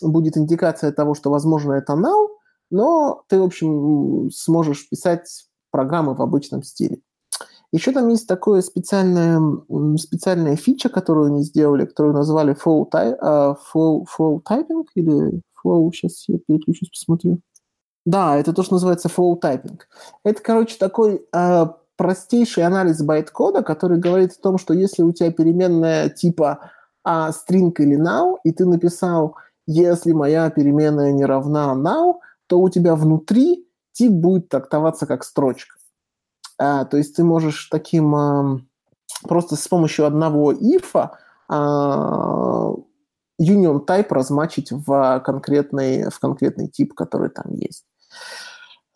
будет 0.00 0.36
индикация 0.36 0.92
того, 0.92 1.14
что, 1.14 1.30
возможно, 1.30 1.72
это 1.72 1.94
now, 1.94 2.28
но 2.70 3.22
ты, 3.28 3.38
в 3.38 3.44
общем, 3.44 4.30
сможешь 4.30 4.88
писать 4.88 5.46
программы 5.70 6.14
в 6.14 6.22
обычном 6.22 6.62
стиле. 6.62 7.00
Еще 7.72 7.90
там 7.90 8.08
есть 8.08 8.28
такое 8.28 8.62
специальная, 8.62 9.40
специальная 9.98 10.54
фича, 10.54 10.88
которую 10.88 11.26
они 11.26 11.42
сделали, 11.42 11.86
которую 11.86 12.14
назвали 12.14 12.54
flow, 12.54 12.88
type, 12.88 13.18
uh, 13.20 13.56
flow, 13.74 14.04
flow 14.16 14.40
typing 14.48 14.84
или 14.94 15.42
flow, 15.60 15.90
сейчас 15.92 16.28
я 16.28 16.38
переключусь, 16.46 16.90
посмотрю. 16.90 17.40
Да, 18.04 18.36
это 18.36 18.52
то, 18.52 18.62
что 18.62 18.74
называется 18.74 19.08
flow 19.08 19.40
typing. 19.40 19.80
Это, 20.24 20.42
короче, 20.42 20.76
такой 20.78 21.24
uh, 21.34 21.72
простейший 21.96 22.64
анализ 22.64 23.02
байт-кода, 23.02 23.62
который 23.62 23.98
говорит 23.98 24.32
о 24.32 24.42
том, 24.42 24.58
что 24.58 24.74
если 24.74 25.02
у 25.02 25.12
тебя 25.12 25.32
переменная 25.32 26.10
типа 26.10 26.70
uh, 27.06 27.30
string 27.30 27.72
или 27.78 27.98
now, 27.98 28.36
и 28.44 28.52
ты 28.52 28.66
написал, 28.66 29.36
если 29.66 30.12
моя 30.12 30.50
переменная 30.50 31.12
не 31.12 31.24
равна 31.24 31.74
now, 31.74 32.16
то 32.46 32.60
у 32.60 32.68
тебя 32.68 32.94
внутри 32.94 33.66
тип 33.92 34.12
будет 34.12 34.48
трактоваться 34.48 35.06
как 35.06 35.24
строчка. 35.24 35.76
А, 36.58 36.84
то 36.84 36.96
есть 36.96 37.16
ты 37.16 37.24
можешь 37.24 37.68
таким 37.70 38.14
а, 38.14 38.60
просто 39.22 39.56
с 39.56 39.66
помощью 39.66 40.06
одного 40.06 40.52
if 40.52 41.10
а, 41.48 42.72
union 43.40 43.84
type 43.86 44.06
размачить 44.10 44.70
в 44.70 45.22
конкретный, 45.24 46.10
в 46.10 46.18
конкретный 46.18 46.68
тип, 46.68 46.94
который 46.94 47.30
там 47.30 47.52
есть. 47.54 47.84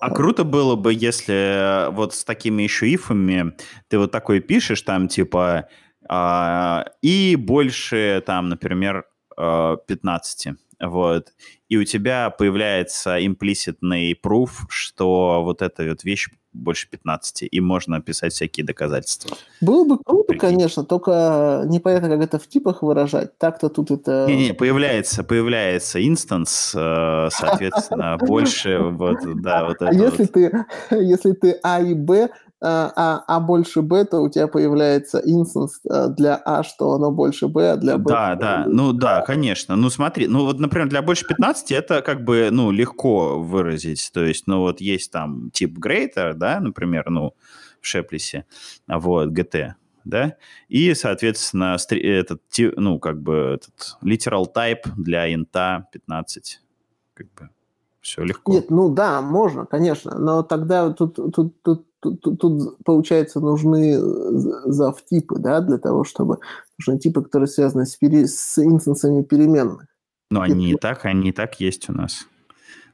А 0.00 0.10
круто 0.10 0.44
было 0.44 0.76
бы, 0.76 0.94
если 0.94 1.90
вот 1.92 2.14
с 2.14 2.24
такими 2.24 2.62
еще 2.62 2.92
ифами 2.94 3.54
ты 3.88 3.98
вот 3.98 4.12
такой 4.12 4.40
пишешь, 4.40 4.82
там 4.82 5.08
типа 5.08 5.68
э, 6.08 6.84
и 7.02 7.36
больше, 7.36 8.22
там, 8.24 8.48
например, 8.48 9.06
э, 9.36 9.76
15 9.86 10.48
вот, 10.80 11.32
и 11.68 11.76
у 11.76 11.84
тебя 11.84 12.30
появляется 12.30 13.24
имплиситный 13.24 14.12
proof, 14.12 14.50
что 14.68 15.42
вот 15.42 15.62
эта 15.62 15.88
вот 15.88 16.04
вещь 16.04 16.28
больше 16.52 16.88
15, 16.90 17.48
и 17.50 17.60
можно 17.60 18.00
писать 18.00 18.32
всякие 18.32 18.64
доказательства. 18.64 19.36
Было 19.60 19.84
бы 19.84 19.98
круто, 19.98 20.28
Прикинь. 20.28 20.50
конечно, 20.50 20.84
только 20.84 21.62
непонятно, 21.66 22.08
как 22.08 22.22
это 22.22 22.38
в 22.38 22.48
типах 22.48 22.82
выражать. 22.82 23.36
Так-то 23.38 23.68
тут 23.68 23.90
это... 23.90 24.26
Не-не, 24.26 24.54
появляется, 24.54 25.24
появляется 25.24 26.04
инстанс, 26.06 26.72
э, 26.74 27.28
соответственно, 27.30 28.16
больше 28.18 28.78
вот, 28.78 29.18
да, 29.40 29.66
вот 29.66 29.76
это 29.76 29.88
А 29.88 29.92
если 29.92 30.24
ты, 30.24 30.64
если 30.90 31.32
ты 31.32 31.58
А 31.62 31.80
и 31.80 31.94
Б 31.94 32.30
а, 32.60 32.92
а, 32.96 33.24
а 33.26 33.40
больше 33.40 33.82
b, 33.82 34.04
то 34.04 34.18
у 34.20 34.28
тебя 34.28 34.48
появляется 34.48 35.22
инстанс 35.24 35.80
э, 35.88 36.08
для 36.08 36.34
а, 36.44 36.64
что 36.64 36.92
оно 36.92 37.12
больше 37.12 37.46
b, 37.46 37.70
а 37.70 37.76
для 37.76 37.98
b... 37.98 38.04
Да, 38.08 38.34
да, 38.34 38.64
ну 38.66 38.92
да, 38.92 39.20
конечно. 39.20 39.76
Ну 39.76 39.90
смотри, 39.90 40.26
ну 40.26 40.44
вот, 40.44 40.58
например, 40.58 40.88
для 40.88 41.02
больше 41.02 41.24
15 41.24 41.70
это 41.70 42.02
как 42.02 42.24
бы, 42.24 42.48
ну, 42.50 42.72
легко 42.72 43.38
выразить. 43.38 44.10
То 44.12 44.24
есть, 44.24 44.48
ну 44.48 44.60
вот 44.60 44.80
есть 44.80 45.12
там 45.12 45.50
тип 45.52 45.78
greater, 45.78 46.34
да, 46.34 46.58
например, 46.58 47.10
ну, 47.10 47.34
в 47.80 47.86
Шеплисе, 47.86 48.44
вот, 48.88 49.28
GT, 49.28 49.74
да, 50.04 50.34
и, 50.68 50.94
соответственно, 50.94 51.76
этот, 51.90 52.42
ну, 52.76 52.98
как 52.98 53.22
бы, 53.22 53.54
этот 53.54 53.98
literal 54.02 54.46
type 54.52 54.90
для 54.96 55.32
инта 55.32 55.86
15, 55.92 56.60
как 57.14 57.26
бы, 57.34 57.50
все 58.00 58.24
легко. 58.24 58.52
Нет, 58.52 58.70
ну 58.70 58.88
да, 58.88 59.22
можно, 59.22 59.64
конечно, 59.64 60.18
но 60.18 60.42
тогда 60.42 60.90
тут, 60.90 61.14
тут, 61.14 61.62
тут 61.62 61.87
тут, 62.00 62.20
тут, 62.20 62.40
тут, 62.40 62.78
получается, 62.84 63.40
нужны 63.40 63.94
э, 63.94 64.00
завтипы, 64.66 65.38
да, 65.38 65.60
для 65.60 65.78
того, 65.78 66.04
чтобы... 66.04 66.38
Нужны 66.78 66.98
типы, 66.98 67.22
которые 67.22 67.48
связаны 67.48 67.86
с, 67.86 67.96
пере, 67.96 68.26
с 68.26 68.58
инстансами 68.58 69.22
переменных. 69.22 69.86
Ну, 70.30 70.40
они 70.40 70.72
и 70.72 70.76
так, 70.76 71.04
они 71.04 71.30
и 71.30 71.32
так 71.32 71.60
есть 71.60 71.88
у 71.88 71.92
нас. 71.92 72.26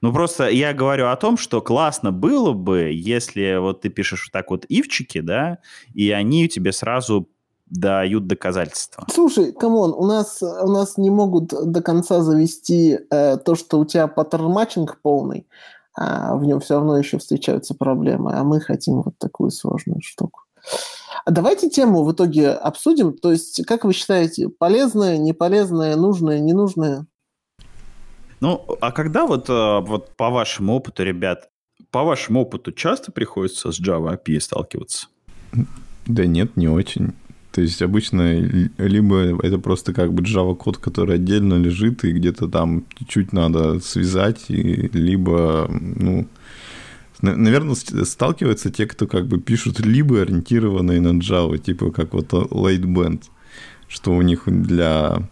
Ну, 0.01 0.13
просто 0.13 0.49
я 0.49 0.75
говорю 0.75 1.09
о 1.09 1.17
том, 1.17 1.37
что 1.37 1.61
классно 1.63 2.13
было 2.13 2.53
бы, 2.53 2.91
если 2.93 3.57
вот 3.59 3.81
ты 3.81 3.89
пишешь 3.89 4.27
вот 4.27 4.33
так 4.33 4.51
вот 4.51 4.67
ифчики, 4.67 5.21
да, 5.21 5.59
и 5.95 6.11
они 6.11 6.49
тебе 6.49 6.73
сразу 6.73 7.29
дают 7.67 8.27
доказательства. 8.27 9.07
Слушай, 9.11 9.53
come 9.53 9.77
on, 9.77 9.95
у 9.97 10.05
нас, 10.07 10.43
у 10.43 10.71
нас 10.71 10.99
не 10.99 11.11
могут 11.11 11.49
до 11.49 11.83
конца 11.83 12.21
завести 12.21 12.99
э, 13.11 13.39
то, 13.39 13.55
что 13.55 13.79
у 13.79 13.85
тебя 13.85 14.07
pattern 14.07 14.51
matching 14.51 14.99
полный, 15.03 15.47
а 15.97 16.37
в 16.37 16.45
нем 16.45 16.61
все 16.61 16.75
равно 16.75 16.99
еще 16.99 17.19
встречаются 17.19 17.75
проблемы, 17.75 18.33
а 18.35 18.45
мы 18.45 18.61
хотим 18.61 19.03
вот 19.03 19.19
такую 19.19 19.51
сложную 19.51 20.01
штуку. 20.03 20.43
А 21.25 21.31
давайте 21.31 21.71
тему 21.71 22.05
в 22.05 22.13
итоге 22.13 22.51
обсудим. 22.51 23.17
То 23.17 23.33
есть, 23.33 23.65
как 23.67 23.85
вы 23.85 23.93
считаете, 23.93 24.49
полезное, 24.49 25.17
неполезное, 25.19 25.97
нужное, 25.97 26.39
ненужное? 26.39 27.07
Ну, 28.41 28.65
а 28.81 28.93
когда 28.93 29.27
вот, 29.27 29.49
э, 29.49 29.81
вот 29.81 30.17
по 30.17 30.31
вашему 30.31 30.75
опыту, 30.75 31.03
ребят, 31.03 31.49
по 31.91 32.03
вашему 32.03 32.43
опыту 32.43 32.73
часто 32.73 33.13
приходится 33.13 33.73
с 33.73 33.81
Java 33.81 34.19
API 34.19 34.41
сталкиваться? 34.41 35.07
Да 36.07 36.27
нет, 36.27 36.57
не 36.57 36.69
очень. 36.69 37.15
То 37.55 37.61
есть 37.61 37.83
обычно 37.83 38.41
либо 38.79 39.39
это 39.41 39.59
просто 39.59 39.93
как 39.93 40.13
бы 40.13 40.25
Java 40.25 40.57
код, 40.57 40.79
который 40.79 41.15
отдельно 41.15 41.55
лежит 41.55 42.03
и 42.03 42.11
где-то 42.11 42.49
там 42.49 42.83
чуть-чуть 42.99 43.33
надо 43.33 43.79
связать, 43.79 44.47
и, 44.49 44.91
либо, 44.93 45.71
ну, 45.71 46.27
наверное, 47.21 47.77
сталкиваются 47.77 48.71
те, 48.71 48.87
кто 48.87 49.07
как 49.07 49.29
бы 49.29 49.39
пишут 49.39 49.79
либо 49.79 50.23
ориентированные 50.23 51.01
на 51.01 51.17
Java, 51.21 51.57
типа 51.57 51.93
как 51.93 52.15
вот 52.15 52.33
Lightband, 52.33 53.23
что 53.87 54.11
у 54.17 54.23
них 54.23 54.43
для, 54.47 55.23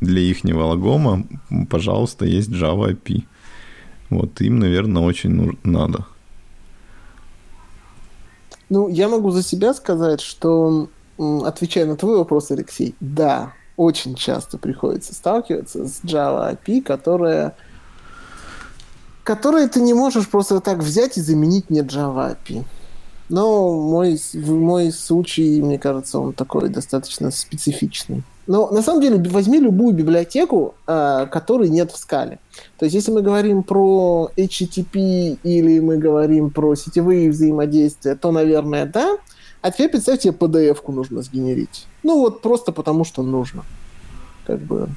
для 0.00 0.20
ихнего 0.22 0.62
логома, 0.62 1.26
пожалуйста, 1.68 2.26
есть 2.26 2.50
Java 2.50 2.92
API. 2.92 3.24
Вот 4.08 4.40
им, 4.40 4.60
наверное, 4.60 5.02
очень 5.02 5.58
надо. 5.64 6.06
Ну, 8.68 8.88
я 8.88 9.08
могу 9.08 9.32
за 9.32 9.42
себя 9.42 9.74
сказать, 9.74 10.20
что, 10.20 10.88
отвечая 11.44 11.86
на 11.86 11.96
твой 11.96 12.18
вопрос, 12.18 12.50
Алексей, 12.50 12.94
да, 13.00 13.52
очень 13.76 14.14
часто 14.14 14.58
приходится 14.58 15.14
сталкиваться 15.14 15.86
с 15.86 16.02
Java 16.04 16.56
API, 16.56 16.82
которая 16.82 17.54
которые 19.24 19.68
ты 19.68 19.80
не 19.80 19.94
можешь 19.94 20.28
просто 20.28 20.60
так 20.60 20.78
взять 20.78 21.16
и 21.16 21.20
заменить 21.20 21.70
не 21.70 21.80
Java 21.80 22.36
API. 22.36 22.64
Но 23.28 23.72
мой, 23.72 24.18
мой 24.34 24.92
случай, 24.92 25.62
мне 25.62 25.78
кажется, 25.78 26.18
он 26.18 26.32
такой 26.32 26.68
достаточно 26.68 27.30
специфичный. 27.30 28.24
Но 28.46 28.68
на 28.70 28.82
самом 28.82 29.00
деле 29.00 29.22
возьми 29.30 29.60
любую 29.60 29.94
библиотеку, 29.94 30.74
э, 30.86 31.26
которой 31.30 31.68
нет 31.68 31.92
в 31.92 31.96
скале. 31.96 32.40
То 32.78 32.84
есть 32.84 32.94
если 32.94 33.12
мы 33.12 33.22
говорим 33.22 33.62
про 33.62 34.30
HTTP 34.36 35.38
или 35.42 35.78
мы 35.78 35.96
говорим 35.96 36.50
про 36.50 36.74
сетевые 36.74 37.30
взаимодействия, 37.30 38.16
то, 38.16 38.32
наверное, 38.32 38.84
да. 38.84 39.16
А 39.62 39.70
теперь 39.70 39.90
представь, 39.90 40.20
тебе 40.20 40.34
PDF-ку 40.34 40.92
нужно 40.92 41.22
сгенерить. 41.22 41.86
Ну 42.02 42.18
вот 42.18 42.42
просто 42.42 42.72
потому, 42.72 43.04
что 43.04 43.22
нужно. 43.22 43.64
Как 44.44 44.58
бы 44.60 44.88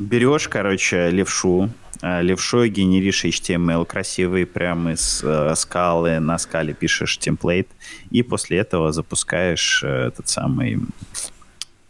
Берешь, 0.00 0.48
короче, 0.48 1.10
левшу, 1.10 1.70
э, 2.02 2.22
левшой 2.22 2.70
генеришь 2.70 3.24
HTML 3.24 3.86
красивый, 3.86 4.46
прямо 4.46 4.92
из 4.92 5.22
э, 5.22 5.54
скалы, 5.54 6.18
на 6.18 6.38
скале 6.38 6.74
пишешь 6.74 7.18
темплейт, 7.18 7.68
и 8.10 8.22
после 8.24 8.58
этого 8.58 8.90
запускаешь 8.90 9.84
э, 9.84 10.08
этот 10.08 10.28
самый 10.28 10.80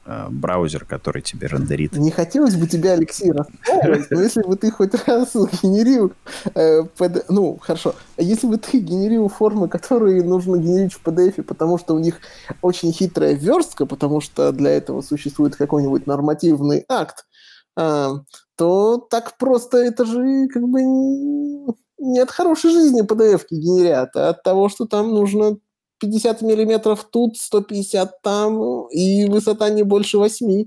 браузер, 0.04 0.84
который 0.84 1.22
тебе 1.22 1.46
рендерит. 1.46 1.96
Не 1.96 2.10
хотелось 2.10 2.56
бы 2.56 2.66
тебя, 2.66 2.92
Алексей, 2.92 3.30
но 3.30 4.20
если 4.20 4.42
бы 4.42 4.56
ты 4.56 4.70
хоть 4.70 4.94
раз 5.06 5.34
генерил, 5.62 6.12
э, 6.54 6.82
под... 6.96 7.28
ну, 7.28 7.58
хорошо, 7.60 7.94
если 8.16 8.46
бы 8.46 8.58
ты 8.58 8.78
генерил 8.78 9.28
формы, 9.28 9.68
которые 9.68 10.22
нужно 10.22 10.56
генерить 10.56 10.94
в 10.94 11.02
PDF, 11.04 11.42
потому 11.42 11.78
что 11.78 11.94
у 11.94 11.98
них 11.98 12.16
очень 12.62 12.92
хитрая 12.92 13.34
верстка, 13.34 13.86
потому 13.86 14.20
что 14.20 14.52
для 14.52 14.70
этого 14.70 15.02
существует 15.02 15.56
какой-нибудь 15.56 16.06
нормативный 16.06 16.84
акт, 16.88 17.24
а, 17.76 18.16
то 18.56 18.98
так 18.98 19.38
просто 19.38 19.78
это 19.78 20.04
же 20.04 20.48
как 20.48 20.62
бы 20.68 20.82
не 20.82 22.18
от 22.18 22.30
хорошей 22.30 22.70
жизни 22.70 23.06
PDF 23.06 23.42
генерят, 23.50 24.16
а 24.16 24.30
от 24.30 24.42
того, 24.42 24.68
что 24.68 24.86
там 24.86 25.10
нужно 25.10 25.56
50 26.02 26.42
миллиметров 26.42 27.04
тут, 27.10 27.38
150 27.38 28.22
там, 28.22 28.88
и 28.88 29.26
высота 29.26 29.70
не 29.70 29.84
больше 29.84 30.18
8. 30.18 30.64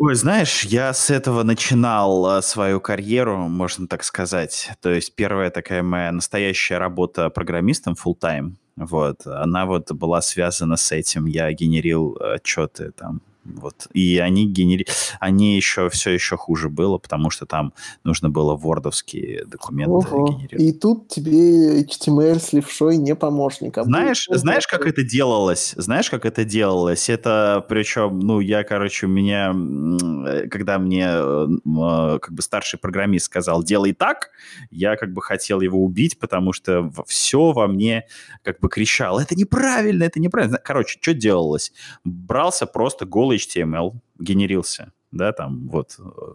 Ой, 0.00 0.14
знаешь, 0.14 0.64
я 0.64 0.92
с 0.92 1.10
этого 1.10 1.42
начинал 1.42 2.24
а, 2.26 2.42
свою 2.42 2.80
карьеру, 2.80 3.36
можно 3.48 3.86
так 3.86 4.04
сказать. 4.04 4.70
То 4.80 4.90
есть 4.90 5.14
первая 5.14 5.50
такая 5.50 5.82
моя 5.82 6.12
настоящая 6.12 6.78
работа 6.78 7.30
программистом 7.30 7.94
full 7.94 8.14
time, 8.18 8.52
вот, 8.76 9.26
она 9.26 9.66
вот 9.66 9.90
была 9.92 10.22
связана 10.22 10.76
с 10.76 10.92
этим. 10.92 11.26
Я 11.26 11.52
генерил 11.52 12.16
отчеты 12.20 12.92
там 12.92 13.20
вот. 13.54 13.88
И 13.92 14.18
они 14.18 14.46
генери... 14.46 14.86
они 15.20 15.56
еще 15.56 15.88
все 15.88 16.10
еще 16.10 16.36
хуже 16.36 16.68
было, 16.68 16.98
потому 16.98 17.30
что 17.30 17.46
там 17.46 17.72
нужно 18.04 18.30
было 18.30 18.56
вордовские 18.56 19.44
документы 19.46 19.92
Ого. 19.92 20.28
генерировать. 20.28 20.62
И 20.62 20.72
тут 20.72 21.08
тебе 21.08 21.82
HTML 21.82 22.38
с 22.38 22.52
левшой 22.52 22.96
не 22.96 23.14
помощник. 23.14 23.78
А 23.78 23.84
знаешь, 23.84 24.28
будет... 24.28 24.40
знаешь, 24.40 24.66
как 24.66 24.86
это 24.86 25.02
делалось? 25.02 25.74
Знаешь, 25.76 26.10
как 26.10 26.26
это 26.26 26.44
делалось? 26.44 27.08
Это 27.08 27.64
причем, 27.68 28.18
ну, 28.20 28.40
я, 28.40 28.64
короче, 28.64 29.06
у 29.06 29.08
меня, 29.08 29.54
э, 29.54 30.48
когда 30.48 30.78
мне 30.78 31.06
э, 31.08 31.46
э, 31.48 32.18
как 32.20 32.32
бы 32.32 32.42
старший 32.42 32.78
программист 32.78 33.26
сказал, 33.26 33.62
делай 33.62 33.92
так, 33.92 34.30
я 34.70 34.96
как 34.96 35.12
бы 35.12 35.22
хотел 35.22 35.60
его 35.60 35.82
убить, 35.82 36.18
потому 36.18 36.52
что 36.52 36.90
все 37.06 37.52
во 37.52 37.66
мне 37.66 38.04
как 38.42 38.60
бы 38.60 38.68
кричало, 38.68 39.20
это 39.20 39.34
неправильно, 39.34 40.04
это 40.04 40.20
неправильно. 40.20 40.58
Короче, 40.62 40.98
что 41.00 41.14
делалось? 41.14 41.72
Брался 42.04 42.66
просто 42.66 43.06
голый 43.06 43.37
HTML 43.38 43.94
генерился, 44.18 44.92
да, 45.10 45.32
там 45.32 45.68
вот 45.68 45.96
э, 45.98 46.34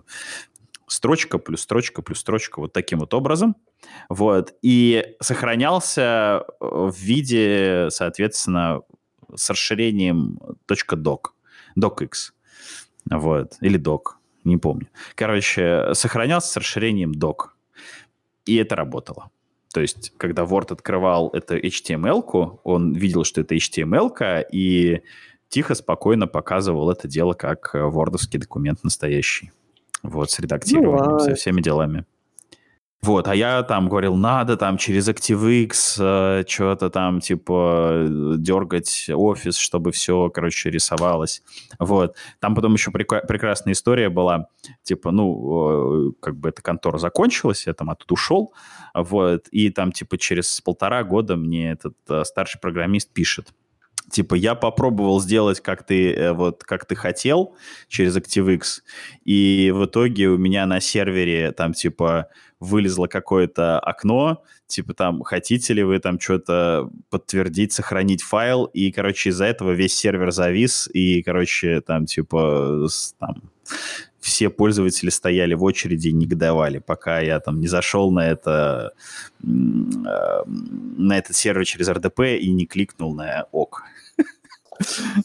строчка 0.88 1.38
плюс 1.38 1.62
строчка 1.62 2.02
плюс 2.02 2.20
строчка 2.20 2.60
вот 2.60 2.74
таким 2.74 3.00
вот 3.00 3.14
образом, 3.14 3.56
вот, 4.10 4.54
и 4.62 5.16
сохранялся 5.20 6.46
в 6.60 6.96
виде, 6.98 7.88
соответственно, 7.90 8.82
с 9.36 9.50
расширением 9.50 10.40
.doc, 10.68 11.20
docx, 11.78 12.32
вот, 13.10 13.54
или 13.62 13.80
doc, 13.80 14.16
не 14.44 14.58
помню. 14.58 14.88
Короче, 15.16 15.94
сохранялся 15.94 16.48
с 16.52 16.58
расширением 16.58 17.12
doc, 17.12 17.50
и 18.46 18.56
это 18.56 18.76
работало. 18.76 19.30
То 19.74 19.82
есть, 19.82 20.14
когда 20.18 20.44
Word 20.44 20.72
открывал 20.72 21.30
эту 21.30 21.58
HTML-ку, 21.58 22.62
он 22.64 22.94
видел, 22.94 23.24
что 23.24 23.42
это 23.42 23.56
HTML-ка, 23.56 24.42
и 24.42 25.02
тихо, 25.54 25.76
спокойно 25.76 26.26
показывал 26.28 26.90
это 26.90 27.08
дело 27.08 27.34
как 27.34 27.76
э, 27.76 27.84
вордовский 27.84 28.40
документ 28.40 28.84
настоящий. 28.84 29.52
Вот, 30.02 30.32
с 30.32 30.40
редактированием, 30.40 31.12
ну, 31.12 31.20
со 31.20 31.36
всеми 31.36 31.62
делами. 31.62 32.06
Вот, 33.04 33.28
а 33.28 33.36
я 33.36 33.62
там 33.64 33.88
говорил, 33.88 34.16
надо 34.16 34.58
там 34.58 34.78
через 34.78 35.08
ActiveX 35.10 35.98
э, 36.00 36.44
что-то 36.48 36.90
там, 36.90 37.20
типа, 37.20 38.06
дергать 38.38 39.10
офис, 39.14 39.58
чтобы 39.58 39.92
все, 39.92 40.30
короче, 40.30 40.72
рисовалось. 40.72 41.44
Вот. 41.78 42.16
Там 42.40 42.56
потом 42.56 42.74
еще 42.74 42.90
прек- 42.90 43.28
прекрасная 43.28 43.74
история 43.74 44.10
была, 44.10 44.48
типа, 44.82 45.12
ну, 45.12 46.10
э, 46.10 46.12
как 46.20 46.36
бы 46.38 46.50
эта 46.50 46.64
контора 46.64 46.98
закончилась, 46.98 47.68
я 47.68 47.74
там 47.74 47.92
оттуда 47.92 48.14
ушел, 48.14 48.54
вот, 48.96 49.48
и 49.52 49.70
там, 49.70 49.92
типа, 49.92 50.18
через 50.18 50.62
полтора 50.62 51.04
года 51.04 51.36
мне 51.36 51.74
этот 51.74 51.96
э, 52.10 52.24
старший 52.24 52.60
программист 52.60 53.12
пишет, 53.12 53.54
типа 54.14 54.36
я 54.36 54.56
попробовал 54.56 55.20
сделать 55.20 55.60
как 55.60 55.86
ты 55.86 56.14
э, 56.14 56.34
вот 56.34 56.64
как 56.64 56.86
ты 56.86 56.96
хотел 56.96 57.56
через 57.88 58.16
ActiveX 58.16 58.82
и 59.26 59.72
в 59.76 59.86
итоге 59.86 60.30
у 60.30 60.38
меня 60.38 60.66
на 60.66 60.80
сервере 60.80 61.52
там 61.52 61.74
типа 61.74 62.28
вылезло 62.60 63.08
какое-то 63.08 63.80
окно 63.80 64.44
типа 64.68 64.94
там 64.94 65.24
хотите 65.24 65.74
ли 65.74 65.84
вы 65.84 66.00
там 66.00 66.20
что-то 66.20 66.90
подтвердить 67.10 67.74
сохранить 67.74 68.22
файл 68.22 68.66
и 68.66 68.92
короче 68.92 69.32
из-за 69.32 69.46
этого 69.46 69.72
весь 69.72 69.96
сервер 69.96 70.32
завис 70.32 70.88
и 70.94 71.24
короче 71.24 71.82
там 71.82 72.06
типа 72.06 72.88
там 73.20 73.42
все 74.24 74.50
пользователи 74.50 75.10
стояли 75.10 75.54
в 75.54 75.64
очереди 75.64 76.08
и 76.08 76.14
негодовали, 76.14 76.80
пока 76.80 77.20
я 77.20 77.42
там 77.42 77.60
не 77.60 77.68
зашел 77.68 78.10
на 78.10 78.26
это 78.30 78.94
э, 79.44 79.46
на 79.46 81.18
этот 81.18 81.36
сервер 81.36 81.66
через 81.66 81.90
RDP 81.90 82.38
и 82.38 82.50
не 82.52 82.66
кликнул 82.66 83.14
на 83.14 83.48
ок. 83.52 83.84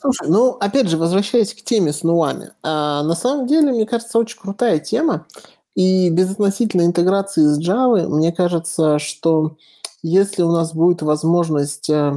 Слушай, 0.01 0.29
ну, 0.29 0.53
опять 0.61 0.89
же, 0.89 0.97
возвращаясь 0.97 1.55
к 1.55 1.63
теме 1.63 1.93
с 1.93 2.03
нуами, 2.03 2.53
а, 2.63 3.03
на 3.03 3.15
самом 3.15 3.47
деле, 3.47 3.73
мне 3.73 3.87
кажется, 3.87 4.19
очень 4.19 4.39
крутая 4.39 4.79
тема, 4.79 5.27
и 5.75 6.11
без 6.11 6.31
относительной 6.33 6.87
интеграции 6.87 7.43
с 7.43 7.59
Java, 7.61 8.09
мне 8.09 8.33
кажется, 8.33 8.99
что 8.99 9.57
если 10.03 10.43
у 10.43 10.51
нас 10.51 10.75
будет 10.75 11.03
возможность, 11.03 11.89
а, 11.91 12.17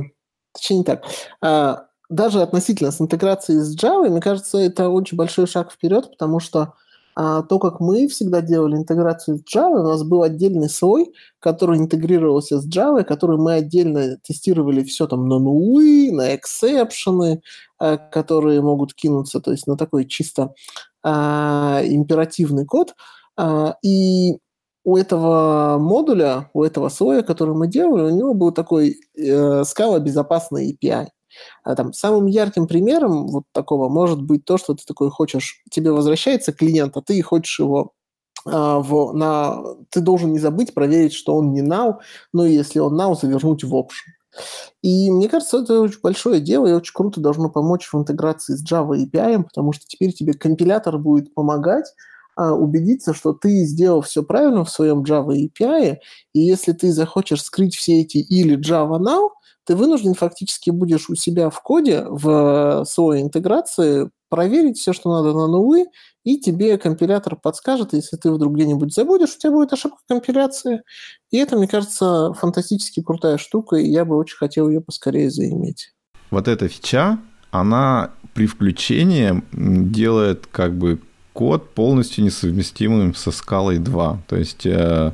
точнее 0.53 0.77
не 0.79 0.83
так, 0.83 1.03
а, 1.41 1.85
даже 2.09 2.41
относительно 2.41 2.91
с 2.91 2.99
интеграцией 2.99 3.59
с 3.59 3.75
Java, 3.75 4.09
мне 4.09 4.21
кажется, 4.21 4.57
это 4.57 4.89
очень 4.89 5.17
большой 5.17 5.47
шаг 5.47 5.71
вперед, 5.71 6.09
потому 6.11 6.39
что 6.39 6.73
а 7.15 7.41
то, 7.41 7.59
как 7.59 7.79
мы 7.79 8.07
всегда 8.07 8.41
делали 8.41 8.75
интеграцию 8.75 9.37
с 9.37 9.55
Java, 9.55 9.79
у 9.79 9.83
нас 9.83 10.03
был 10.03 10.23
отдельный 10.23 10.69
слой, 10.69 11.13
который 11.39 11.77
интегрировался 11.77 12.59
с 12.59 12.67
Java, 12.67 13.03
который 13.03 13.37
мы 13.37 13.53
отдельно 13.53 14.17
тестировали 14.23 14.83
все 14.83 15.07
там 15.07 15.27
на 15.27 15.39
нулы, 15.39 16.11
на 16.11 16.35
эксепшены, 16.35 17.41
э, 17.79 17.97
которые 18.11 18.61
могут 18.61 18.93
кинуться, 18.93 19.39
то 19.39 19.51
есть 19.51 19.67
на 19.67 19.77
такой 19.77 20.05
чисто 20.05 20.53
а, 21.03 21.81
императивный 21.83 22.65
код. 22.65 22.93
А, 23.37 23.75
и 23.83 24.37
у 24.83 24.97
этого 24.97 25.77
модуля, 25.79 26.49
у 26.53 26.63
этого 26.63 26.89
слоя, 26.89 27.21
который 27.21 27.55
мы 27.55 27.67
делали, 27.67 28.11
у 28.11 28.15
него 28.15 28.33
был 28.33 28.51
такой 28.51 28.99
э, 29.17 29.63
скала 29.63 29.99
безопасный 29.99 30.71
API. 30.71 31.07
А 31.63 31.75
там, 31.75 31.93
самым 31.93 32.25
ярким 32.25 32.67
примером 32.67 33.27
вот 33.27 33.43
такого 33.51 33.89
может 33.89 34.21
быть 34.21 34.45
то, 34.45 34.57
что 34.57 34.73
ты 34.73 34.83
такой 34.85 35.09
хочешь, 35.09 35.61
тебе 35.69 35.91
возвращается 35.91 36.53
клиент, 36.53 36.97
а 36.97 37.01
ты 37.01 37.21
хочешь 37.21 37.59
его 37.59 37.93
а, 38.45 38.79
в, 38.79 39.13
на, 39.13 39.61
ты 39.89 40.01
должен 40.01 40.31
не 40.31 40.39
забыть 40.39 40.73
проверить, 40.73 41.13
что 41.13 41.35
он 41.35 41.51
не 41.51 41.61
now, 41.61 41.97
но 42.33 42.45
если 42.45 42.79
он 42.79 42.99
now, 42.99 43.15
завернуть 43.19 43.63
в 43.63 43.75
option. 43.75 44.11
И 44.81 45.11
мне 45.11 45.27
кажется, 45.29 45.59
это 45.59 45.81
очень 45.81 45.99
большое 46.01 46.39
дело 46.39 46.67
и 46.67 46.73
очень 46.73 46.93
круто 46.93 47.19
должно 47.19 47.49
помочь 47.49 47.89
в 47.91 47.97
интеграции 47.97 48.55
с 48.55 48.63
Java 48.63 48.95
API, 48.95 49.43
потому 49.43 49.73
что 49.73 49.85
теперь 49.85 50.13
тебе 50.13 50.33
компилятор 50.33 50.97
будет 50.97 51.33
помогать 51.33 51.93
убедиться, 52.49 53.13
что 53.13 53.33
ты 53.33 53.65
сделал 53.65 54.01
все 54.01 54.23
правильно 54.23 54.63
в 54.63 54.69
своем 54.69 55.03
Java 55.03 55.35
API, 55.35 55.97
и 56.33 56.39
если 56.39 56.71
ты 56.71 56.91
захочешь 56.91 57.43
скрыть 57.43 57.75
все 57.75 58.01
эти 58.01 58.17
или 58.17 58.57
Java 58.57 58.99
now, 58.99 59.29
ты 59.65 59.75
вынужден 59.75 60.15
фактически 60.15 60.69
будешь 60.69 61.09
у 61.09 61.15
себя 61.15 61.49
в 61.49 61.61
коде, 61.61 62.05
в 62.07 62.83
своей 62.85 63.23
интеграции 63.23 64.09
проверить 64.29 64.79
все, 64.79 64.93
что 64.93 65.11
надо 65.11 65.33
на 65.33 65.47
нулы, 65.47 65.87
и 66.23 66.39
тебе 66.39 66.77
компилятор 66.77 67.35
подскажет, 67.35 67.93
если 67.93 68.17
ты 68.17 68.31
вдруг 68.31 68.53
где-нибудь 68.55 68.93
забудешь, 68.93 69.35
у 69.35 69.39
тебя 69.39 69.51
будет 69.51 69.73
ошибка 69.73 69.99
компиляции. 70.07 70.81
И 71.31 71.37
это, 71.37 71.57
мне 71.57 71.67
кажется, 71.67 72.33
фантастически 72.33 73.01
крутая 73.01 73.37
штука, 73.37 73.75
и 73.75 73.89
я 73.89 74.05
бы 74.05 74.15
очень 74.17 74.37
хотел 74.37 74.69
ее 74.69 74.81
поскорее 74.81 75.29
заиметь. 75.29 75.93
Вот 76.29 76.47
эта 76.47 76.67
фича, 76.67 77.19
она 77.51 78.11
при 78.33 78.47
включении 78.47 79.43
делает 79.51 80.47
как 80.47 80.77
бы 80.77 81.01
код 81.33 81.69
полностью 81.73 82.23
несовместимым 82.23 83.15
со 83.15 83.31
скалой 83.31 83.77
2. 83.77 84.21
То 84.27 84.35
есть, 84.35 84.65
э, 84.65 85.11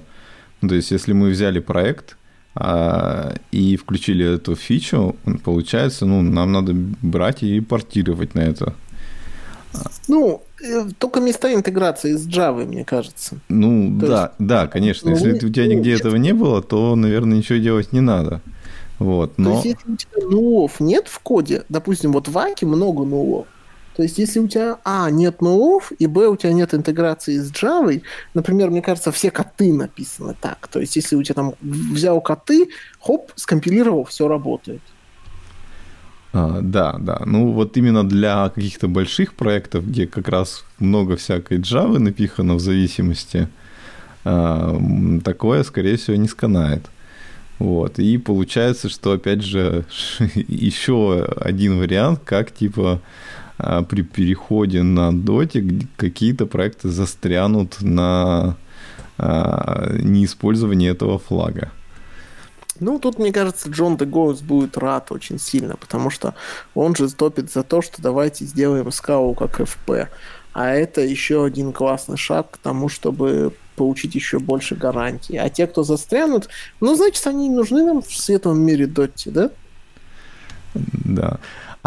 то 0.61 0.75
есть 0.75 0.91
если 0.91 1.13
мы 1.13 1.29
взяли 1.29 1.59
проект 1.59 2.17
э, 2.55 3.35
и 3.51 3.77
включили 3.77 4.35
эту 4.35 4.55
фичу, 4.55 5.15
получается, 5.43 6.05
ну, 6.05 6.21
нам 6.21 6.51
надо 6.51 6.73
брать 6.73 7.43
и 7.43 7.59
портировать 7.61 8.35
на 8.35 8.41
это. 8.41 8.73
Ну, 10.07 10.41
э, 10.63 10.87
только 10.97 11.19
места 11.19 11.53
интеграции 11.53 12.13
с 12.13 12.27
Java, 12.27 12.65
мне 12.65 12.83
кажется. 12.83 13.37
Ну, 13.49 13.99
то 13.99 14.07
да, 14.07 14.21
есть, 14.21 14.33
да, 14.39 14.67
конечно. 14.67 15.09
Если 15.09 15.31
ну, 15.31 15.37
у 15.37 15.51
тебя 15.51 15.67
нигде 15.67 15.91
ну, 15.91 15.97
этого 15.97 16.15
не 16.15 16.33
было, 16.33 16.63
то, 16.63 16.95
наверное, 16.95 17.37
ничего 17.37 17.59
делать 17.59 17.93
не 17.93 18.01
надо. 18.01 18.41
Вот, 18.99 19.37
но... 19.37 19.61
То 19.61 19.67
есть, 19.67 19.77
если 19.77 19.91
у 19.91 19.95
тебя 19.95 20.27
нулов 20.27 20.79
нет 20.79 21.07
в 21.07 21.19
коде, 21.19 21.63
допустим, 21.69 22.13
вот 22.13 22.27
в 22.27 22.37
Аке 22.37 22.65
много 22.65 23.03
нулов, 23.03 23.45
то 23.97 24.03
есть, 24.03 24.19
если 24.19 24.39
у 24.39 24.47
тебя, 24.47 24.77
а, 24.83 25.09
нет 25.09 25.41
нулов, 25.41 25.91
и, 25.97 26.05
б, 26.05 26.27
у 26.27 26.35
тебя 26.35 26.53
нет 26.53 26.71
интеграции 26.75 27.39
с 27.39 27.51
Java, 27.51 27.99
например, 28.35 28.69
мне 28.69 28.83
кажется, 28.83 29.11
все 29.11 29.31
коты 29.31 29.73
написаны 29.73 30.35
так. 30.39 30.67
То 30.67 30.79
есть, 30.79 30.95
если 30.95 31.15
у 31.15 31.23
тебя 31.23 31.33
там 31.33 31.55
взял 31.61 32.21
коты, 32.21 32.69
хоп, 32.99 33.31
скомпилировал, 33.35 34.03
все 34.03 34.27
работает. 34.27 34.81
А, 36.31 36.59
да, 36.61 36.97
да. 36.99 37.23
Ну, 37.25 37.51
вот 37.53 37.75
именно 37.75 38.07
для 38.07 38.49
каких-то 38.49 38.87
больших 38.87 39.33
проектов, 39.33 39.87
где 39.87 40.05
как 40.05 40.27
раз 40.27 40.63
много 40.77 41.15
всякой 41.15 41.57
Java 41.57 41.97
напихано 41.97 42.53
в 42.53 42.59
зависимости, 42.59 43.47
а, 44.23 44.79
такое, 45.25 45.63
скорее 45.63 45.97
всего, 45.97 46.17
не 46.17 46.27
сканает. 46.27 46.85
Вот. 47.57 47.97
И 47.97 48.19
получается, 48.19 48.89
что, 48.89 49.13
опять 49.13 49.41
же, 49.41 49.85
еще 50.35 51.23
один 51.41 51.79
вариант, 51.79 52.19
как, 52.23 52.51
типа, 52.51 53.01
при 53.57 54.03
переходе 54.03 54.83
на 54.83 55.09
Dota 55.11 55.87
какие-то 55.95 56.45
проекты 56.45 56.89
застрянут 56.89 57.81
на 57.81 58.55
а, 59.17 59.95
неиспользовании 59.99 60.91
этого 60.91 61.17
флага. 61.17 61.71
Ну, 62.79 62.99
тут, 62.99 63.17
мне 63.17 63.33
кажется, 63.33 63.69
Джон 63.69 63.97
Дегоус 63.97 64.41
будет 64.41 64.77
рад 64.77 65.11
очень 65.11 65.39
сильно, 65.39 65.75
потому 65.75 66.11
что 66.11 66.35
он 66.75 66.95
же 66.95 67.11
топит 67.11 67.51
за 67.51 67.63
то, 67.63 67.81
что 67.81 68.01
давайте 68.01 68.45
сделаем 68.45 68.91
скау 68.91 69.33
как 69.33 69.59
FP. 69.59 70.07
А 70.53 70.69
это 70.69 71.01
еще 71.01 71.43
один 71.45 71.73
классный 71.73 72.17
шаг 72.17 72.51
к 72.51 72.57
тому, 72.57 72.89
чтобы 72.89 73.53
получить 73.75 74.15
еще 74.15 74.39
больше 74.39 74.75
гарантий. 74.75 75.37
А 75.37 75.49
те, 75.49 75.67
кто 75.67 75.83
застрянут, 75.83 76.49
ну, 76.79 76.95
значит, 76.95 77.25
они 77.27 77.49
нужны 77.49 77.83
нам 77.83 78.01
в 78.01 78.11
светлом 78.11 78.59
мире 78.59 78.87
Дотти, 78.87 79.29
да? 79.29 79.49
Да. 80.73 81.39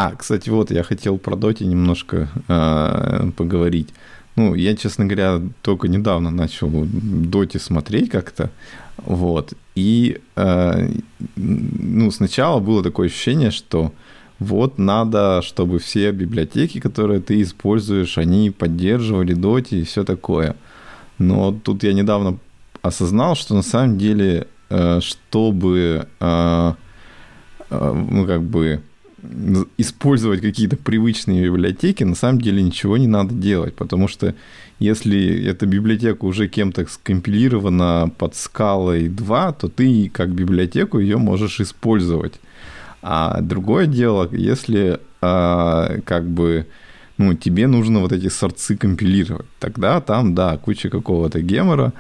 А, 0.03 0.15
кстати, 0.17 0.49
вот 0.49 0.71
я 0.71 0.83
хотел 0.83 1.19
про 1.19 1.37
Доти 1.37 1.67
немножко 1.67 2.31
э, 2.49 3.31
поговорить. 3.37 3.89
Ну, 4.35 4.55
я, 4.55 4.75
честно 4.75 5.05
говоря, 5.05 5.43
только 5.61 5.89
недавно 5.89 6.31
начал 6.31 6.71
Доти 6.71 7.59
смотреть 7.59 8.09
как-то. 8.09 8.49
Вот. 8.97 9.53
И 9.75 10.23
э, 10.37 10.91
ну, 11.37 12.11
сначала 12.13 12.61
было 12.61 12.83
такое 12.83 13.09
ощущение, 13.09 13.51
что 13.51 13.93
вот 14.39 14.79
надо, 14.79 15.43
чтобы 15.43 15.79
все 15.79 16.13
библиотеки, 16.13 16.81
которые 16.81 17.21
ты 17.21 17.43
используешь, 17.43 18.17
они 18.17 18.51
поддерживали 18.51 19.35
Доти 19.35 19.83
и 19.83 19.85
все 19.85 20.03
такое. 20.03 20.57
Но 21.19 21.53
тут 21.53 21.83
я 21.83 21.93
недавно 21.93 22.39
осознал, 22.81 23.35
что 23.35 23.55
на 23.55 23.63
самом 23.63 23.99
деле, 23.99 24.47
э, 24.71 25.01
чтобы, 25.03 26.09
э, 26.21 26.73
э, 27.69 28.05
ну, 28.11 28.27
как 28.27 28.43
бы, 28.43 28.81
использовать 29.77 30.41
какие-то 30.41 30.77
привычные 30.77 31.45
библиотеки, 31.45 32.05
на 32.05 32.15
самом 32.15 32.41
деле 32.41 32.63
ничего 32.63 32.97
не 32.97 33.07
надо 33.07 33.35
делать, 33.35 33.75
потому 33.75 34.09
что 34.09 34.35
если 34.79 35.45
эта 35.45 35.67
библиотека 35.67 36.25
уже 36.25 36.49
кем-то 36.49 36.87
скомпилирована 36.87 38.11
под 38.17 38.35
скалой 38.35 39.09
2, 39.09 39.53
то 39.53 39.69
ты 39.69 40.11
как 40.13 40.31
библиотеку 40.31 40.99
ее 40.99 41.19
можешь 41.19 41.61
использовать. 41.61 42.41
А 43.03 43.41
другое 43.41 43.87
дело, 43.87 44.29
если 44.33 45.01
а, 45.21 45.99
как 46.05 46.29
бы 46.29 46.67
ну, 47.19 47.35
тебе 47.35 47.67
нужно 47.67 48.01
вот 48.01 48.13
эти 48.13 48.29
сорцы 48.29 48.77
компилировать, 48.77 49.47
тогда 49.59 50.01
там, 50.01 50.35
да, 50.35 50.57
куча 50.57 50.89
какого-то 50.89 51.43
гемора, 51.43 51.93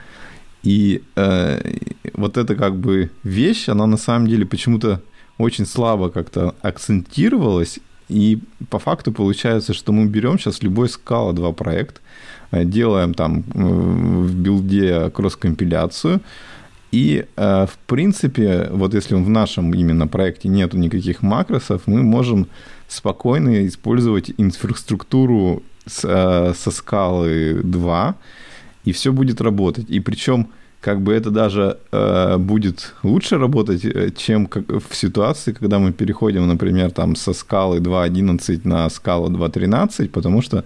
и 0.63 1.03
э, 1.17 1.77
вот 2.15 2.39
эта 2.39 2.55
как 2.55 2.77
бы 2.77 3.11
вещь, 3.23 3.69
она 3.69 3.87
на 3.87 3.99
самом 3.99 4.29
деле 4.29 4.47
почему-то 4.47 5.03
очень 5.41 5.67
слабо 5.67 6.11
как-то 6.11 6.55
акцентировалось, 6.63 7.81
и 8.09 8.39
по 8.69 8.79
факту 8.79 9.13
получается, 9.13 9.73
что 9.73 9.93
мы 9.93 10.07
берем 10.07 10.39
сейчас 10.39 10.63
любой 10.63 10.89
скала 10.89 11.33
2 11.33 11.53
проект, 11.53 12.01
э, 12.51 12.65
делаем 12.65 13.15
там 13.15 13.45
э, 13.55 13.63
в 13.63 14.35
билде 14.35 15.11
кросс-компиляцию, 15.11 16.21
и, 16.93 17.25
э, 17.37 17.67
в 17.67 17.79
принципе, 17.87 18.69
вот 18.73 18.95
если 18.95 19.15
в 19.15 19.29
нашем 19.29 19.73
именно 19.73 20.09
проекте 20.09 20.49
нету 20.49 20.77
никаких 20.77 21.23
макросов, 21.23 21.83
мы 21.87 22.03
можем 22.03 22.49
спокойно 22.89 23.67
использовать 23.69 24.33
инфраструктуру 24.39 25.63
со 25.87 26.55
скалы 26.71 27.61
2, 27.63 28.15
и 28.85 28.93
все 28.93 29.13
будет 29.13 29.41
работать. 29.41 29.89
И 29.89 30.01
причем 30.01 30.49
как 30.81 31.03
бы 31.03 31.13
это 31.13 31.31
даже 31.31 31.77
э, 31.93 32.39
будет 32.39 32.95
лучше 33.03 33.39
работать, 33.39 33.85
э, 33.85 34.11
чем 34.17 34.47
как 34.47 34.65
в 34.69 34.95
ситуации, 34.95 35.53
когда 35.53 35.79
мы 35.79 35.93
переходим, 35.93 36.49
например, 36.49 36.91
там 36.91 37.17
со 37.17 37.35
скалы 37.35 37.81
2.11 37.81 38.61
на 38.65 38.89
скалу 38.89 39.29
2.13, 39.29 40.09
потому 40.09 40.41
что 40.41 40.65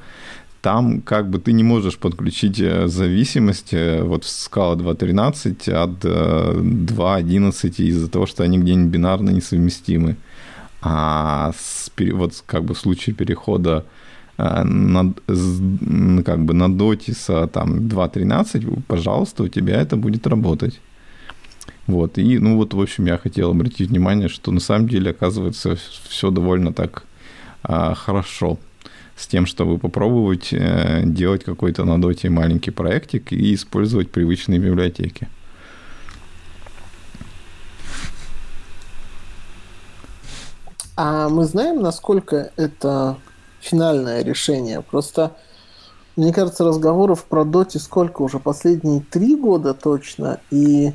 там 0.63 1.03
как 1.03 1.29
бы 1.29 1.39
ты 1.41 1.53
не 1.53 1.65
можешь 1.65 1.99
подключить 1.99 2.61
э, 2.61 2.87
зависимость 2.87 3.75
э, 3.75 4.03
вот 4.03 4.25
в 4.25 4.29
скала 4.29 4.77
2.13 4.77 5.73
от 5.73 6.05
2.11 6.05 7.75
из-за 7.83 8.09
того, 8.09 8.27
что 8.27 8.45
они 8.45 8.59
где-нибудь 8.59 8.93
бинарно 8.93 9.31
несовместимы. 9.31 10.17
А 10.81 11.53
с, 11.59 11.91
вот 12.13 12.45
как 12.47 12.65
бы 12.65 12.75
в 12.75 12.79
случае 12.79 13.17
перехода 13.17 13.85
на, 14.37 15.15
как 15.27 16.45
бы 16.45 16.55
на 16.55 16.73
дотиса 16.73 17.47
там 17.47 17.87
2.13, 17.87 18.83
пожалуйста, 18.87 19.45
у 19.45 19.49
тебя 19.49 19.81
это 19.81 19.97
будет 19.97 20.27
работать. 20.27 20.81
Вот, 21.87 22.19
и, 22.19 22.39
ну 22.39 22.57
вот, 22.57 22.73
в 22.73 22.81
общем, 22.81 23.07
я 23.07 23.19
хотел 23.19 23.51
обратить 23.51 23.91
внимание, 23.91 24.29
что 24.29 24.51
на 24.51 24.61
самом 24.61 24.89
деле, 24.89 25.11
оказывается, 25.11 25.77
все 26.09 26.31
довольно 26.31 26.73
так 26.73 27.05
а, 27.63 27.95
хорошо 27.95 28.59
с 29.17 29.27
тем, 29.27 29.47
чтобы 29.47 29.79
попробовать 29.79 30.53
а, 30.53 31.03
делать 31.03 31.45
какой-то 31.45 31.85
на 31.85 32.01
доте 32.01 32.31
маленький 32.31 32.71
проектик 32.71 33.33
и 33.33 33.55
использовать 33.55 34.11
привычные 34.11 34.59
библиотеки. 34.59 35.29
А 40.97 41.29
мы 41.29 41.45
знаем, 41.45 41.83
насколько 41.83 42.53
это 42.57 43.19
финальное 43.65 44.23
решение. 44.23 44.83
Просто, 44.83 45.33
мне 46.17 46.33
кажется, 46.33 46.65
разговоров 46.65 47.25
про 47.25 47.45
Доти 47.45 47.79
сколько 47.79 48.23
уже? 48.23 48.39
Последние 48.39 49.01
три 49.01 49.37
года 49.37 49.75
точно. 49.75 50.41
И 50.51 50.93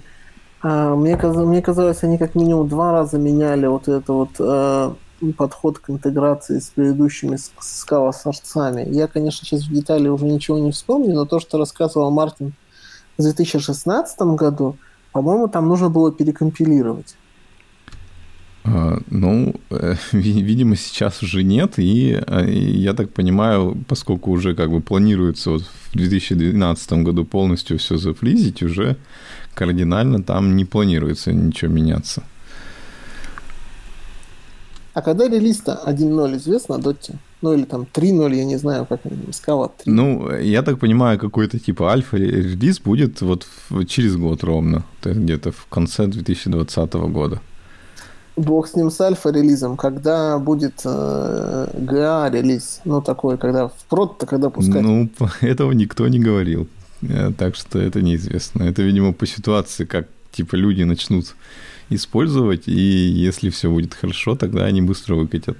а, 0.61 0.95
мне, 0.95 1.17
казалось, 1.17 1.47
мне 1.47 1.61
казалось, 1.61 2.03
они 2.03 2.17
как 2.17 2.35
минимум 2.35 2.67
два 2.67 2.91
раза 2.91 3.17
меняли 3.17 3.65
вот 3.65 3.87
этот 3.87 4.07
вот 4.09 4.29
а, 4.39 4.95
подход 5.37 5.79
к 5.79 5.89
интеграции 5.89 6.59
с 6.59 6.67
предыдущими 6.69 7.37
скала-сорцами. 7.59 8.87
Я, 8.89 9.07
конечно, 9.07 9.45
сейчас 9.45 9.63
в 9.63 9.73
детали 9.73 10.07
уже 10.07 10.25
ничего 10.25 10.59
не 10.59 10.71
вспомню, 10.71 11.15
но 11.15 11.25
то, 11.25 11.39
что 11.39 11.57
рассказывал 11.57 12.11
Мартин 12.11 12.53
в 13.17 13.23
2016 13.23 14.19
году, 14.35 14.77
по-моему, 15.11 15.47
там 15.47 15.67
нужно 15.67 15.89
было 15.89 16.11
перекомпилировать. 16.11 17.15
А, 18.63 18.99
ну, 19.09 19.55
э, 19.69 19.95
видимо, 20.11 20.75
сейчас 20.75 21.23
уже 21.23 21.43
нет, 21.43 21.79
и 21.79 22.21
я 22.27 22.93
так 22.93 23.11
понимаю, 23.11 23.77
поскольку 23.87 24.31
уже 24.31 24.55
как 24.55 24.69
бы 24.69 24.81
планируется 24.81 25.51
вот 25.51 25.63
в 25.63 25.97
2012 25.97 26.93
году 27.03 27.25
полностью 27.25 27.77
все 27.77 27.97
зафлизить, 27.97 28.63
уже 28.63 28.97
кардинально 29.53 30.23
там 30.23 30.55
не 30.55 30.65
планируется 30.65 31.33
ничего 31.33 31.71
меняться. 31.71 32.23
А 34.93 35.01
когда 35.01 35.29
релиз-то 35.29 35.81
1.0 35.85 36.37
известно, 36.37 36.77
Дотти? 36.77 37.13
Ну 37.41 37.53
или 37.53 37.63
там 37.63 37.87
3.0, 37.93 38.35
я 38.35 38.43
не 38.43 38.57
знаю, 38.57 38.85
как 38.85 39.05
Scala 39.05 39.71
3. 39.83 39.93
Ну, 39.93 40.29
я 40.37 40.61
так 40.61 40.79
понимаю, 40.79 41.17
какой-то 41.17 41.57
типа 41.57 41.91
альфа-релиз 41.91 42.81
будет 42.81 43.21
вот 43.21 43.47
через 43.87 44.17
год 44.17 44.43
ровно, 44.43 44.83
где-то 45.03 45.51
в 45.51 45.65
конце 45.67 46.07
2020 46.07 46.93
года. 46.93 47.39
Бог 48.39 48.67
с 48.67 48.75
ним 48.75 48.89
с 48.89 49.01
альфа-релизом. 49.01 49.77
Когда 49.77 50.39
будет 50.39 50.81
э, 50.85 51.67
GA-релиз? 51.73 52.81
Ну, 52.85 53.01
такой, 53.01 53.37
когда 53.37 53.67
в 53.67 53.85
прод-то 53.89 54.25
когда 54.25 54.49
пускать? 54.49 54.81
Ну, 54.81 55.09
этого 55.41 55.71
никто 55.71 56.07
не 56.07 56.19
говорил. 56.19 56.67
Э, 57.01 57.31
так 57.37 57.55
что 57.55 57.79
это 57.79 58.01
неизвестно. 58.01 58.63
Это, 58.63 58.81
видимо, 58.81 59.13
по 59.13 59.25
ситуации, 59.25 59.85
как 59.85 60.07
типа 60.31 60.55
люди 60.55 60.83
начнут 60.83 61.35
использовать, 61.89 62.67
и 62.67 62.71
если 62.71 63.49
все 63.49 63.69
будет 63.69 63.93
хорошо, 63.93 64.35
тогда 64.35 64.65
они 64.65 64.81
быстро 64.81 65.15
выкатят. 65.15 65.57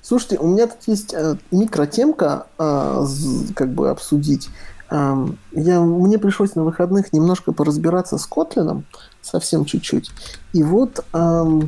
Слушайте, 0.00 0.38
у 0.38 0.48
меня 0.48 0.66
тут 0.66 0.78
есть 0.86 1.14
э, 1.14 1.36
микротемка, 1.50 2.46
э, 2.58 3.06
как 3.54 3.72
бы 3.72 3.90
обсудить. 3.90 4.48
Э, 4.90 5.14
я, 5.52 5.80
мне 5.80 6.18
пришлось 6.18 6.54
на 6.54 6.64
выходных 6.64 7.12
немножко 7.12 7.52
поразбираться 7.52 8.18
с 8.18 8.26
Котлином, 8.26 8.84
совсем 9.22 9.64
чуть-чуть. 9.64 10.10
И 10.52 10.62
вот 10.62 11.04
э, 11.12 11.60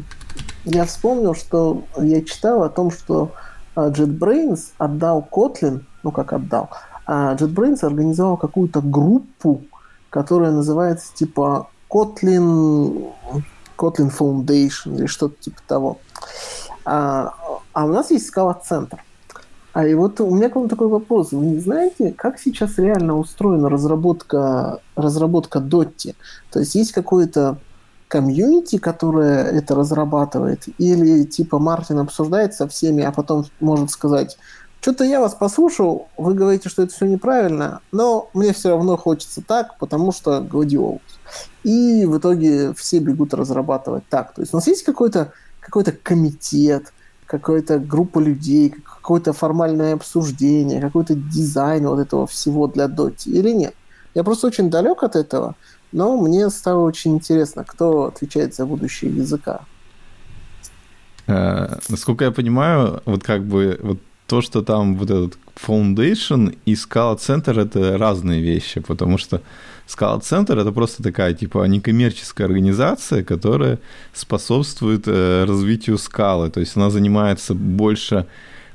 я 0.65 0.85
вспомнил, 0.85 1.35
что 1.35 1.85
я 1.97 2.23
читал 2.23 2.63
о 2.63 2.69
том, 2.69 2.91
что 2.91 3.33
э, 3.77 3.81
JetBrains 3.81 4.73
отдал 4.77 5.27
Kotlin, 5.31 5.85
ну 6.03 6.11
как 6.11 6.33
отдал, 6.33 6.71
а 7.07 7.35
JetBrains 7.37 7.85
организовал 7.85 8.37
какую-то 8.37 8.83
группу, 8.83 9.63
которая 10.11 10.51
называется 10.51 11.15
типа 11.15 11.69
Kotlin, 11.89 13.13
Kotlin 13.79 14.13
Foundation 14.17 14.97
или 14.99 15.07
что-то 15.07 15.37
типа 15.41 15.61
того. 15.67 15.99
А, 16.85 17.35
а 17.73 17.85
у 17.87 17.89
нас 17.89 18.11
есть 18.11 18.27
скала-центр. 18.27 19.03
А 19.75 19.85
и 19.85 19.93
вот 19.95 20.21
у 20.21 20.33
меня 20.33 20.49
к 20.49 20.55
вам 20.55 20.69
такой 20.69 20.87
вопрос. 20.87 21.33
Вы 21.33 21.47
не 21.47 21.59
знаете, 21.59 22.15
как 22.17 22.39
сейчас 22.39 22.79
реально 22.79 23.19
устроена 23.19 23.69
разработка, 23.69 24.79
разработка 24.95 25.59
Дотти? 25.59 26.15
То 26.53 26.61
есть 26.61 26.77
есть 26.77 26.93
какое-то 26.93 27.59
комьюнити, 28.07 28.79
которое 28.79 29.43
это 29.45 29.75
разрабатывает, 29.75 30.69
или 30.79 31.25
типа 31.25 31.59
Мартин 31.59 31.99
обсуждает 31.99 32.55
со 32.55 32.69
всеми, 32.69 33.03
а 33.03 33.11
потом 33.11 33.47
может 33.59 33.91
сказать, 33.91 34.39
что-то 34.81 35.03
я 35.03 35.19
вас 35.19 35.35
послушал, 35.35 36.07
вы 36.17 36.35
говорите, 36.35 36.69
что 36.69 36.83
это 36.85 36.95
все 36.95 37.07
неправильно, 37.07 37.81
но 37.91 38.31
мне 38.33 38.53
все 38.53 38.69
равно 38.69 38.97
хочется 38.97 39.43
так, 39.43 39.77
потому 39.79 40.13
что 40.13 40.41
гладиолус. 40.41 41.01
И 41.65 42.05
в 42.07 42.19
итоге 42.19 42.75
все 42.75 43.01
бегут 43.01 43.35
разрабатывать 43.35 44.05
так. 44.09 44.35
То 44.35 44.43
есть 44.43 44.55
у 44.55 44.59
нас 44.59 44.69
есть 44.69 44.85
какой-то 44.85 45.33
какой 45.59 45.83
комитет, 45.85 46.93
какая-то 47.27 47.79
группа 47.79 48.19
людей, 48.19 48.71
какое-то 48.71 49.33
формальное 49.33 49.95
обсуждение, 49.95 50.81
какой-то 50.81 51.15
дизайн 51.15 51.87
вот 51.87 51.99
этого 51.99 52.27
всего 52.27 52.67
для 52.67 52.89
Доти 52.89 53.31
или 53.31 53.51
нет? 53.51 53.75
Я 54.15 54.23
просто 54.23 54.47
очень 54.47 54.71
далек 54.71 55.03
от 55.03 55.17
этого, 55.17 55.55
но 55.93 56.17
мне 56.17 56.51
стало 56.51 56.85
очень 56.85 57.15
интересно, 57.15 57.65
кто 57.65 58.05
отвечает 58.05 58.55
за 58.55 58.67
будущее 58.67 59.11
языка. 59.11 59.61
Э, 61.27 61.79
насколько 61.89 62.25
я 62.25 62.31
понимаю, 62.31 63.03
вот 63.07 63.23
как 63.23 63.45
бы 63.45 63.79
вот 63.83 63.99
то, 64.27 64.41
что 64.41 64.63
там 64.63 64.97
вот 64.97 65.11
этот 65.11 65.39
Foundation 65.67 66.57
и 66.65 66.75
Scala 66.75 67.17
Center 67.17 67.61
это 67.61 67.99
разные 67.99 68.41
вещи, 68.41 68.81
потому 68.81 69.19
что 69.19 69.41
Scala 69.87 70.21
Center 70.21 70.61
это 70.61 70.73
просто 70.73 71.03
такая 71.03 71.35
типа 71.35 71.65
некоммерческая 71.67 72.47
организация, 72.47 73.23
которая 73.23 73.79
способствует 74.13 75.05
э, 75.07 75.45
развитию 75.45 75.99
скалы, 75.99 76.51
то 76.51 76.61
есть 76.61 76.77
она 76.77 76.91
занимается 76.91 77.55
больше 77.55 78.27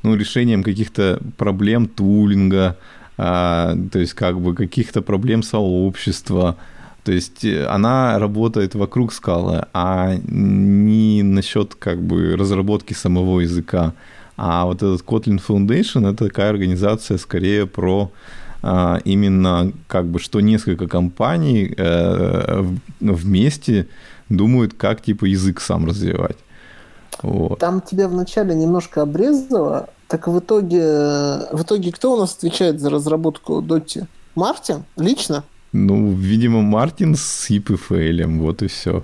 ну, 0.03 0.15
решением 0.15 0.63
каких-то 0.63 1.19
проблем 1.37 1.87
тулинга, 1.87 2.77
а, 3.17 3.75
то 3.91 3.99
есть 3.99 4.13
как 4.13 4.39
бы 4.39 4.55
каких-то 4.55 5.01
проблем 5.01 5.43
сообщества, 5.43 6.57
то 7.03 7.11
есть 7.11 7.43
э, 7.43 7.65
она 7.65 8.19
работает 8.19 8.75
вокруг 8.75 9.11
скалы, 9.11 9.65
а 9.73 10.15
не 10.27 11.23
насчет 11.23 11.75
как 11.75 12.01
бы 12.01 12.35
разработки 12.37 12.93
самого 12.93 13.39
языка. 13.39 13.93
А 14.37 14.65
вот 14.65 14.77
этот 14.77 15.01
Kotlin 15.01 15.41
Foundation 15.45 16.07
это 16.09 16.27
такая 16.27 16.49
организация 16.49 17.17
скорее 17.17 17.65
про 17.65 18.09
именно 18.61 19.71
как 19.87 20.05
бы 20.07 20.19
что 20.19 20.41
несколько 20.41 20.87
компаний 20.87 21.73
э, 21.77 22.63
вместе 22.99 23.87
думают, 24.27 24.73
как 24.73 25.01
типа 25.01 25.25
язык 25.25 25.61
сам 25.61 25.85
развивать. 25.85 26.37
Вот. 27.21 27.59
Там 27.59 27.81
тебя 27.81 28.07
вначале 28.07 28.55
немножко 28.55 29.01
обрезало, 29.01 29.89
так 30.07 30.27
в 30.27 30.39
итоге, 30.39 30.81
в 31.51 31.61
итоге 31.63 31.91
кто 31.91 32.13
у 32.13 32.17
нас 32.17 32.35
отвечает 32.35 32.79
за 32.79 32.89
разработку 32.89 33.61
Доти? 33.61 34.05
Мартин? 34.35 34.83
Лично? 34.95 35.43
Ну, 35.71 36.13
видимо, 36.13 36.61
Мартин 36.61 37.15
с 37.15 37.49
EPFL, 37.49 38.39
вот 38.39 38.61
и 38.61 38.67
все. 38.67 39.03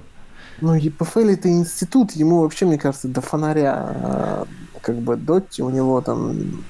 Ну, 0.61 0.75
EPFL 0.75 1.33
это 1.33 1.49
институт, 1.49 2.13
ему 2.13 2.41
вообще, 2.41 2.65
мне 2.65 2.77
кажется, 2.77 3.07
до 3.07 3.21
фонаря 3.21 3.73
а, 3.75 4.45
как 4.81 4.95
бы 4.95 5.17
Дотти, 5.17 5.61
у 5.61 5.69
него 5.69 6.01
там 6.01 6.63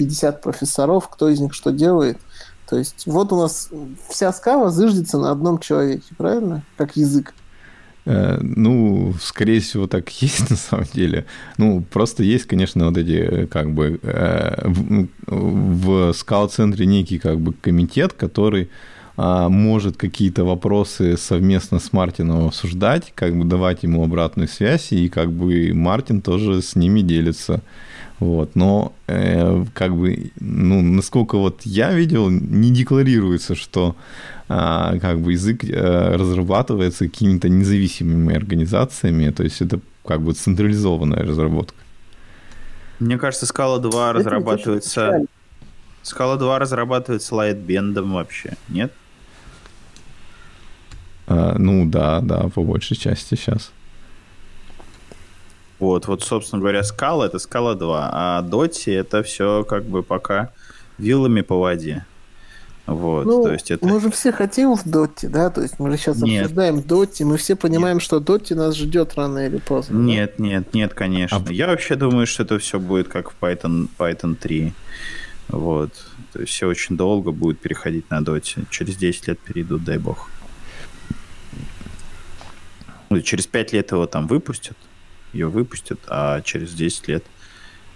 50 0.00 0.40
профессоров, 0.40 1.08
кто 1.08 1.28
из 1.28 1.40
них 1.40 1.52
что 1.52 1.72
делает. 1.72 2.16
То 2.66 2.78
есть 2.78 3.02
вот 3.06 3.32
у 3.32 3.40
нас 3.40 3.68
вся 4.08 4.32
скава 4.32 4.70
зыждется 4.70 5.18
на 5.18 5.30
одном 5.30 5.58
человеке, 5.58 6.14
правильно? 6.16 6.62
Как 6.78 6.96
язык. 6.96 7.34
Э, 8.06 8.38
ну, 8.40 9.12
скорее 9.20 9.60
всего, 9.60 9.86
так 9.86 10.08
есть 10.22 10.48
на 10.50 10.56
самом 10.56 10.86
деле. 10.94 11.26
Ну, 11.58 11.82
просто 11.82 12.22
есть, 12.22 12.46
конечно, 12.46 12.86
вот 12.86 12.96
эти, 12.96 13.44
как 13.46 13.74
бы, 13.74 14.00
э, 14.02 14.68
в, 14.68 15.08
в 15.26 16.12
скаут-центре 16.14 16.86
некий, 16.86 17.18
как 17.18 17.38
бы, 17.40 17.52
комитет, 17.52 18.14
который 18.14 18.70
а, 19.22 19.50
может 19.50 19.98
какие-то 19.98 20.44
вопросы 20.44 21.18
совместно 21.18 21.78
с 21.78 21.92
Мартином 21.92 22.46
обсуждать, 22.46 23.12
как 23.14 23.36
бы 23.36 23.44
давать 23.44 23.82
ему 23.82 24.02
обратную 24.02 24.48
связь, 24.48 24.92
и 24.92 25.10
как 25.10 25.30
бы 25.30 25.72
Мартин 25.74 26.22
тоже 26.22 26.62
с 26.62 26.74
ними 26.74 27.02
делится. 27.02 27.60
Вот, 28.20 28.54
но 28.54 28.92
э, 29.06 29.64
как 29.72 29.96
бы, 29.96 30.30
ну, 30.40 30.82
насколько 30.82 31.38
вот 31.38 31.62
я 31.62 31.94
видел, 31.94 32.28
не 32.28 32.70
декларируется, 32.70 33.54
что 33.54 33.96
э, 34.50 34.98
как 35.00 35.20
бы 35.20 35.32
язык 35.32 35.64
э, 35.64 36.16
разрабатывается 36.16 37.06
какими-то 37.06 37.48
независимыми 37.48 38.36
организациями, 38.36 39.30
то 39.30 39.42
есть 39.42 39.62
это 39.62 39.80
как 40.06 40.20
бы 40.20 40.34
централизованная 40.34 41.22
разработка. 41.22 41.78
Мне 42.98 43.16
кажется, 43.16 43.46
Scala 43.46 43.80
2 43.80 44.12
разрабатывается... 44.12 45.24
Scala 46.04 46.36
2 46.38 46.58
разрабатывается 46.58 47.34
Lightband 47.34 48.02
вообще, 48.02 48.52
нет? 48.68 48.92
А, 51.26 51.56
ну 51.58 51.86
да, 51.86 52.20
да, 52.20 52.50
по 52.54 52.62
большей 52.62 52.98
части 52.98 53.34
сейчас. 53.34 53.72
Вот, 55.80 56.06
вот, 56.06 56.22
собственно 56.22 56.60
говоря, 56.60 56.82
скала 56.84 57.26
это 57.26 57.38
скала 57.38 57.74
2, 57.74 58.10
а 58.12 58.42
доти 58.42 58.90
это 58.90 59.22
все 59.22 59.64
как 59.64 59.84
бы 59.84 60.02
пока 60.02 60.52
вилами 60.98 61.40
по 61.40 61.58
воде. 61.58 62.04
Вот, 62.86 63.24
ну, 63.24 63.42
то 63.44 63.52
есть 63.52 63.70
это... 63.70 63.86
Мы 63.86 64.00
же 64.00 64.10
все 64.10 64.32
хотим 64.32 64.74
в 64.74 64.82
доте, 64.84 65.28
да? 65.28 65.48
То 65.50 65.62
есть 65.62 65.78
мы 65.78 65.90
же 65.90 65.96
сейчас 65.96 66.20
нет. 66.20 66.42
обсуждаем 66.42 66.82
доти, 66.82 67.24
мы 67.24 67.36
все 67.36 67.54
понимаем, 67.54 67.96
нет. 67.96 68.02
что 68.02 68.20
доти 68.20 68.54
нас 68.54 68.76
ждет 68.76 69.14
рано 69.14 69.46
или 69.46 69.58
поздно. 69.58 69.96
Нет, 69.96 70.34
да? 70.38 70.44
нет, 70.44 70.74
нет, 70.74 70.92
конечно. 70.92 71.42
А... 71.48 71.52
Я 71.52 71.68
вообще 71.68 71.94
думаю, 71.94 72.26
что 72.26 72.42
это 72.42 72.58
все 72.58 72.78
будет 72.80 73.08
как 73.08 73.30
в 73.30 73.34
Python, 73.40 73.88
Python 73.96 74.34
3. 74.34 74.72
Вот. 75.48 75.92
То 76.32 76.40
есть 76.40 76.52
все 76.52 76.66
очень 76.66 76.96
долго 76.96 77.30
будет 77.30 77.60
переходить 77.60 78.10
на 78.10 78.24
доте. 78.24 78.64
Через 78.70 78.96
10 78.96 79.28
лет 79.28 79.38
перейдут, 79.38 79.84
дай 79.84 79.98
бог. 79.98 80.28
Ну, 83.08 83.20
через 83.20 83.46
5 83.46 83.72
лет 83.72 83.92
его 83.92 84.06
там 84.06 84.26
выпустят, 84.26 84.76
ее 85.32 85.48
выпустят, 85.48 86.00
а 86.08 86.40
через 86.42 86.72
10 86.72 87.08
лет 87.08 87.24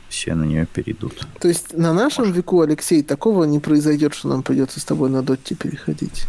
все 0.08 0.34
на 0.34 0.44
нее 0.44 0.66
перейдут. 0.66 1.26
То 1.40 1.48
есть 1.48 1.76
на 1.76 1.92
нашем 1.92 2.24
Может. 2.24 2.36
веку, 2.36 2.60
Алексей, 2.60 3.02
такого 3.02 3.44
не 3.44 3.58
произойдет, 3.58 4.14
что 4.14 4.28
нам 4.28 4.42
придется 4.42 4.80
с 4.80 4.84
тобой 4.84 5.10
на 5.10 5.22
Дотти 5.22 5.54
переходить? 5.54 6.26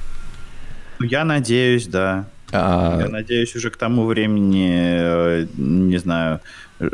Ну, 1.00 1.06
я 1.06 1.26
надеюсь, 1.26 1.88
да. 1.88 2.28
А... 2.52 3.00
Я 3.00 3.10
надеюсь, 3.10 3.56
уже 3.56 3.70
к 3.70 3.78
тому 3.78 4.06
времени, 4.06 4.72
э, 4.72 5.48
не 5.58 5.98
знаю, 5.98 6.42
э, 6.80 6.90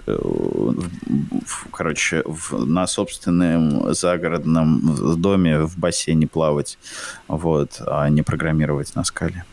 короче, 1.72 2.24
в, 2.26 2.66
на 2.66 2.88
собственном 2.88 3.94
загородном 3.94 5.22
доме 5.22 5.62
в 5.62 5.78
бассейне 5.78 6.28
плавать, 6.28 6.78
вот, 7.28 7.82
а 7.86 8.10
не 8.10 8.24
программировать 8.24 8.96
на 8.96 9.04
скале. 9.04 9.46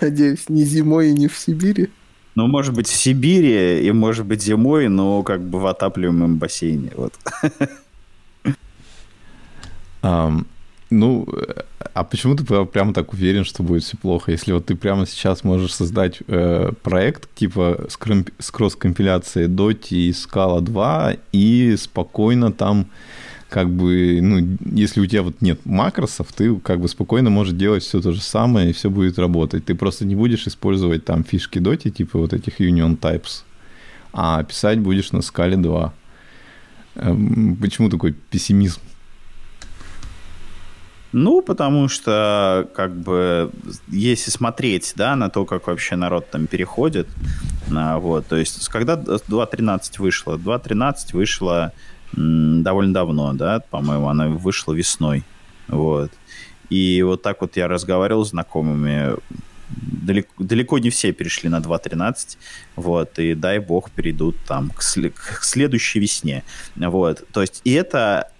Надеюсь, 0.00 0.48
не 0.48 0.64
зимой 0.64 1.10
и 1.10 1.12
не 1.12 1.28
в 1.28 1.36
Сибири. 1.36 1.90
Ну, 2.34 2.46
может 2.48 2.74
быть, 2.74 2.88
в 2.88 2.94
Сибири 2.94 3.86
и, 3.86 3.92
может 3.92 4.26
быть, 4.26 4.42
зимой, 4.42 4.88
но 4.88 5.22
как 5.22 5.40
бы 5.40 5.60
в 5.60 5.66
отапливаемом 5.66 6.36
бассейне. 6.36 6.90
Вот. 6.96 7.12
Um, 10.02 10.44
ну, 10.90 11.26
а 11.94 12.04
почему 12.04 12.36
ты 12.36 12.44
прямо 12.44 12.92
так 12.92 13.12
уверен, 13.12 13.44
что 13.44 13.62
будет 13.62 13.84
все 13.84 13.96
плохо? 13.96 14.32
Если 14.32 14.52
вот 14.52 14.66
ты 14.66 14.74
прямо 14.74 15.06
сейчас 15.06 15.44
можешь 15.44 15.74
создать 15.74 16.18
э, 16.28 16.72
проект 16.82 17.34
типа 17.34 17.86
с, 17.88 17.98
с 18.38 18.50
кросс-компиляцией 18.50 19.48
Dota 19.48 19.88
и 19.90 20.10
Scala 20.10 20.60
2 20.60 21.16
и 21.32 21.76
спокойно 21.76 22.52
там 22.52 22.86
как 23.54 23.70
бы, 23.70 24.18
ну, 24.20 24.58
если 24.72 25.00
у 25.00 25.06
тебя 25.06 25.22
вот 25.22 25.40
нет 25.40 25.64
макросов, 25.64 26.32
ты 26.32 26.56
как 26.56 26.80
бы 26.80 26.88
спокойно 26.88 27.30
можешь 27.30 27.54
делать 27.54 27.84
все 27.84 28.00
то 28.00 28.10
же 28.10 28.20
самое, 28.20 28.70
и 28.70 28.72
все 28.72 28.90
будет 28.90 29.16
работать. 29.16 29.64
Ты 29.64 29.76
просто 29.76 30.04
не 30.04 30.16
будешь 30.16 30.48
использовать 30.48 31.04
там 31.04 31.22
фишки 31.22 31.60
доти, 31.60 31.92
типа 31.92 32.18
вот 32.18 32.32
этих 32.32 32.60
union 32.60 32.98
types, 32.98 33.44
а 34.12 34.42
писать 34.42 34.80
будешь 34.80 35.12
на 35.12 35.22
скале 35.22 35.56
2. 35.56 35.94
Эм, 36.96 37.56
почему 37.62 37.88
такой 37.90 38.12
пессимизм? 38.12 38.80
Ну, 41.12 41.40
потому 41.40 41.86
что, 41.86 42.68
как 42.74 42.92
бы, 42.96 43.52
если 43.86 44.32
смотреть, 44.32 44.94
да, 44.96 45.14
на 45.14 45.30
то, 45.30 45.44
как 45.44 45.68
вообще 45.68 45.94
народ 45.94 46.28
там 46.28 46.48
переходит, 46.48 47.06
а, 47.72 47.98
вот, 48.00 48.26
то 48.26 48.34
есть, 48.34 48.68
когда 48.68 48.96
2.13 48.96 50.00
вышло? 50.00 50.36
2.13 50.36 51.12
вышло 51.12 51.72
довольно 52.16 52.94
давно, 52.94 53.32
да, 53.32 53.60
по-моему, 53.70 54.08
она 54.08 54.28
вышла 54.28 54.72
весной, 54.72 55.22
вот. 55.68 56.10
И 56.70 57.02
вот 57.02 57.22
так 57.22 57.40
вот 57.40 57.56
я 57.56 57.68
разговаривал 57.68 58.24
с 58.24 58.30
знакомыми, 58.30 59.16
далеко, 59.68 60.32
далеко 60.38 60.78
не 60.78 60.90
все 60.90 61.12
перешли 61.12 61.48
на 61.48 61.58
2.13, 61.58 62.36
вот, 62.76 63.18
и 63.18 63.34
дай 63.34 63.58
бог 63.58 63.90
перейдут 63.90 64.36
там 64.46 64.70
к, 64.70 64.78
к 64.78 65.44
следующей 65.44 66.00
весне, 66.00 66.42
вот. 66.76 67.26
То 67.32 67.40
есть, 67.40 67.60
и 67.64 67.72
это 67.72 68.30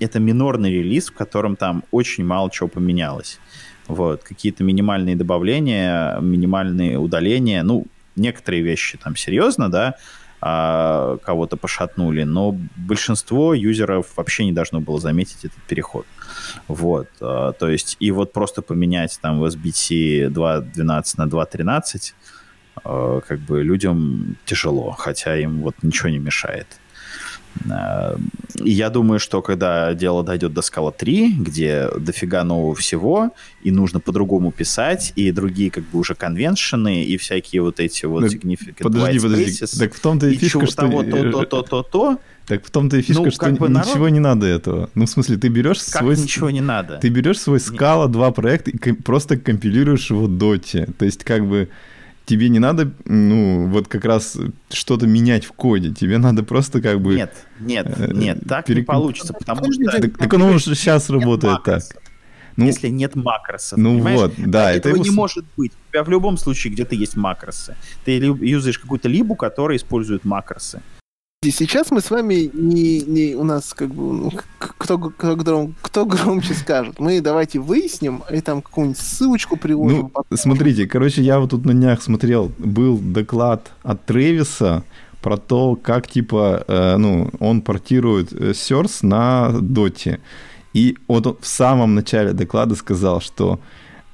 это 0.00 0.18
минорный 0.18 0.72
релиз, 0.72 1.08
в 1.08 1.14
котором 1.14 1.56
там 1.56 1.84
очень 1.90 2.24
мало 2.24 2.50
чего 2.50 2.68
поменялось. 2.68 3.38
Вот, 3.86 4.22
какие-то 4.22 4.64
минимальные 4.64 5.16
добавления, 5.16 6.18
минимальные 6.20 6.98
удаления, 6.98 7.62
ну, 7.62 7.86
некоторые 8.16 8.62
вещи 8.62 8.98
там 8.98 9.16
серьезно, 9.16 9.70
да, 9.70 9.94
а, 10.40 11.16
кого-то 11.18 11.56
пошатнули, 11.56 12.22
но 12.22 12.56
большинство 12.76 13.54
юзеров 13.54 14.16
вообще 14.16 14.44
не 14.44 14.52
должно 14.52 14.80
было 14.80 15.00
заметить 15.00 15.44
этот 15.44 15.62
переход. 15.66 16.06
Вот, 16.68 17.08
а, 17.20 17.52
то 17.52 17.68
есть, 17.68 17.96
и 18.00 18.10
вот 18.10 18.32
просто 18.32 18.62
поменять 18.62 19.18
там 19.20 19.40
в 19.40 19.44
SBT 19.44 20.28
2.12 20.28 21.14
на 21.16 21.26
2.13 21.26 22.14
а, 22.84 23.20
как 23.20 23.40
бы 23.40 23.62
людям 23.62 24.36
тяжело, 24.44 24.90
хотя 24.92 25.36
им 25.36 25.62
вот 25.62 25.74
ничего 25.82 26.08
не 26.10 26.18
мешает. 26.18 26.66
Э, 27.70 28.16
я 28.60 28.90
думаю, 28.90 29.20
что 29.20 29.42
когда 29.42 29.94
дело 29.94 30.22
дойдет 30.22 30.52
до 30.52 30.62
скала 30.62 30.90
3, 30.90 31.34
где 31.38 31.88
дофига 31.98 32.44
нового 32.44 32.74
всего, 32.74 33.32
и 33.62 33.70
нужно 33.70 34.00
по-другому 34.00 34.52
писать, 34.52 35.12
и 35.16 35.30
другие 35.32 35.70
как 35.70 35.84
бы 35.84 35.98
уже 35.98 36.14
конвеншены, 36.14 37.04
и 37.04 37.16
всякие 37.16 37.62
вот 37.62 37.80
эти 37.80 38.06
вот 38.06 38.22
так, 38.22 38.32
significant 38.32 38.82
подожди, 38.82 39.20
подожди. 39.20 39.78
Так 39.78 39.94
в 39.94 40.00
том-то 40.00 40.28
и, 40.28 40.34
и 40.34 40.36
фишка, 40.36 40.66
что... 40.66 40.76
Того, 40.76 41.02
то, 41.02 41.30
то, 41.30 41.44
то, 41.44 41.62
то, 41.62 41.82
то. 41.82 42.18
Так 42.46 42.64
в 42.64 42.70
том-то 42.70 42.96
и 42.96 43.02
фишка, 43.02 43.22
ну, 43.22 43.30
что 43.30 43.50
бы 43.50 43.68
ничего 43.68 43.94
народ... 43.94 44.10
не 44.10 44.20
надо 44.20 44.46
этого. 44.46 44.90
Ну, 44.94 45.04
в 45.04 45.10
смысле, 45.10 45.36
ты 45.36 45.48
берешь 45.48 45.78
как 45.78 46.02
свой... 46.02 46.16
ничего 46.16 46.50
не 46.50 46.62
надо? 46.62 46.98
Ты 46.98 47.10
берешь 47.10 47.38
свой 47.38 47.60
скала 47.60 48.08
2 48.08 48.30
проект 48.32 48.68
и 48.68 48.92
просто 48.92 49.36
компилируешь 49.36 50.10
его 50.10 50.26
доте. 50.26 50.88
То 50.98 51.04
есть, 51.04 51.24
как 51.24 51.46
бы 51.46 51.68
тебе 52.28 52.48
не 52.50 52.58
надо, 52.58 52.92
ну, 53.06 53.66
вот 53.68 53.88
как 53.88 54.04
раз 54.04 54.36
что-то 54.70 55.06
менять 55.06 55.44
в 55.44 55.52
коде, 55.52 55.92
тебе 55.92 56.18
надо 56.18 56.42
просто 56.42 56.82
как 56.82 57.00
бы... 57.00 57.14
Нет, 57.14 57.32
нет, 57.58 57.86
э, 57.98 58.12
нет, 58.12 58.38
так 58.46 58.66
перек... 58.66 58.80
не 58.80 58.84
получится, 58.84 59.32
потому 59.32 59.72
что... 59.72 59.84
Так, 59.84 60.18
так 60.18 60.32
он 60.34 60.42
уже 60.42 60.74
сейчас 60.74 61.08
работает 61.10 61.62
так. 61.64 61.82
Ну, 62.56 62.66
если 62.66 62.88
нет 62.88 63.14
макросов. 63.14 63.78
Ну 63.78 63.94
понимаешь? 63.94 64.18
вот, 64.18 64.32
да. 64.36 64.72
Этого 64.72 64.94
это 64.94 65.02
не 65.02 65.10
может 65.10 65.44
быть. 65.56 65.72
У 65.72 65.92
тебя 65.92 66.02
в 66.02 66.08
любом 66.08 66.36
случае 66.36 66.72
где-то 66.72 66.96
есть 66.96 67.16
макросы. 67.16 67.76
Ты 68.04 68.16
юзаешь 68.16 68.80
какую-то 68.80 69.08
либу, 69.08 69.36
которая 69.36 69.78
использует 69.78 70.24
макросы. 70.24 70.82
Сейчас 71.44 71.92
мы 71.92 72.00
с 72.00 72.10
вами 72.10 72.50
не, 72.52 73.00
не 73.02 73.36
у 73.36 73.44
нас 73.44 73.72
как 73.72 73.94
бы 73.94 74.12
ну, 74.12 74.32
кто, 74.58 74.98
кто, 74.98 75.36
кто, 75.36 75.70
кто 75.80 76.04
громче 76.04 76.52
скажет. 76.54 76.98
Мы 76.98 77.20
давайте 77.20 77.60
выясним 77.60 78.24
и 78.28 78.40
там 78.40 78.60
какую-нибудь 78.60 78.98
ссылочку 78.98 79.56
приложим. 79.56 80.10
Ну, 80.12 80.36
смотрите, 80.36 80.88
короче, 80.88 81.22
я 81.22 81.38
вот 81.38 81.50
тут 81.50 81.64
на 81.64 81.74
днях 81.74 82.02
смотрел, 82.02 82.50
был 82.58 82.98
доклад 82.98 83.70
от 83.84 84.04
Тревиса 84.04 84.82
про 85.22 85.36
то, 85.36 85.76
как 85.76 86.08
типа, 86.08 86.64
э, 86.66 86.96
ну, 86.96 87.30
он 87.38 87.62
портирует 87.62 88.32
э, 88.32 88.50
Source 88.50 89.06
на 89.06 89.52
Доте. 89.60 90.18
И 90.72 90.96
вот 91.06 91.28
он 91.28 91.36
в 91.40 91.46
самом 91.46 91.94
начале 91.94 92.32
доклада 92.32 92.74
сказал, 92.74 93.20
что 93.20 93.60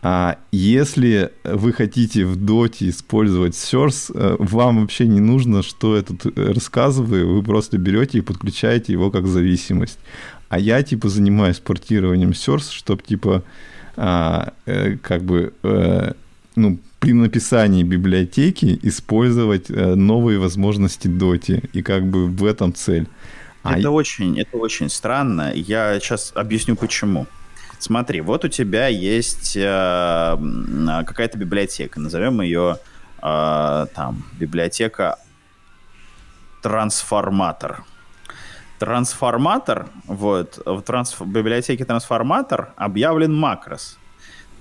а 0.06 0.36
если 0.52 1.32
вы 1.44 1.72
хотите 1.72 2.26
в 2.26 2.36
доте 2.36 2.90
использовать 2.90 3.54
Source, 3.54 4.12
э, 4.14 4.36
вам 4.38 4.82
вообще 4.82 5.06
не 5.06 5.20
нужно, 5.20 5.62
что 5.62 5.96
я 5.96 6.02
тут 6.02 6.26
рассказываю, 6.36 7.34
вы 7.34 7.42
просто 7.42 7.78
берете 7.78 8.18
и 8.18 8.20
подключаете 8.20 8.92
его 8.92 9.10
как 9.10 9.26
зависимость. 9.26 9.98
А 10.50 10.58
я 10.58 10.82
типа 10.82 11.08
занимаюсь 11.08 11.58
портированием 11.58 12.30
Source, 12.30 12.70
чтобы 12.70 13.02
типа 13.02 13.42
а, 13.96 14.52
э, 14.66 14.96
как 14.96 15.22
бы 15.22 15.54
э, 15.62 16.12
ну, 16.56 16.78
при 16.98 17.12
написании 17.12 17.82
библиотеки 17.82 18.78
использовать 18.82 19.70
э, 19.70 19.94
новые 19.94 20.38
возможности 20.38 21.08
доти. 21.08 21.62
И 21.72 21.82
как 21.82 22.06
бы 22.06 22.26
в 22.26 22.44
этом 22.44 22.74
цель. 22.74 23.06
Это, 23.64 23.88
а... 23.88 23.90
очень, 23.90 24.38
это 24.38 24.56
очень 24.58 24.90
странно. 24.90 25.52
Я 25.54 25.98
сейчас 25.98 26.32
объясню 26.34 26.76
почему. 26.76 27.26
Смотри, 27.84 28.22
вот 28.22 28.46
у 28.46 28.48
тебя 28.48 28.86
есть 28.86 29.58
э, 29.58 30.36
какая-то 31.06 31.36
библиотека, 31.36 32.00
назовем 32.00 32.40
ее 32.40 32.78
э, 33.22 33.86
там 33.94 34.24
библиотека 34.40 35.18
трансформатор. 36.62 37.84
Трансформатор, 38.78 39.88
вот, 40.06 40.62
в 40.64 40.80
транс, 40.80 41.14
библиотеке 41.20 41.84
трансформатор 41.84 42.72
объявлен 42.76 43.34
макрос. 43.34 43.98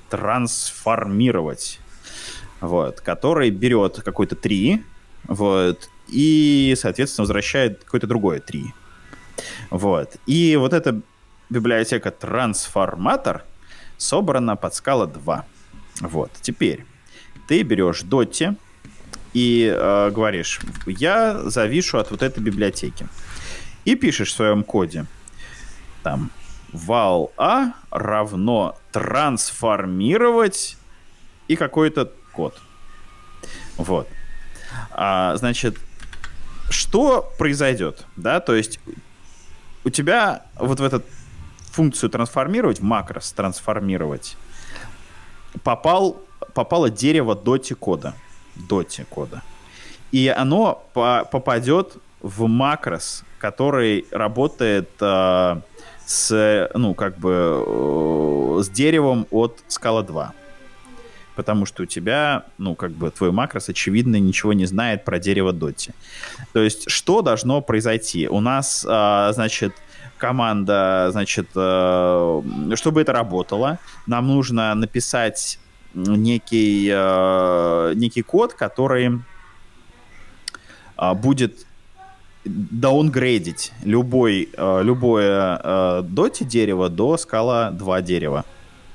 Трансформировать. 0.10 1.80
Вот, 2.60 3.00
который 3.00 3.52
берет 3.52 4.02
какой-то 4.04 4.36
3, 4.36 4.84
вот, 5.30 5.90
и, 6.10 6.76
соответственно, 6.78 7.24
возвращает 7.24 7.86
какое-то 7.86 8.08
другое 8.08 8.42
3. 8.42 8.66
Вот. 9.70 10.18
И 10.26 10.58
вот 10.58 10.74
это 10.74 11.02
библиотека 11.50 12.12
трансформатор 12.12 13.44
собрана 13.98 14.56
под 14.56 14.76
скала 14.76 15.08
2. 15.08 15.46
Вот, 16.02 16.32
теперь 16.42 16.86
ты 17.48 17.62
берешь 17.64 18.02
Доти 18.02 18.56
и 19.34 19.74
э, 19.76 20.12
говоришь, 20.12 20.60
я 20.86 21.38
завишу 21.50 21.98
от 21.98 22.12
вот 22.12 22.22
этой 22.22 22.40
библиотеки. 22.40 23.08
И 23.86 23.96
пишешь 23.96 24.30
в 24.32 24.36
своем 24.36 24.64
коде, 24.64 25.06
там, 26.04 26.32
val 26.72 27.32
a 27.38 27.74
равно 27.92 28.78
трансформировать 28.92 30.78
и 31.48 31.56
какой-то 31.56 32.12
код. 32.32 32.60
Вот. 33.78 34.08
А, 34.92 35.36
значит, 35.36 35.78
что 36.70 37.32
произойдет, 37.38 38.06
да, 38.16 38.40
то 38.40 38.56
есть 38.56 38.80
у 39.84 39.90
тебя 39.90 40.44
вот 40.56 40.80
в 40.80 40.84
этот 40.84 41.06
функцию 41.74 42.10
трансформировать, 42.10 42.80
в 42.80 42.84
макрос 42.84 43.32
трансформировать, 43.34 44.38
попал, 45.64 46.22
попало 46.54 46.90
дерево 46.90 47.36
доти 47.36 47.74
кода. 47.74 48.14
Доти 48.56 49.04
кода. 49.10 49.42
И 50.12 50.28
оно 50.28 50.88
по 50.94 51.28
попадет 51.32 51.98
в 52.22 52.48
макрос, 52.48 53.24
который 53.40 54.06
работает 54.12 54.90
э, 55.02 55.62
с, 56.06 56.70
ну, 56.76 56.94
как 56.94 57.18
бы, 57.18 57.66
э, 57.68 58.62
с 58.62 58.70
деревом 58.70 59.26
от 59.32 59.60
скала 59.68 60.04
2. 60.04 60.34
Потому 61.36 61.66
что 61.66 61.84
у 61.84 61.86
тебя, 61.88 62.46
ну, 62.60 62.76
как 62.76 62.92
бы, 62.92 63.10
твой 63.10 63.32
макрос, 63.32 63.70
очевидно, 63.70 64.18
ничего 64.18 64.54
не 64.54 64.68
знает 64.68 65.04
про 65.04 65.18
дерево 65.18 65.52
доти. 65.52 65.92
То 66.54 66.60
есть, 66.60 66.90
что 66.92 67.24
должно 67.24 67.62
произойти? 67.62 68.28
У 68.28 68.40
нас, 68.40 68.86
э, 68.88 69.32
значит, 69.34 69.74
команда, 70.24 71.10
значит, 71.12 71.48
э, 71.54 72.42
чтобы 72.76 73.02
это 73.02 73.12
работало, 73.12 73.78
нам 74.08 74.28
нужно 74.28 74.74
написать 74.74 75.60
некий, 75.94 76.90
э, 76.90 77.94
некий 77.96 78.22
код, 78.22 78.54
который 78.54 79.20
э, 80.98 81.14
будет 81.16 81.66
даунгрейдить 82.46 83.74
любой, 83.84 84.50
любое 84.58 86.02
доти 86.04 86.46
дерево 86.46 86.90
до 86.90 87.18
скала 87.18 87.72
2 87.72 88.02
дерева. 88.02 88.44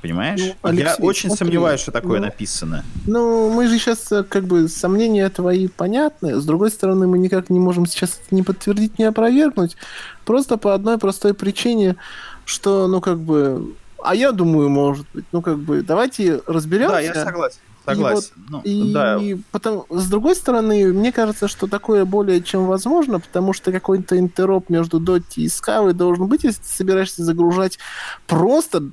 Понимаешь? 0.01 0.41
Ну, 0.41 0.55
Алексей, 0.63 0.85
Я 0.85 0.95
очень 1.05 1.29
смотри, 1.29 1.47
сомневаюсь, 1.47 1.81
что 1.81 1.91
такое 1.91 2.21
ну, 2.21 2.27
написано. 2.27 2.85
Ну, 3.07 3.51
мы 3.51 3.67
же 3.67 3.79
сейчас, 3.79 4.09
как 4.29 4.45
бы, 4.45 4.69
сомнения 4.69 5.29
твои 5.29 5.67
понятны. 5.67 6.41
С 6.41 6.45
другой 6.45 6.71
стороны, 6.71 7.09
мы 7.09 7.19
никак 7.19 7.51
не 7.51 7.59
можем 7.59 7.85
сейчас 7.87 8.21
не 8.31 8.43
подтвердить, 8.43 8.99
не 8.99 9.07
опровергнуть. 9.07 9.77
Просто 10.25 10.57
по 10.57 10.75
одной 10.75 10.99
простой 10.99 11.35
причине, 11.35 11.97
что, 12.45 12.87
ну, 12.87 13.01
как 13.01 13.19
бы... 13.19 13.75
А 14.01 14.15
я 14.15 14.31
думаю, 14.31 14.69
может 14.69 15.07
быть, 15.13 15.25
ну, 15.33 15.43
как 15.43 15.59
бы, 15.59 15.83
давайте 15.83 16.43
разберемся. 16.47 16.95
Да, 16.95 17.01
я 17.01 17.15
согласен. 17.15 17.59
Согласен. 17.85 18.29
И, 18.37 18.51
вот, 18.51 18.51
ну, 18.51 18.61
и 18.63 18.93
да. 18.93 19.21
потом, 19.51 19.87
с 19.91 20.09
другой 20.09 20.37
стороны, 20.37 20.93
мне 20.93 21.11
кажется, 21.11 21.49
что 21.49 21.67
такое 21.67 22.05
более 22.05 22.43
чем 22.43 22.67
возможно, 22.67 23.19
потому 23.19 23.53
что 23.53 23.73
какой-то 23.73 24.19
interop 24.19 24.69
между 24.69 25.01
Dotty 25.01 25.37
и 25.37 25.47
Scala 25.47 25.93
должен 25.93 26.27
быть, 26.27 26.45
если 26.45 26.61
ты 26.61 26.69
собираешься 26.69 27.25
загружать 27.25 27.79
просто 28.27 28.91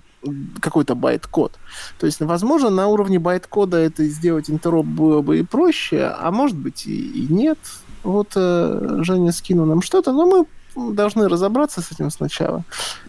какой-то 0.59 0.95
байт-код. 0.95 1.53
То 1.99 2.05
есть, 2.05 2.19
возможно, 2.21 2.69
на 2.69 2.87
уровне 2.87 3.19
байт-кода 3.19 3.77
это 3.77 4.03
сделать 4.05 4.49
interop 4.49 4.85
было 4.85 5.21
бы 5.21 5.39
и 5.39 5.43
проще, 5.43 6.13
а 6.17 6.31
может 6.31 6.57
быть 6.57 6.85
и, 6.85 7.23
и 7.23 7.27
нет. 7.31 7.59
Вот 8.03 8.33
э, 8.35 8.99
Женя 9.01 9.31
скинул 9.31 9.65
нам 9.65 9.81
что-то, 9.81 10.11
но 10.11 10.25
мы 10.25 10.45
должны 10.93 11.27
разобраться 11.27 11.81
с 11.81 11.91
этим 11.91 12.09
сначала. 12.09 12.63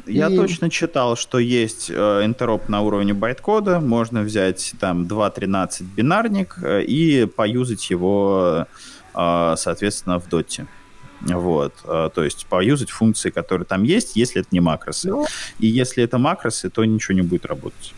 Я 0.06 0.28
и... 0.28 0.36
точно 0.36 0.70
читал, 0.70 1.16
что 1.16 1.38
есть 1.38 1.90
э, 1.90 2.24
interop 2.24 2.68
на 2.68 2.82
уровне 2.82 3.12
байткода. 3.12 3.80
Можно 3.80 4.22
взять 4.22 4.74
там 4.80 5.04
2.13 5.04 5.84
бинарник 5.96 6.56
э, 6.62 6.82
и 6.82 7.26
поюзать 7.26 7.90
его, 7.90 8.66
э, 9.14 9.54
соответственно, 9.56 10.18
в 10.18 10.28
доте. 10.28 10.66
Вот, 11.20 11.72
э, 11.84 12.10
то 12.14 12.24
есть 12.24 12.46
поюзать 12.46 12.90
функции, 12.90 13.30
которые 13.30 13.66
там 13.66 13.82
есть, 13.82 14.16
если 14.16 14.40
это 14.40 14.48
не 14.52 14.60
макросы. 14.60 15.08
Ну... 15.08 15.26
И 15.58 15.66
если 15.66 16.04
это 16.04 16.18
макросы, 16.18 16.70
то 16.70 16.84
ничего 16.84 17.14
не 17.14 17.22
будет 17.22 17.46
работать. 17.46 17.94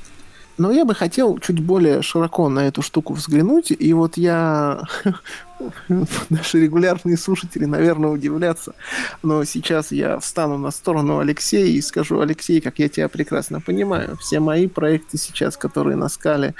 Но 0.58 0.72
я 0.72 0.84
бы 0.84 0.94
хотел 0.94 1.38
чуть 1.38 1.60
более 1.60 2.02
широко 2.02 2.48
на 2.48 2.66
эту 2.66 2.82
штуку 2.82 3.14
взглянуть. 3.14 3.70
И 3.70 3.92
вот 3.92 4.16
я... 4.16 4.82
Наши 6.28 6.60
регулярные 6.60 7.16
слушатели, 7.16 7.64
наверное, 7.64 8.10
удивлятся. 8.10 8.74
Но 9.22 9.44
сейчас 9.44 9.92
я 9.92 10.18
встану 10.18 10.58
на 10.58 10.72
сторону 10.72 11.20
Алексея 11.20 11.66
и 11.66 11.80
скажу, 11.80 12.20
Алексей, 12.20 12.60
как 12.60 12.80
я 12.80 12.88
тебя 12.88 13.08
прекрасно 13.08 13.60
понимаю, 13.60 14.16
все 14.16 14.40
мои 14.40 14.66
проекты 14.66 15.16
сейчас, 15.16 15.56
которые 15.56 15.96
на 15.96 16.08
скале 16.08 16.54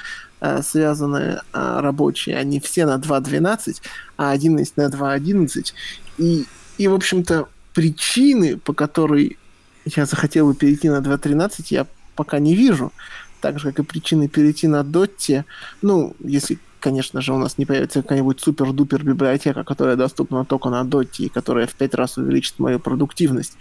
связаны 0.62 1.41
э, 1.53 1.80
рабочие, 1.80 2.36
они 2.36 2.61
все 2.61 2.86
на 2.86 2.97
2.12, 2.97 3.80
а 4.16 4.30
один 4.30 4.59
есть 4.59 4.76
на 4.76 4.89
2.11. 4.89 5.72
И, 6.18 6.47
и, 6.78 6.89
в 6.89 6.95
общем-то, 6.95 7.49
причины, 7.74 8.57
по 8.57 8.72
которой 8.72 9.39
я 9.84 10.07
захотел 10.07 10.47
бы 10.47 10.55
перейти 10.55 10.89
на 10.89 10.99
2.13, 10.99 11.66
я 11.70 11.86
пока 12.14 12.39
не 12.39 12.55
вижу. 12.55 12.93
Так 13.41 13.59
же, 13.59 13.72
как 13.72 13.78
и 13.78 13.89
причины 13.89 14.28
перейти 14.28 14.66
на 14.66 14.82
Дотти, 14.82 15.45
ну, 15.82 16.14
если, 16.18 16.59
конечно 16.89 17.20
же, 17.20 17.34
у 17.34 17.39
нас 17.39 17.59
не 17.59 17.66
появится 17.66 18.01
какая-нибудь 18.01 18.41
супер-дупер 18.41 19.05
библиотека, 19.05 19.62
которая 19.62 19.97
доступна 19.97 20.47
только 20.47 20.70
на 20.70 20.84
Дотти 20.84 21.24
и 21.24 21.28
которая 21.28 21.66
в 21.66 21.74
пять 21.74 21.95
раз 21.95 22.16
увеличит 22.16 22.59
мою 22.59 22.80
продуктивность. 22.80 23.59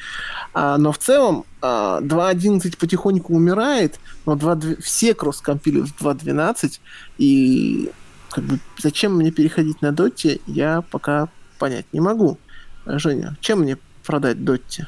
А, 0.53 0.77
но 0.77 0.93
в 0.93 0.97
целом 0.97 1.43
а, 1.61 1.99
2.11 1.99 2.77
потихоньку 2.77 3.35
умирает, 3.35 3.99
но 4.25 4.35
2, 4.35 4.59
все 4.81 5.13
кросс-компилируют 5.13 5.89
в 5.89 6.01
2.12, 6.01 6.79
и 7.17 7.91
как 8.29 8.45
бы, 8.45 8.59
зачем 8.77 9.15
мне 9.15 9.31
переходить 9.31 9.81
на 9.81 9.91
Дотти, 9.91 10.39
я 10.47 10.81
пока 10.89 11.27
понять 11.59 11.85
не 11.91 11.99
могу. 11.99 12.37
Женя, 12.85 13.35
чем 13.41 13.59
мне 13.59 13.77
продать 14.05 14.41
Дотти? 14.45 14.85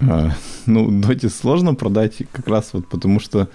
А, 0.00 0.32
ну, 0.66 0.90
Доте 0.90 1.28
сложно 1.28 1.76
продать 1.76 2.22
как 2.32 2.48
раз 2.48 2.70
вот 2.72 2.88
потому, 2.88 3.20
что 3.20 3.48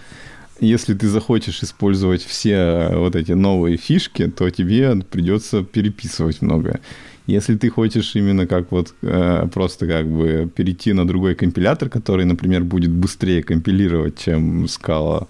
если 0.62 0.94
ты 0.94 1.08
захочешь 1.08 1.64
использовать 1.64 2.24
все 2.24 2.90
вот 2.94 3.16
эти 3.16 3.34
новые 3.34 3.78
фишки, 3.78 4.28
то 4.28 4.50
тебе 4.50 4.96
придется 5.12 5.64
переписывать 5.64 6.42
многое. 6.42 6.80
Если 7.28 7.56
ты 7.56 7.70
хочешь 7.70 8.16
именно 8.16 8.48
как 8.48 8.72
вот 8.72 8.94
э, 9.02 9.48
просто 9.54 9.88
как 9.88 10.08
бы 10.08 10.50
перейти 10.56 10.94
на 10.94 11.08
другой 11.08 11.36
компилятор, 11.36 11.90
который, 11.90 12.26
например, 12.26 12.64
будет 12.64 12.92
быстрее 12.92 13.44
компилировать, 13.44 14.20
чем 14.20 14.66
Scala 14.66 15.28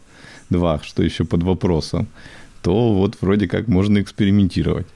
2, 0.50 0.82
что 0.84 1.04
еще 1.04 1.26
под 1.26 1.44
вопросом, 1.44 2.08
то 2.62 2.94
вот 2.94 3.18
вроде 3.22 3.48
как 3.48 3.68
можно 3.68 4.00
экспериментировать. 4.02 4.88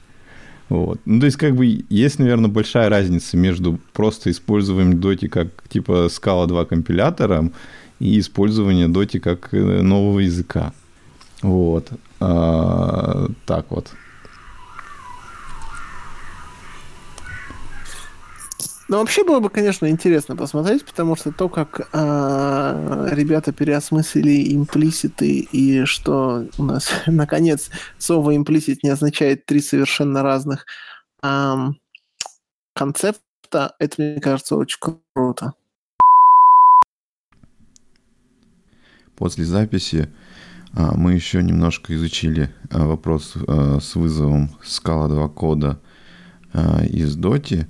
Вот. 0.68 1.00
Ну, 1.04 1.20
то 1.20 1.26
есть, 1.26 1.38
как 1.38 1.54
бы, 1.54 1.84
есть, 1.88 2.18
наверное, 2.18 2.50
большая 2.50 2.88
разница 2.88 3.36
между 3.36 3.78
просто 3.92 4.30
использованием 4.30 4.98
Dota 4.98 5.28
как, 5.28 5.48
типа, 5.68 6.08
Scala 6.08 6.46
2 6.46 6.64
компилятором 6.64 7.52
и 7.98 8.18
использование 8.18 8.88
Dota 8.88 9.20
как 9.20 9.52
э, 9.54 9.82
нового 9.82 10.20
языка. 10.20 10.72
Вот. 11.42 11.90
А, 12.20 13.28
так 13.44 13.66
вот. 13.70 13.92
Ну, 18.88 18.98
вообще 18.98 19.24
было 19.24 19.40
бы, 19.40 19.50
конечно, 19.50 19.90
интересно 19.90 20.36
посмотреть, 20.36 20.84
потому 20.84 21.16
что 21.16 21.32
то, 21.32 21.48
как 21.48 21.88
э, 21.92 23.08
ребята 23.10 23.52
переосмыслили 23.52 24.54
имплиситы, 24.54 25.40
и 25.40 25.84
что 25.86 26.46
у 26.56 26.62
нас, 26.62 26.90
наконец, 27.06 27.70
слово 27.98 28.36
имплисит 28.36 28.84
не 28.84 28.90
означает 28.90 29.44
три 29.44 29.60
совершенно 29.60 30.22
разных 30.22 30.66
э, 31.24 31.54
концепта, 32.74 33.74
это, 33.80 33.94
мне 33.98 34.20
кажется, 34.20 34.54
очень 34.54 34.78
круто. 35.14 35.54
После 39.16 39.44
записи 39.44 40.08
э, 40.72 40.90
мы 40.96 41.14
еще 41.14 41.42
немножко 41.42 41.94
изучили 41.94 42.50
э, 42.70 42.84
вопрос 42.84 43.34
э, 43.36 43.78
с 43.80 43.94
вызовом 43.96 44.50
скала 44.64 45.08
2 45.08 45.28
кода 45.28 45.80
из 46.88 47.16
Доти, 47.16 47.66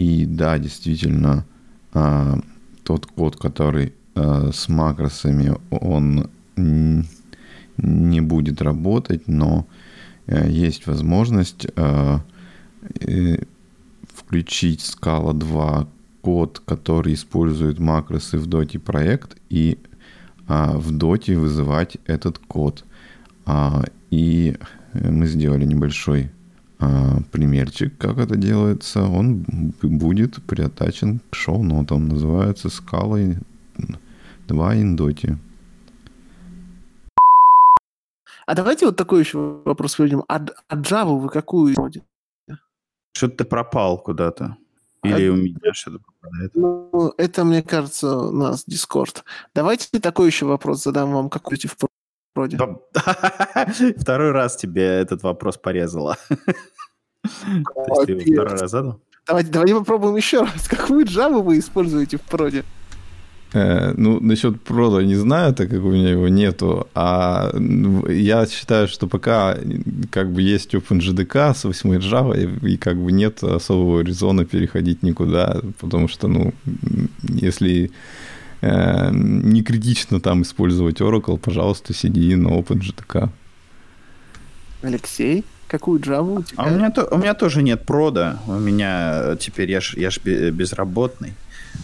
и 0.00 0.24
да, 0.24 0.58
действительно, 0.58 1.44
а, 1.92 2.38
тот 2.84 3.06
код, 3.06 3.36
который 3.36 3.92
а, 4.14 4.50
с 4.52 4.68
макросами, 4.68 5.54
он 5.70 6.30
не 7.76 8.20
будет 8.20 8.62
работать, 8.62 9.28
но 9.28 9.66
а, 10.26 10.46
есть 10.46 10.86
возможность 10.86 11.66
а, 11.76 12.22
включить 14.14 14.80
Scala 14.80 15.34
2 15.34 15.88
код, 16.22 16.62
который 16.64 17.12
использует 17.12 17.78
макросы 17.78 18.38
в 18.38 18.48
Dota 18.48 18.78
проект 18.78 19.36
и 19.50 19.78
а, 20.50 20.72
в 20.76 20.90
Dota 20.90 21.36
вызывать 21.36 21.96
этот 22.06 22.38
код. 22.38 22.84
А, 23.46 23.84
и 24.10 24.56
мы 24.92 25.26
сделали 25.28 25.64
небольшой 25.64 26.32
а, 26.80 27.20
примерчик, 27.30 27.96
как 27.98 28.18
это 28.18 28.34
делается, 28.36 29.04
он 29.04 29.44
будет 29.80 30.42
приотачен 30.46 31.20
к 31.30 31.36
шоу-нотам. 31.36 32.08
Называется 32.08 32.68
скалой 32.68 33.38
2 34.48 34.76
индоти. 34.76 35.38
А 38.44 38.54
давайте 38.54 38.86
вот 38.86 38.96
такой 38.96 39.20
еще 39.20 39.62
вопрос 39.64 39.94
проведем. 39.94 40.24
А, 40.26 40.44
а 40.68 40.76
Java 40.76 41.16
вы 41.16 41.28
какую 41.28 41.74
вроде? 41.74 42.02
Что-то 43.12 43.36
ты 43.36 43.44
пропал 43.44 43.98
куда-то. 43.98 44.56
Или 45.04 45.28
а, 45.28 45.32
у 45.32 45.36
меня 45.36 45.72
что-то. 45.72 46.00
Ну, 46.54 47.14
это, 47.16 47.44
мне 47.44 47.62
кажется, 47.62 48.16
у 48.16 48.32
нас 48.32 48.64
Discord. 48.68 49.22
Давайте 49.54 50.00
такой 50.00 50.26
еще 50.26 50.46
вопрос 50.46 50.82
задам 50.82 51.12
вам. 51.12 51.30
Какую 51.30 51.58
в 51.58 51.76
вроде. 52.34 52.56
Второй 53.98 54.30
раз 54.32 54.56
тебе 54.56 54.84
этот 54.84 55.22
вопрос. 55.22 55.58
То 57.86 58.04
ты 58.06 58.18
второй 58.18 58.58
раз 58.58 58.70
задал? 58.70 59.00
Давайте, 59.26 59.50
давайте 59.50 59.74
попробуем 59.74 60.16
еще 60.16 60.40
раз. 60.40 60.68
Какую 60.70 61.04
Java 61.04 61.42
вы 61.42 61.58
используете 61.58 62.16
в 62.16 62.22
проде? 62.22 62.64
Э, 63.52 63.92
ну, 63.96 64.20
насчет 64.20 64.60
прода 64.60 65.04
не 65.04 65.16
знаю, 65.16 65.54
так 65.54 65.70
как 65.70 65.84
у 65.84 65.90
меня 65.90 66.10
его 66.10 66.28
нету. 66.28 66.86
А 66.94 67.52
я 68.08 68.46
считаю, 68.46 68.86
что 68.88 69.08
пока 69.08 69.56
как 70.10 70.30
бы 70.30 70.42
есть 70.42 70.74
OpenJDK 70.74 71.54
с 71.54 71.64
8 71.64 71.94
Java, 71.98 72.36
и, 72.36 72.74
и 72.74 72.76
как 72.76 72.96
бы 72.96 73.10
нет 73.12 73.42
особого 73.42 74.02
резона 74.02 74.44
переходить 74.44 75.02
никуда, 75.02 75.60
потому 75.80 76.08
что, 76.08 76.28
ну, 76.28 76.52
если 77.22 77.90
э, 78.60 79.10
не 79.12 79.62
критично 79.62 80.20
там 80.20 80.42
использовать 80.42 81.00
Oracle, 81.00 81.38
пожалуйста, 81.38 81.92
сиди 81.92 82.36
на 82.36 82.48
OpenJDK. 82.48 83.30
Алексей, 84.82 85.44
какую 85.66 85.98
Java 86.00 86.38
у 86.38 86.42
тебя? 86.42 86.62
А 86.62 86.68
у 86.68 86.70
меня, 86.70 86.90
то, 86.90 87.04
у 87.10 87.18
меня 87.18 87.34
тоже 87.34 87.62
нет 87.62 87.84
прода. 87.84 88.38
У 88.46 88.52
меня 88.52 89.36
теперь 89.40 89.70
я 89.70 89.80
ж, 89.80 89.94
я 89.96 90.10
ж 90.10 90.20
безработный. 90.52 91.34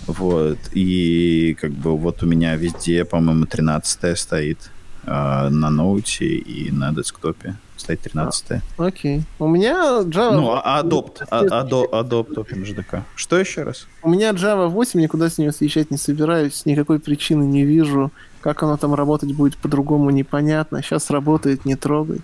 Вот. 0.07 0.59
И 0.73 1.57
как 1.61 1.73
бы 1.73 1.97
вот 1.97 2.23
у 2.23 2.27
меня 2.27 2.57
везде, 2.57 3.05
по-моему, 3.05 3.47
13 3.47 4.19
стоит 4.19 4.71
э, 5.05 5.49
на 5.49 5.71
ноуте 5.71 6.27
и 6.27 6.71
на 6.71 6.93
десктопе 6.93 7.57
стоит 7.77 8.01
13 8.01 8.51
-е. 8.51 8.61
а, 8.79 8.87
Окей. 8.87 9.23
У 9.39 9.49
меня 9.49 10.03
Java... 10.03 10.33
Ну, 10.33 10.51
а 10.53 10.83
Adopt, 10.83 11.27
а, 11.31 11.45
Adopt, 11.45 11.91
Adopt 11.91 12.35
OpenJDK. 12.35 13.03
Что 13.15 13.39
еще 13.39 13.63
раз? 13.63 13.87
У 14.03 14.09
меня 14.09 14.31
Java 14.31 14.69
8, 14.69 15.01
никуда 15.01 15.29
с 15.29 15.39
нее 15.39 15.53
съезжать 15.53 15.91
не 15.91 15.99
собираюсь, 15.99 16.67
никакой 16.67 16.99
причины 16.99 17.45
не 17.45 17.65
вижу. 17.65 18.11
Как 18.41 18.63
оно 18.63 18.77
там 18.77 18.95
работать 18.95 19.33
будет 19.33 19.57
по-другому, 19.57 20.11
непонятно. 20.11 20.83
Сейчас 20.83 21.11
работает, 21.11 21.65
не 21.65 21.77
трогай. 21.77 22.21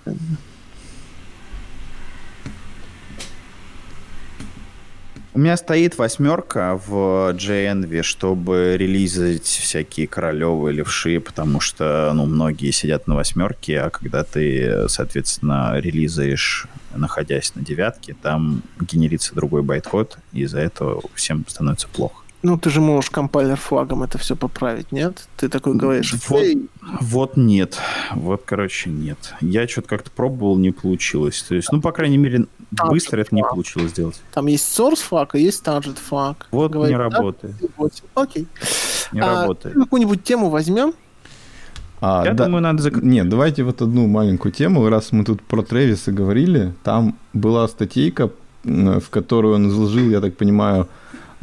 У 5.35 5.39
меня 5.39 5.57
стоит 5.57 5.97
восьмерка 5.97 6.79
в 6.87 7.35
JNV, 7.35 8.03
чтобы 8.03 8.77
релизить 8.77 9.47
всякие 9.47 10.07
королевы, 10.07 10.73
левши, 10.73 11.21
потому 11.21 11.59
что, 11.59 12.13
ну, 12.15 12.27
многие 12.27 12.71
сидят 12.71 13.07
на 13.07 13.15
восьмерке, 13.15 13.81
а 13.81 13.89
когда 13.89 14.25
ты, 14.25 14.89
соответственно, 14.89 15.73
релизаешь, 15.79 16.67
находясь 16.95 17.55
на 17.55 17.63
девятке, 17.63 18.15
там 18.21 18.63
генерится 18.79 19.35
другой 19.35 19.63
байткод, 19.63 20.19
и 20.35 20.43
из-за 20.43 20.59
этого 20.61 21.01
всем 21.15 21.47
становится 21.49 21.89
плохо. 21.89 22.17
Ну, 22.43 22.59
ты 22.59 22.71
же 22.71 22.81
можешь 22.81 23.09
компайлер 23.09 23.57
флагом 23.57 24.03
это 24.03 24.19
все 24.19 24.37
поправить, 24.37 24.93
нет? 24.93 25.29
Ты 25.37 25.49
такой 25.49 25.77
говоришь, 25.77 26.15
вот, 26.29 26.45
вот 27.01 27.37
нет. 27.37 27.79
Вот, 28.11 28.43
короче, 28.45 28.91
нет. 28.91 29.33
Я 29.41 29.67
что-то 29.67 29.89
как-то 29.89 30.11
пробовал, 30.11 30.59
не 30.59 30.73
получилось. 30.73 31.43
То 31.43 31.55
есть, 31.55 31.71
ну, 31.71 31.81
по 31.81 31.93
крайней 31.93 32.19
мере, 32.19 32.47
быстро 32.89 33.21
это 33.21 33.35
не 33.35 33.43
получилось 33.43 33.91
сделать. 33.91 34.21
Там 34.33 34.47
есть 34.47 34.79
source 34.79 35.03
флаг, 35.03 35.35
и 35.35 35.41
есть 35.41 35.63
target 35.65 35.99
флаг. 35.99 36.47
Вот 36.51 36.71
Говорит, 36.71 36.97
не 36.97 36.99
работает. 36.99 37.55
Окей. 38.15 38.47
Не 39.13 39.21
а, 39.21 39.43
работает. 39.43 39.75
Какую-нибудь 39.75 40.25
тему 40.25 40.49
возьмем? 40.49 40.95
А, 42.01 42.25
Я 42.25 42.33
да, 42.33 42.47
думаю, 42.47 42.63
надо... 42.63 42.83
Зак... 42.83 43.03
Нет, 43.03 43.29
давайте 43.29 43.63
вот 43.63 43.83
одну 43.83 44.07
маленькую 44.07 44.53
тему. 44.53 44.89
Раз 44.89 45.13
мы 45.13 45.25
тут 45.25 45.43
про 45.43 45.63
Тревиса 45.63 46.13
говорили, 46.13 46.75
там 46.83 47.17
была 47.33 47.69
статейка, 47.69 48.31
в 48.65 49.09
которую 49.11 49.55
он 49.55 49.69
изложил, 49.69 50.11
я 50.11 50.21
так 50.21 50.37
понимаю, 50.37 50.89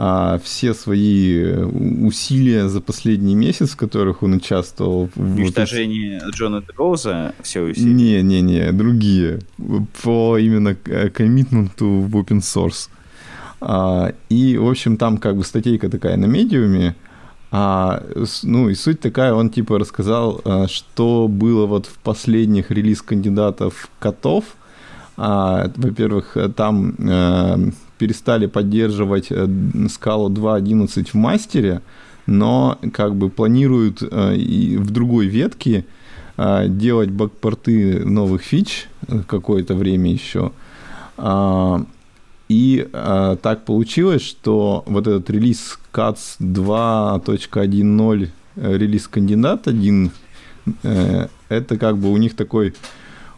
а, 0.02 0.40
все 0.42 0.74
свои 0.74 1.44
э, 1.44 1.66
усилия 1.66 2.70
за 2.70 2.80
последний 2.80 3.36
месяц, 3.36 3.72
в 3.72 3.76
которых 3.76 4.24
он 4.24 4.36
участвовал. 4.36 5.10
В 5.14 5.36
уничтожении 5.36 6.22
вот 6.24 6.34
Джона 6.34 6.64
Роуза 6.78 7.34
все 7.44 7.60
усилия? 7.64 8.22
Не-не-не, 8.22 8.72
другие. 8.72 9.40
По 10.02 10.38
именно 10.38 10.78
э, 10.86 11.10
коммитменту 11.10 11.86
в 11.86 12.16
open 12.16 12.40
source. 12.40 12.88
А, 13.60 14.14
и, 14.30 14.58
в 14.58 14.70
общем, 14.70 14.96
там 14.96 15.18
как 15.18 15.36
бы 15.36 15.44
статейка 15.44 15.90
такая 15.90 16.16
на 16.16 16.28
медиуме, 16.28 16.96
а, 17.52 18.02
ну 18.44 18.70
и 18.70 18.76
суть 18.76 19.02
такая, 19.02 19.34
он 19.34 19.50
типа 19.50 19.78
рассказал, 19.80 20.40
а, 20.46 20.70
что 20.70 21.28
было 21.28 21.66
вот 21.66 21.88
в 21.88 21.98
последних 21.98 22.72
релиз 22.72 23.02
кандидатов 23.02 23.90
котов. 24.00 24.46
А, 25.18 25.70
во-первых, 25.76 26.38
там 26.56 26.96
перестали 28.00 28.48
поддерживать 28.48 29.28
э, 29.30 29.48
скалу 29.90 30.30
2.11 30.30 31.10
в 31.12 31.14
мастере, 31.14 31.82
но 32.26 32.80
как 32.94 33.16
бы 33.16 33.30
планируют 33.30 34.02
э, 34.02 34.36
и 34.36 34.78
в 34.78 34.90
другой 34.90 35.28
ветке 35.28 35.86
э, 36.38 36.68
делать 36.70 37.10
бэкпорты 37.12 38.06
новых 38.06 38.42
фич 38.42 38.88
какое-то 39.28 39.76
время 39.76 40.12
еще. 40.12 40.52
А, 41.18 41.86
и 42.48 42.88
так 42.92 43.66
получилось, 43.66 44.24
что 44.24 44.84
вот 44.88 45.06
этот 45.06 45.30
релиз 45.30 45.78
CATS 45.94 46.38
2.1.0 46.40 48.30
релиз 48.56 49.08
кандидат 49.08 49.68
1, 49.68 50.12
это 50.82 51.78
как 51.78 51.98
бы 52.00 52.12
у 52.12 52.18
них 52.18 52.36
такой 52.36 52.74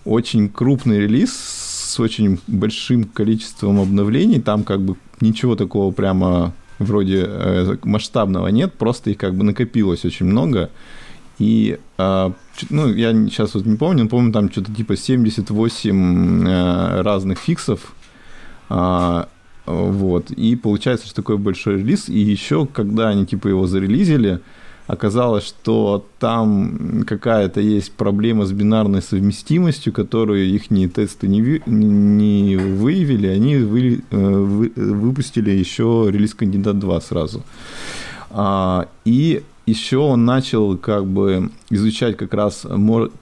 очень 0.06 0.48
крупный 0.48 1.00
релиз 1.00 1.71
с 1.92 2.00
очень 2.00 2.40
большим 2.48 3.04
количеством 3.04 3.80
обновлений. 3.80 4.40
Там 4.40 4.64
как 4.64 4.82
бы 4.82 4.96
ничего 5.20 5.56
такого 5.56 5.92
прямо 5.92 6.54
вроде 6.80 7.26
э, 7.28 7.76
масштабного 7.84 8.48
нет, 8.48 8.74
просто 8.74 9.12
их 9.12 9.18
как 9.18 9.36
бы 9.36 9.44
накопилось 9.44 10.06
очень 10.06 10.26
много. 10.26 10.70
И, 11.38 11.78
э, 11.98 12.32
ну, 12.70 12.94
я 12.94 13.14
сейчас 13.26 13.56
вот 13.56 13.66
не 13.66 13.76
помню, 13.76 14.04
но 14.04 14.10
помню, 14.10 14.32
там 14.32 14.52
что-то 14.52 14.74
типа 14.74 14.96
78 14.96 16.48
э, 16.48 17.02
разных 17.02 17.40
фиксов. 17.40 17.94
Э, 18.70 19.26
вот. 19.66 20.32
И 20.32 20.56
получается, 20.56 21.08
что 21.08 21.16
такой 21.16 21.38
большой 21.38 21.78
релиз. 21.78 22.10
И 22.10 22.20
еще, 22.20 22.66
когда 22.66 23.10
они 23.10 23.26
типа 23.26 23.50
его 23.50 23.68
зарелизили, 23.68 24.40
оказалось, 24.92 25.48
что 25.48 26.06
там 26.20 27.06
какая-то 27.08 27.62
есть 27.62 27.94
проблема 27.94 28.46
с 28.46 28.52
бинарной 28.52 29.02
совместимостью, 29.02 29.94
которую 29.94 30.46
их 30.50 30.68
тесты 30.94 31.28
не, 31.28 31.62
не 31.66 32.58
выявили, 32.58 33.28
они 33.28 33.56
вы, 33.56 34.04
э, 34.12 34.18
вы, 34.18 34.72
выпустили 34.76 35.50
еще 35.52 36.10
релиз 36.12 36.34
кандидат 36.34 36.78
2 36.80 37.02
сразу. 37.02 37.42
А, 38.32 38.88
и 39.06 39.44
еще 39.66 39.98
он 39.98 40.26
начал 40.26 40.78
как 40.78 41.06
бы 41.06 41.50
изучать 41.70 42.18
как 42.18 42.34
раз, 42.34 42.66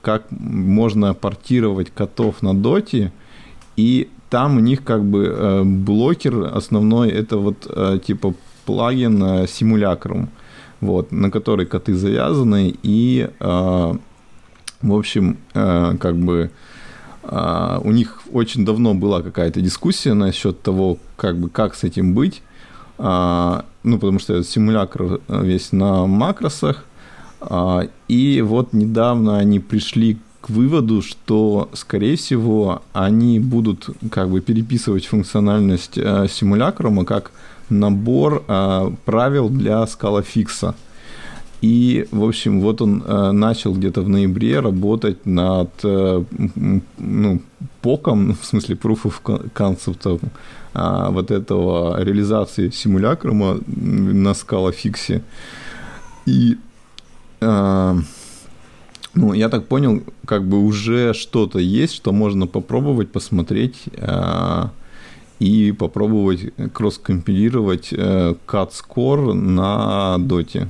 как 0.02 0.24
можно 0.30 1.14
портировать 1.14 1.90
котов 1.94 2.42
на 2.42 2.52
доте, 2.52 3.12
и 3.76 4.08
там 4.28 4.56
у 4.56 4.60
них 4.60 4.82
как 4.82 5.04
бы 5.04 5.24
э, 5.24 5.62
блокер 5.62 6.50
основной 6.52 7.10
это 7.10 7.36
вот 7.36 7.68
э, 7.68 8.00
типа 8.04 8.34
плагин 8.66 9.46
симулякрум 9.46 10.30
вот, 10.80 11.12
на 11.12 11.30
которой 11.30 11.66
коты 11.66 11.94
завязаны, 11.94 12.74
и, 12.82 13.28
э, 13.38 13.94
в 14.82 14.94
общем, 14.94 15.38
э, 15.54 15.96
как 15.98 16.16
бы 16.16 16.50
э, 17.22 17.80
у 17.82 17.90
них 17.92 18.20
очень 18.32 18.64
давно 18.64 18.94
была 18.94 19.22
какая-то 19.22 19.60
дискуссия 19.60 20.14
насчет 20.14 20.62
того, 20.62 20.98
как 21.16 21.38
бы, 21.38 21.48
как 21.48 21.74
с 21.74 21.84
этим 21.84 22.14
быть, 22.14 22.42
э, 22.98 23.62
ну, 23.82 23.98
потому 23.98 24.18
что 24.18 24.42
симулятор 24.42 25.20
весь 25.28 25.72
на 25.72 26.06
макросах, 26.06 26.84
э, 27.40 27.88
и 28.08 28.42
вот 28.42 28.72
недавно 28.72 29.38
они 29.38 29.60
пришли 29.60 30.18
к 30.40 30.48
выводу, 30.48 31.02
что, 31.02 31.68
скорее 31.74 32.16
всего, 32.16 32.82
они 32.92 33.38
будут 33.38 33.90
как 34.10 34.30
бы 34.30 34.40
переписывать 34.40 35.06
функциональность 35.06 35.98
э, 35.98 36.26
симулякрума 36.30 37.04
как 37.04 37.32
набор 37.70 38.44
э, 38.46 38.90
правил 39.04 39.48
для 39.48 39.86
скалофикса. 39.86 40.74
И, 41.60 42.06
в 42.10 42.24
общем, 42.24 42.60
вот 42.60 42.80
он 42.80 43.02
э, 43.06 43.32
начал 43.32 43.74
где-то 43.74 44.00
в 44.02 44.08
ноябре 44.08 44.60
работать 44.60 45.26
над 45.26 45.70
э, 45.84 46.24
ну, 46.98 47.42
поком, 47.82 48.34
в 48.40 48.44
смысле 48.44 48.76
proof 48.76 49.02
of 49.04 49.50
concept 49.54 50.20
э, 50.74 51.08
вот 51.10 51.30
этого 51.30 52.02
реализации 52.02 52.70
симулякрума 52.70 53.58
на 53.66 54.34
скалофиксе. 54.34 55.22
И 56.24 56.56
э, 57.40 57.96
ну, 59.14 59.32
я 59.34 59.48
так 59.48 59.66
понял, 59.66 60.02
как 60.24 60.46
бы 60.46 60.64
уже 60.64 61.12
что-то 61.14 61.58
есть, 61.58 61.94
что 61.94 62.12
можно 62.12 62.46
попробовать, 62.46 63.12
посмотреть. 63.12 63.84
Э, 63.96 64.68
и 65.40 65.72
попробовать 65.72 66.52
кросс-компилировать 66.72 67.92
э, 67.92 68.34
CAD-Score 68.46 69.32
на 69.32 70.18
доте. 70.18 70.68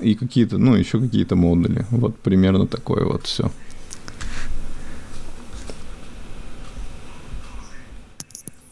И 0.00 0.14
какие-то, 0.14 0.58
ну, 0.58 0.74
еще 0.74 0.98
какие-то 0.98 1.36
модули. 1.36 1.86
Вот 1.90 2.16
примерно 2.16 2.66
такое 2.66 3.04
вот 3.04 3.26
все. 3.26 3.50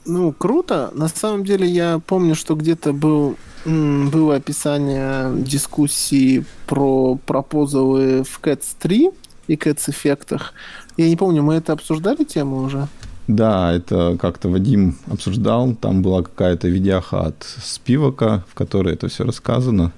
Ну, 0.07 0.33
круто. 0.33 0.91
На 0.95 1.09
самом 1.09 1.45
деле 1.45 1.67
я 1.67 2.01
помню, 2.07 2.35
что 2.35 2.55
где-то 2.55 2.93
был, 2.93 3.37
было 3.65 4.37
описание 4.37 5.35
дискуссии 5.37 6.45
про 6.67 7.17
пропозалы 7.27 8.23
в 8.23 8.41
CATS 8.43 8.77
3 8.81 9.11
и 9.49 9.55
CATS 9.55 9.91
эффектах. 9.91 10.55
Я 10.97 11.09
не 11.09 11.17
помню, 11.17 11.43
мы 11.43 11.55
это 11.55 11.73
обсуждали 11.73 12.25
тему 12.25 12.59
уже? 12.59 12.89
Да, 13.27 13.73
это 13.73 14.19
как-то 14.21 14.49
Вадим 14.49 14.97
обсуждал. 15.07 15.75
Там 15.75 16.03
была 16.03 16.23
какая-то 16.23 16.69
видяха 16.69 17.27
от 17.27 17.43
Спивака, 17.43 18.45
в 18.49 18.55
которой 18.55 18.95
это 18.95 19.09
все 19.09 19.25
рассказано. 19.25 19.93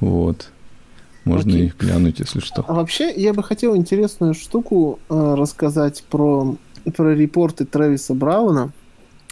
Вот. 0.00 0.50
Можно 1.24 1.52
Окей. 1.52 1.66
их 1.66 1.78
глянуть, 1.78 2.20
если 2.20 2.40
что. 2.40 2.64
А 2.68 2.74
вообще, 2.74 3.10
я 3.14 3.32
бы 3.32 3.42
хотел 3.42 3.74
интересную 3.76 4.34
штуку 4.34 4.98
э, 5.08 5.34
рассказать 5.38 6.04
про, 6.10 6.56
про 6.94 7.14
репорты 7.14 7.64
Трэвиса 7.64 8.12
Брауна. 8.12 8.72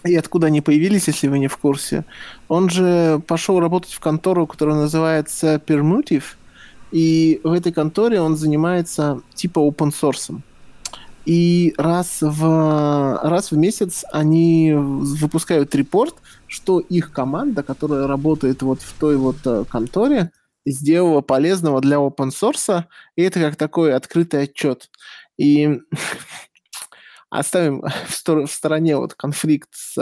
И 0.04 0.16
откуда 0.16 0.46
они 0.46 0.62
появились, 0.62 1.06
если 1.06 1.28
вы 1.28 1.38
не 1.38 1.48
в 1.48 1.56
курсе. 1.58 2.04
Он 2.48 2.70
же 2.70 3.20
пошел 3.26 3.60
работать 3.60 3.92
в 3.92 4.00
контору, 4.00 4.46
которая 4.46 4.76
называется 4.76 5.60
Permutive. 5.64 6.24
И 6.92 7.40
в 7.44 7.52
этой 7.52 7.72
конторе 7.72 8.20
он 8.20 8.36
занимается 8.36 9.20
типа 9.34 9.60
open 9.60 9.92
source. 9.92 10.40
И 11.24 11.74
раз 11.78 12.18
в, 12.20 13.20
раз 13.22 13.52
в 13.52 13.56
месяц 13.56 14.04
они 14.10 14.72
выпускают 14.74 15.74
репорт, 15.74 16.16
что 16.48 16.80
их 16.80 17.12
команда, 17.12 17.62
которая 17.62 18.06
работает 18.06 18.62
вот 18.62 18.82
в 18.82 18.98
той 18.98 19.16
вот 19.16 19.36
э, 19.44 19.64
конторе, 19.70 20.32
сделала 20.66 21.20
полезного 21.20 21.80
для 21.80 21.96
open 21.96 22.30
source, 22.30 22.84
и 23.16 23.22
это 23.22 23.40
как 23.40 23.56
такой 23.56 23.94
открытый 23.94 24.42
отчет. 24.42 24.90
И 25.38 25.80
оставим 27.30 27.82
в, 27.82 28.12
стор- 28.12 28.46
в 28.46 28.52
стороне 28.52 28.96
вот 28.96 29.14
конфликт 29.14 29.68
с 29.72 29.96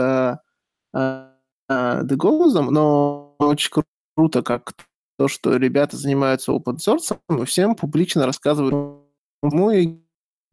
э, 0.95 1.29
э, 1.69 2.01
Деголозом, 2.05 2.67
но 2.73 3.37
очень 3.39 3.71
круто, 4.17 4.43
как 4.43 4.73
то, 5.19 5.29
что 5.29 5.57
ребята 5.57 5.97
занимаются 5.97 6.53
open 6.53 6.77
source, 6.77 7.19
и 7.29 7.45
всем 7.45 7.75
публично 7.75 8.25
рассказывают, 8.25 9.05
ну 9.43 9.71
и 9.71 9.99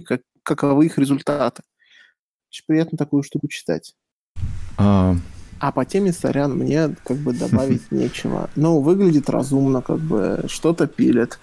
как, 0.06 0.22
каковы 0.48 0.86
их 0.86 0.98
результаты. 0.98 1.61
Очень 2.49 2.64
приятно 2.65 2.98
такую 2.98 3.22
штуку 3.22 3.48
читать. 3.49 3.94
А, 4.78 5.15
А 5.60 5.72
по 5.72 5.86
теме 5.86 6.14
сорян 6.14 6.57
мне 6.57 6.95
как 7.03 7.18
бы 7.18 7.34
добавить 7.34 7.91
нечего. 7.91 8.49
Ну, 8.56 8.80
выглядит 8.80 9.30
разумно, 9.30 9.82
как 9.82 9.99
бы 9.99 10.45
что-то 10.48 10.88
пилит. 10.88 11.40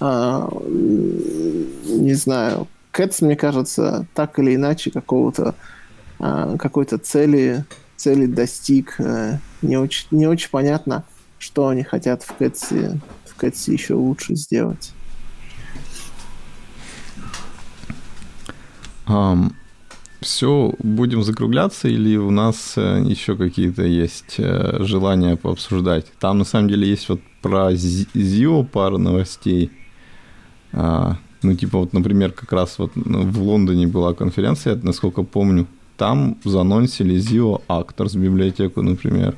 А, 0.00 0.50
не 0.66 2.14
знаю. 2.14 2.66
Кэтс, 2.90 3.20
мне 3.20 3.36
кажется, 3.36 4.06
так 4.14 4.38
или 4.40 4.56
иначе 4.56 4.90
какого-то 4.90 5.54
а, 6.18 6.56
какой-то 6.56 6.98
цели, 6.98 7.64
цели 7.96 8.26
достиг. 8.26 8.96
А, 8.98 9.38
не 9.62 9.76
очень, 9.76 10.08
не 10.10 10.26
очень 10.26 10.50
понятно, 10.50 11.04
что 11.38 11.68
они 11.68 11.84
хотят 11.84 12.24
в 12.24 12.34
Кэтсе, 12.34 13.00
в 13.24 13.36
Кэтсе 13.36 13.72
еще 13.72 13.94
лучше 13.94 14.34
сделать. 14.34 14.92
Все, 20.20 20.74
будем 20.78 21.22
закругляться 21.22 21.88
или 21.88 22.16
у 22.16 22.30
нас 22.30 22.74
э, 22.76 23.02
еще 23.04 23.36
какие-то 23.36 23.84
есть 23.84 24.34
э, 24.38 24.78
желания 24.80 25.36
пообсуждать? 25.36 26.06
Там 26.18 26.38
на 26.38 26.44
самом 26.44 26.68
деле 26.68 26.88
есть 26.88 27.08
вот 27.08 27.20
про 27.40 27.72
Зио 27.74 28.64
пару 28.64 28.98
новостей. 28.98 29.70
А, 30.72 31.16
ну, 31.42 31.54
типа 31.54 31.78
вот, 31.78 31.92
например, 31.92 32.32
как 32.32 32.52
раз 32.52 32.78
вот 32.78 32.92
в 32.94 33.42
Лондоне 33.42 33.86
была 33.86 34.12
конференция, 34.12 34.76
насколько 34.82 35.22
помню, 35.22 35.66
там 35.96 36.36
занонсили 36.44 37.16
Zio 37.16 37.62
Actors 37.68 38.18
библиотеку, 38.18 38.82
например. 38.82 39.36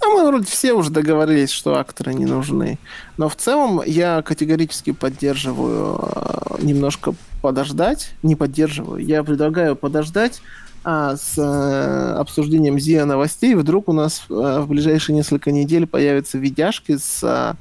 А 0.00 0.08
мы 0.08 0.26
вроде 0.26 0.46
все 0.46 0.72
уже 0.72 0.90
договорились, 0.90 1.50
что 1.50 1.78
акторы 1.78 2.14
не 2.14 2.26
нужны. 2.26 2.78
Но 3.16 3.28
в 3.28 3.36
целом 3.36 3.82
я 3.84 4.22
категорически 4.22 4.92
поддерживаю 4.92 5.98
э, 6.00 6.62
немножко 6.62 7.14
подождать, 7.42 8.14
не 8.22 8.36
поддерживаю, 8.36 9.04
я 9.04 9.22
предлагаю 9.24 9.76
подождать 9.76 10.42
а, 10.88 11.16
с 11.16 11.34
а, 11.36 12.20
обсуждением 12.20 12.78
ЗИА 12.78 13.06
новостей. 13.06 13.54
Вдруг 13.54 13.88
у 13.88 13.92
нас 13.92 14.24
а, 14.30 14.60
в 14.60 14.68
ближайшие 14.68 15.16
несколько 15.16 15.50
недель 15.50 15.86
появятся 15.86 16.38
видяшки 16.38 16.96
с 16.96 17.20
а, 17.24 17.56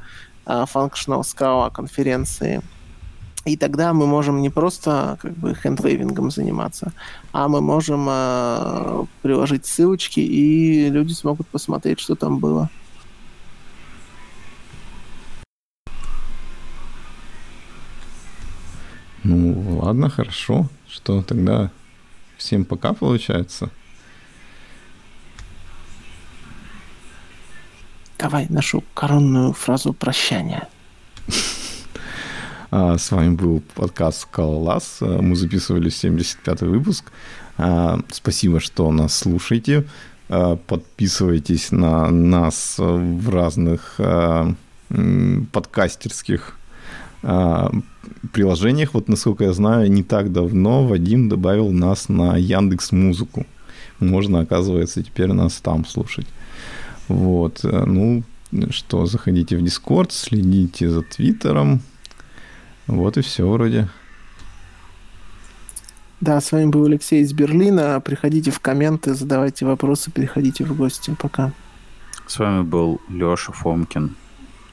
Functional 0.46 1.22
Scala 1.22 1.72
конференции. 1.72 2.62
И 3.46 3.58
тогда 3.58 3.94
мы 3.94 4.08
можем 4.08 4.42
не 4.42 4.50
просто 4.50 5.20
как 5.22 5.34
бы 5.38 5.54
хендлейвингом 5.54 6.32
заниматься, 6.32 6.92
а 7.32 7.48
мы 7.48 7.62
можем 7.62 8.08
э, 8.10 9.06
приложить 9.22 9.68
ссылочки, 9.68 10.20
и 10.20 10.90
люди 10.90 11.14
смогут 11.14 11.48
посмотреть, 11.48 12.00
что 12.00 12.16
там 12.16 12.40
было. 12.40 12.70
Ну, 19.24 19.80
ладно, 19.80 20.10
хорошо. 20.10 20.68
Что 20.88 21.22
тогда 21.22 21.70
всем 22.38 22.66
пока 22.66 22.94
получается? 22.94 23.70
Давай 28.18 28.48
нашу 28.50 28.84
коронную 28.94 29.54
фразу 29.54 29.94
прощания. 29.94 30.68
А, 32.72 32.98
с 32.98 33.12
вами 33.12 33.36
был 33.36 33.62
подкаст 33.76 34.22
«Скалолаз». 34.22 34.98
Мы 35.02 35.36
записывали 35.36 35.90
75-й 35.90 36.68
выпуск. 36.68 37.12
А, 37.58 38.00
спасибо, 38.12 38.60
что 38.60 38.92
нас 38.92 39.18
слушаете. 39.18 39.86
А, 40.30 40.56
подписывайтесь 40.56 41.72
на 41.72 42.10
нас 42.10 42.76
в 42.78 43.30
разных 43.30 44.00
подкастерских 45.52 46.58
приложениях, 48.32 48.94
вот 48.94 49.08
насколько 49.08 49.46
я 49.46 49.54
знаю, 49.54 49.92
не 49.92 50.04
так 50.04 50.32
давно 50.32 50.86
Вадим 50.86 51.28
добавил 51.28 51.72
нас 51.72 52.08
на 52.08 52.38
Яндекс 52.38 52.92
Музыку. 52.92 53.48
Можно, 54.00 54.42
оказывается, 54.42 55.02
теперь 55.02 55.32
нас 55.34 55.56
там 55.56 55.86
слушать. 55.86 56.28
Вот, 57.08 57.62
э, 57.64 57.86
ну, 57.86 58.24
что, 58.70 59.06
заходите 59.06 59.58
в 59.58 59.64
Дискорд, 59.64 60.12
следите 60.12 60.90
за 60.90 61.02
Твиттером. 61.02 61.82
Вот 62.88 63.18
и 63.18 63.22
все 63.22 63.48
вроде. 63.50 63.90
Да, 66.22 66.40
с 66.40 66.52
вами 66.52 66.68
был 66.68 66.86
Алексей 66.86 67.22
из 67.22 67.34
Берлина. 67.34 68.00
Приходите 68.00 68.52
в 68.52 68.60
комменты, 68.60 69.14
задавайте 69.14 69.66
вопросы, 69.66 70.12
приходите 70.12 70.64
в 70.64 70.76
гости. 70.76 71.16
Пока. 71.20 71.52
С 72.28 72.40
вами 72.40 72.64
был 72.64 73.02
Леша 73.10 73.52
Фомкин 73.52 74.16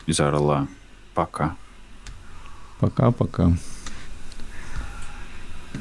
из 0.06 0.20
Орла. 0.20 0.66
Пока. 1.14 1.56
Пока-пока. 2.80 3.52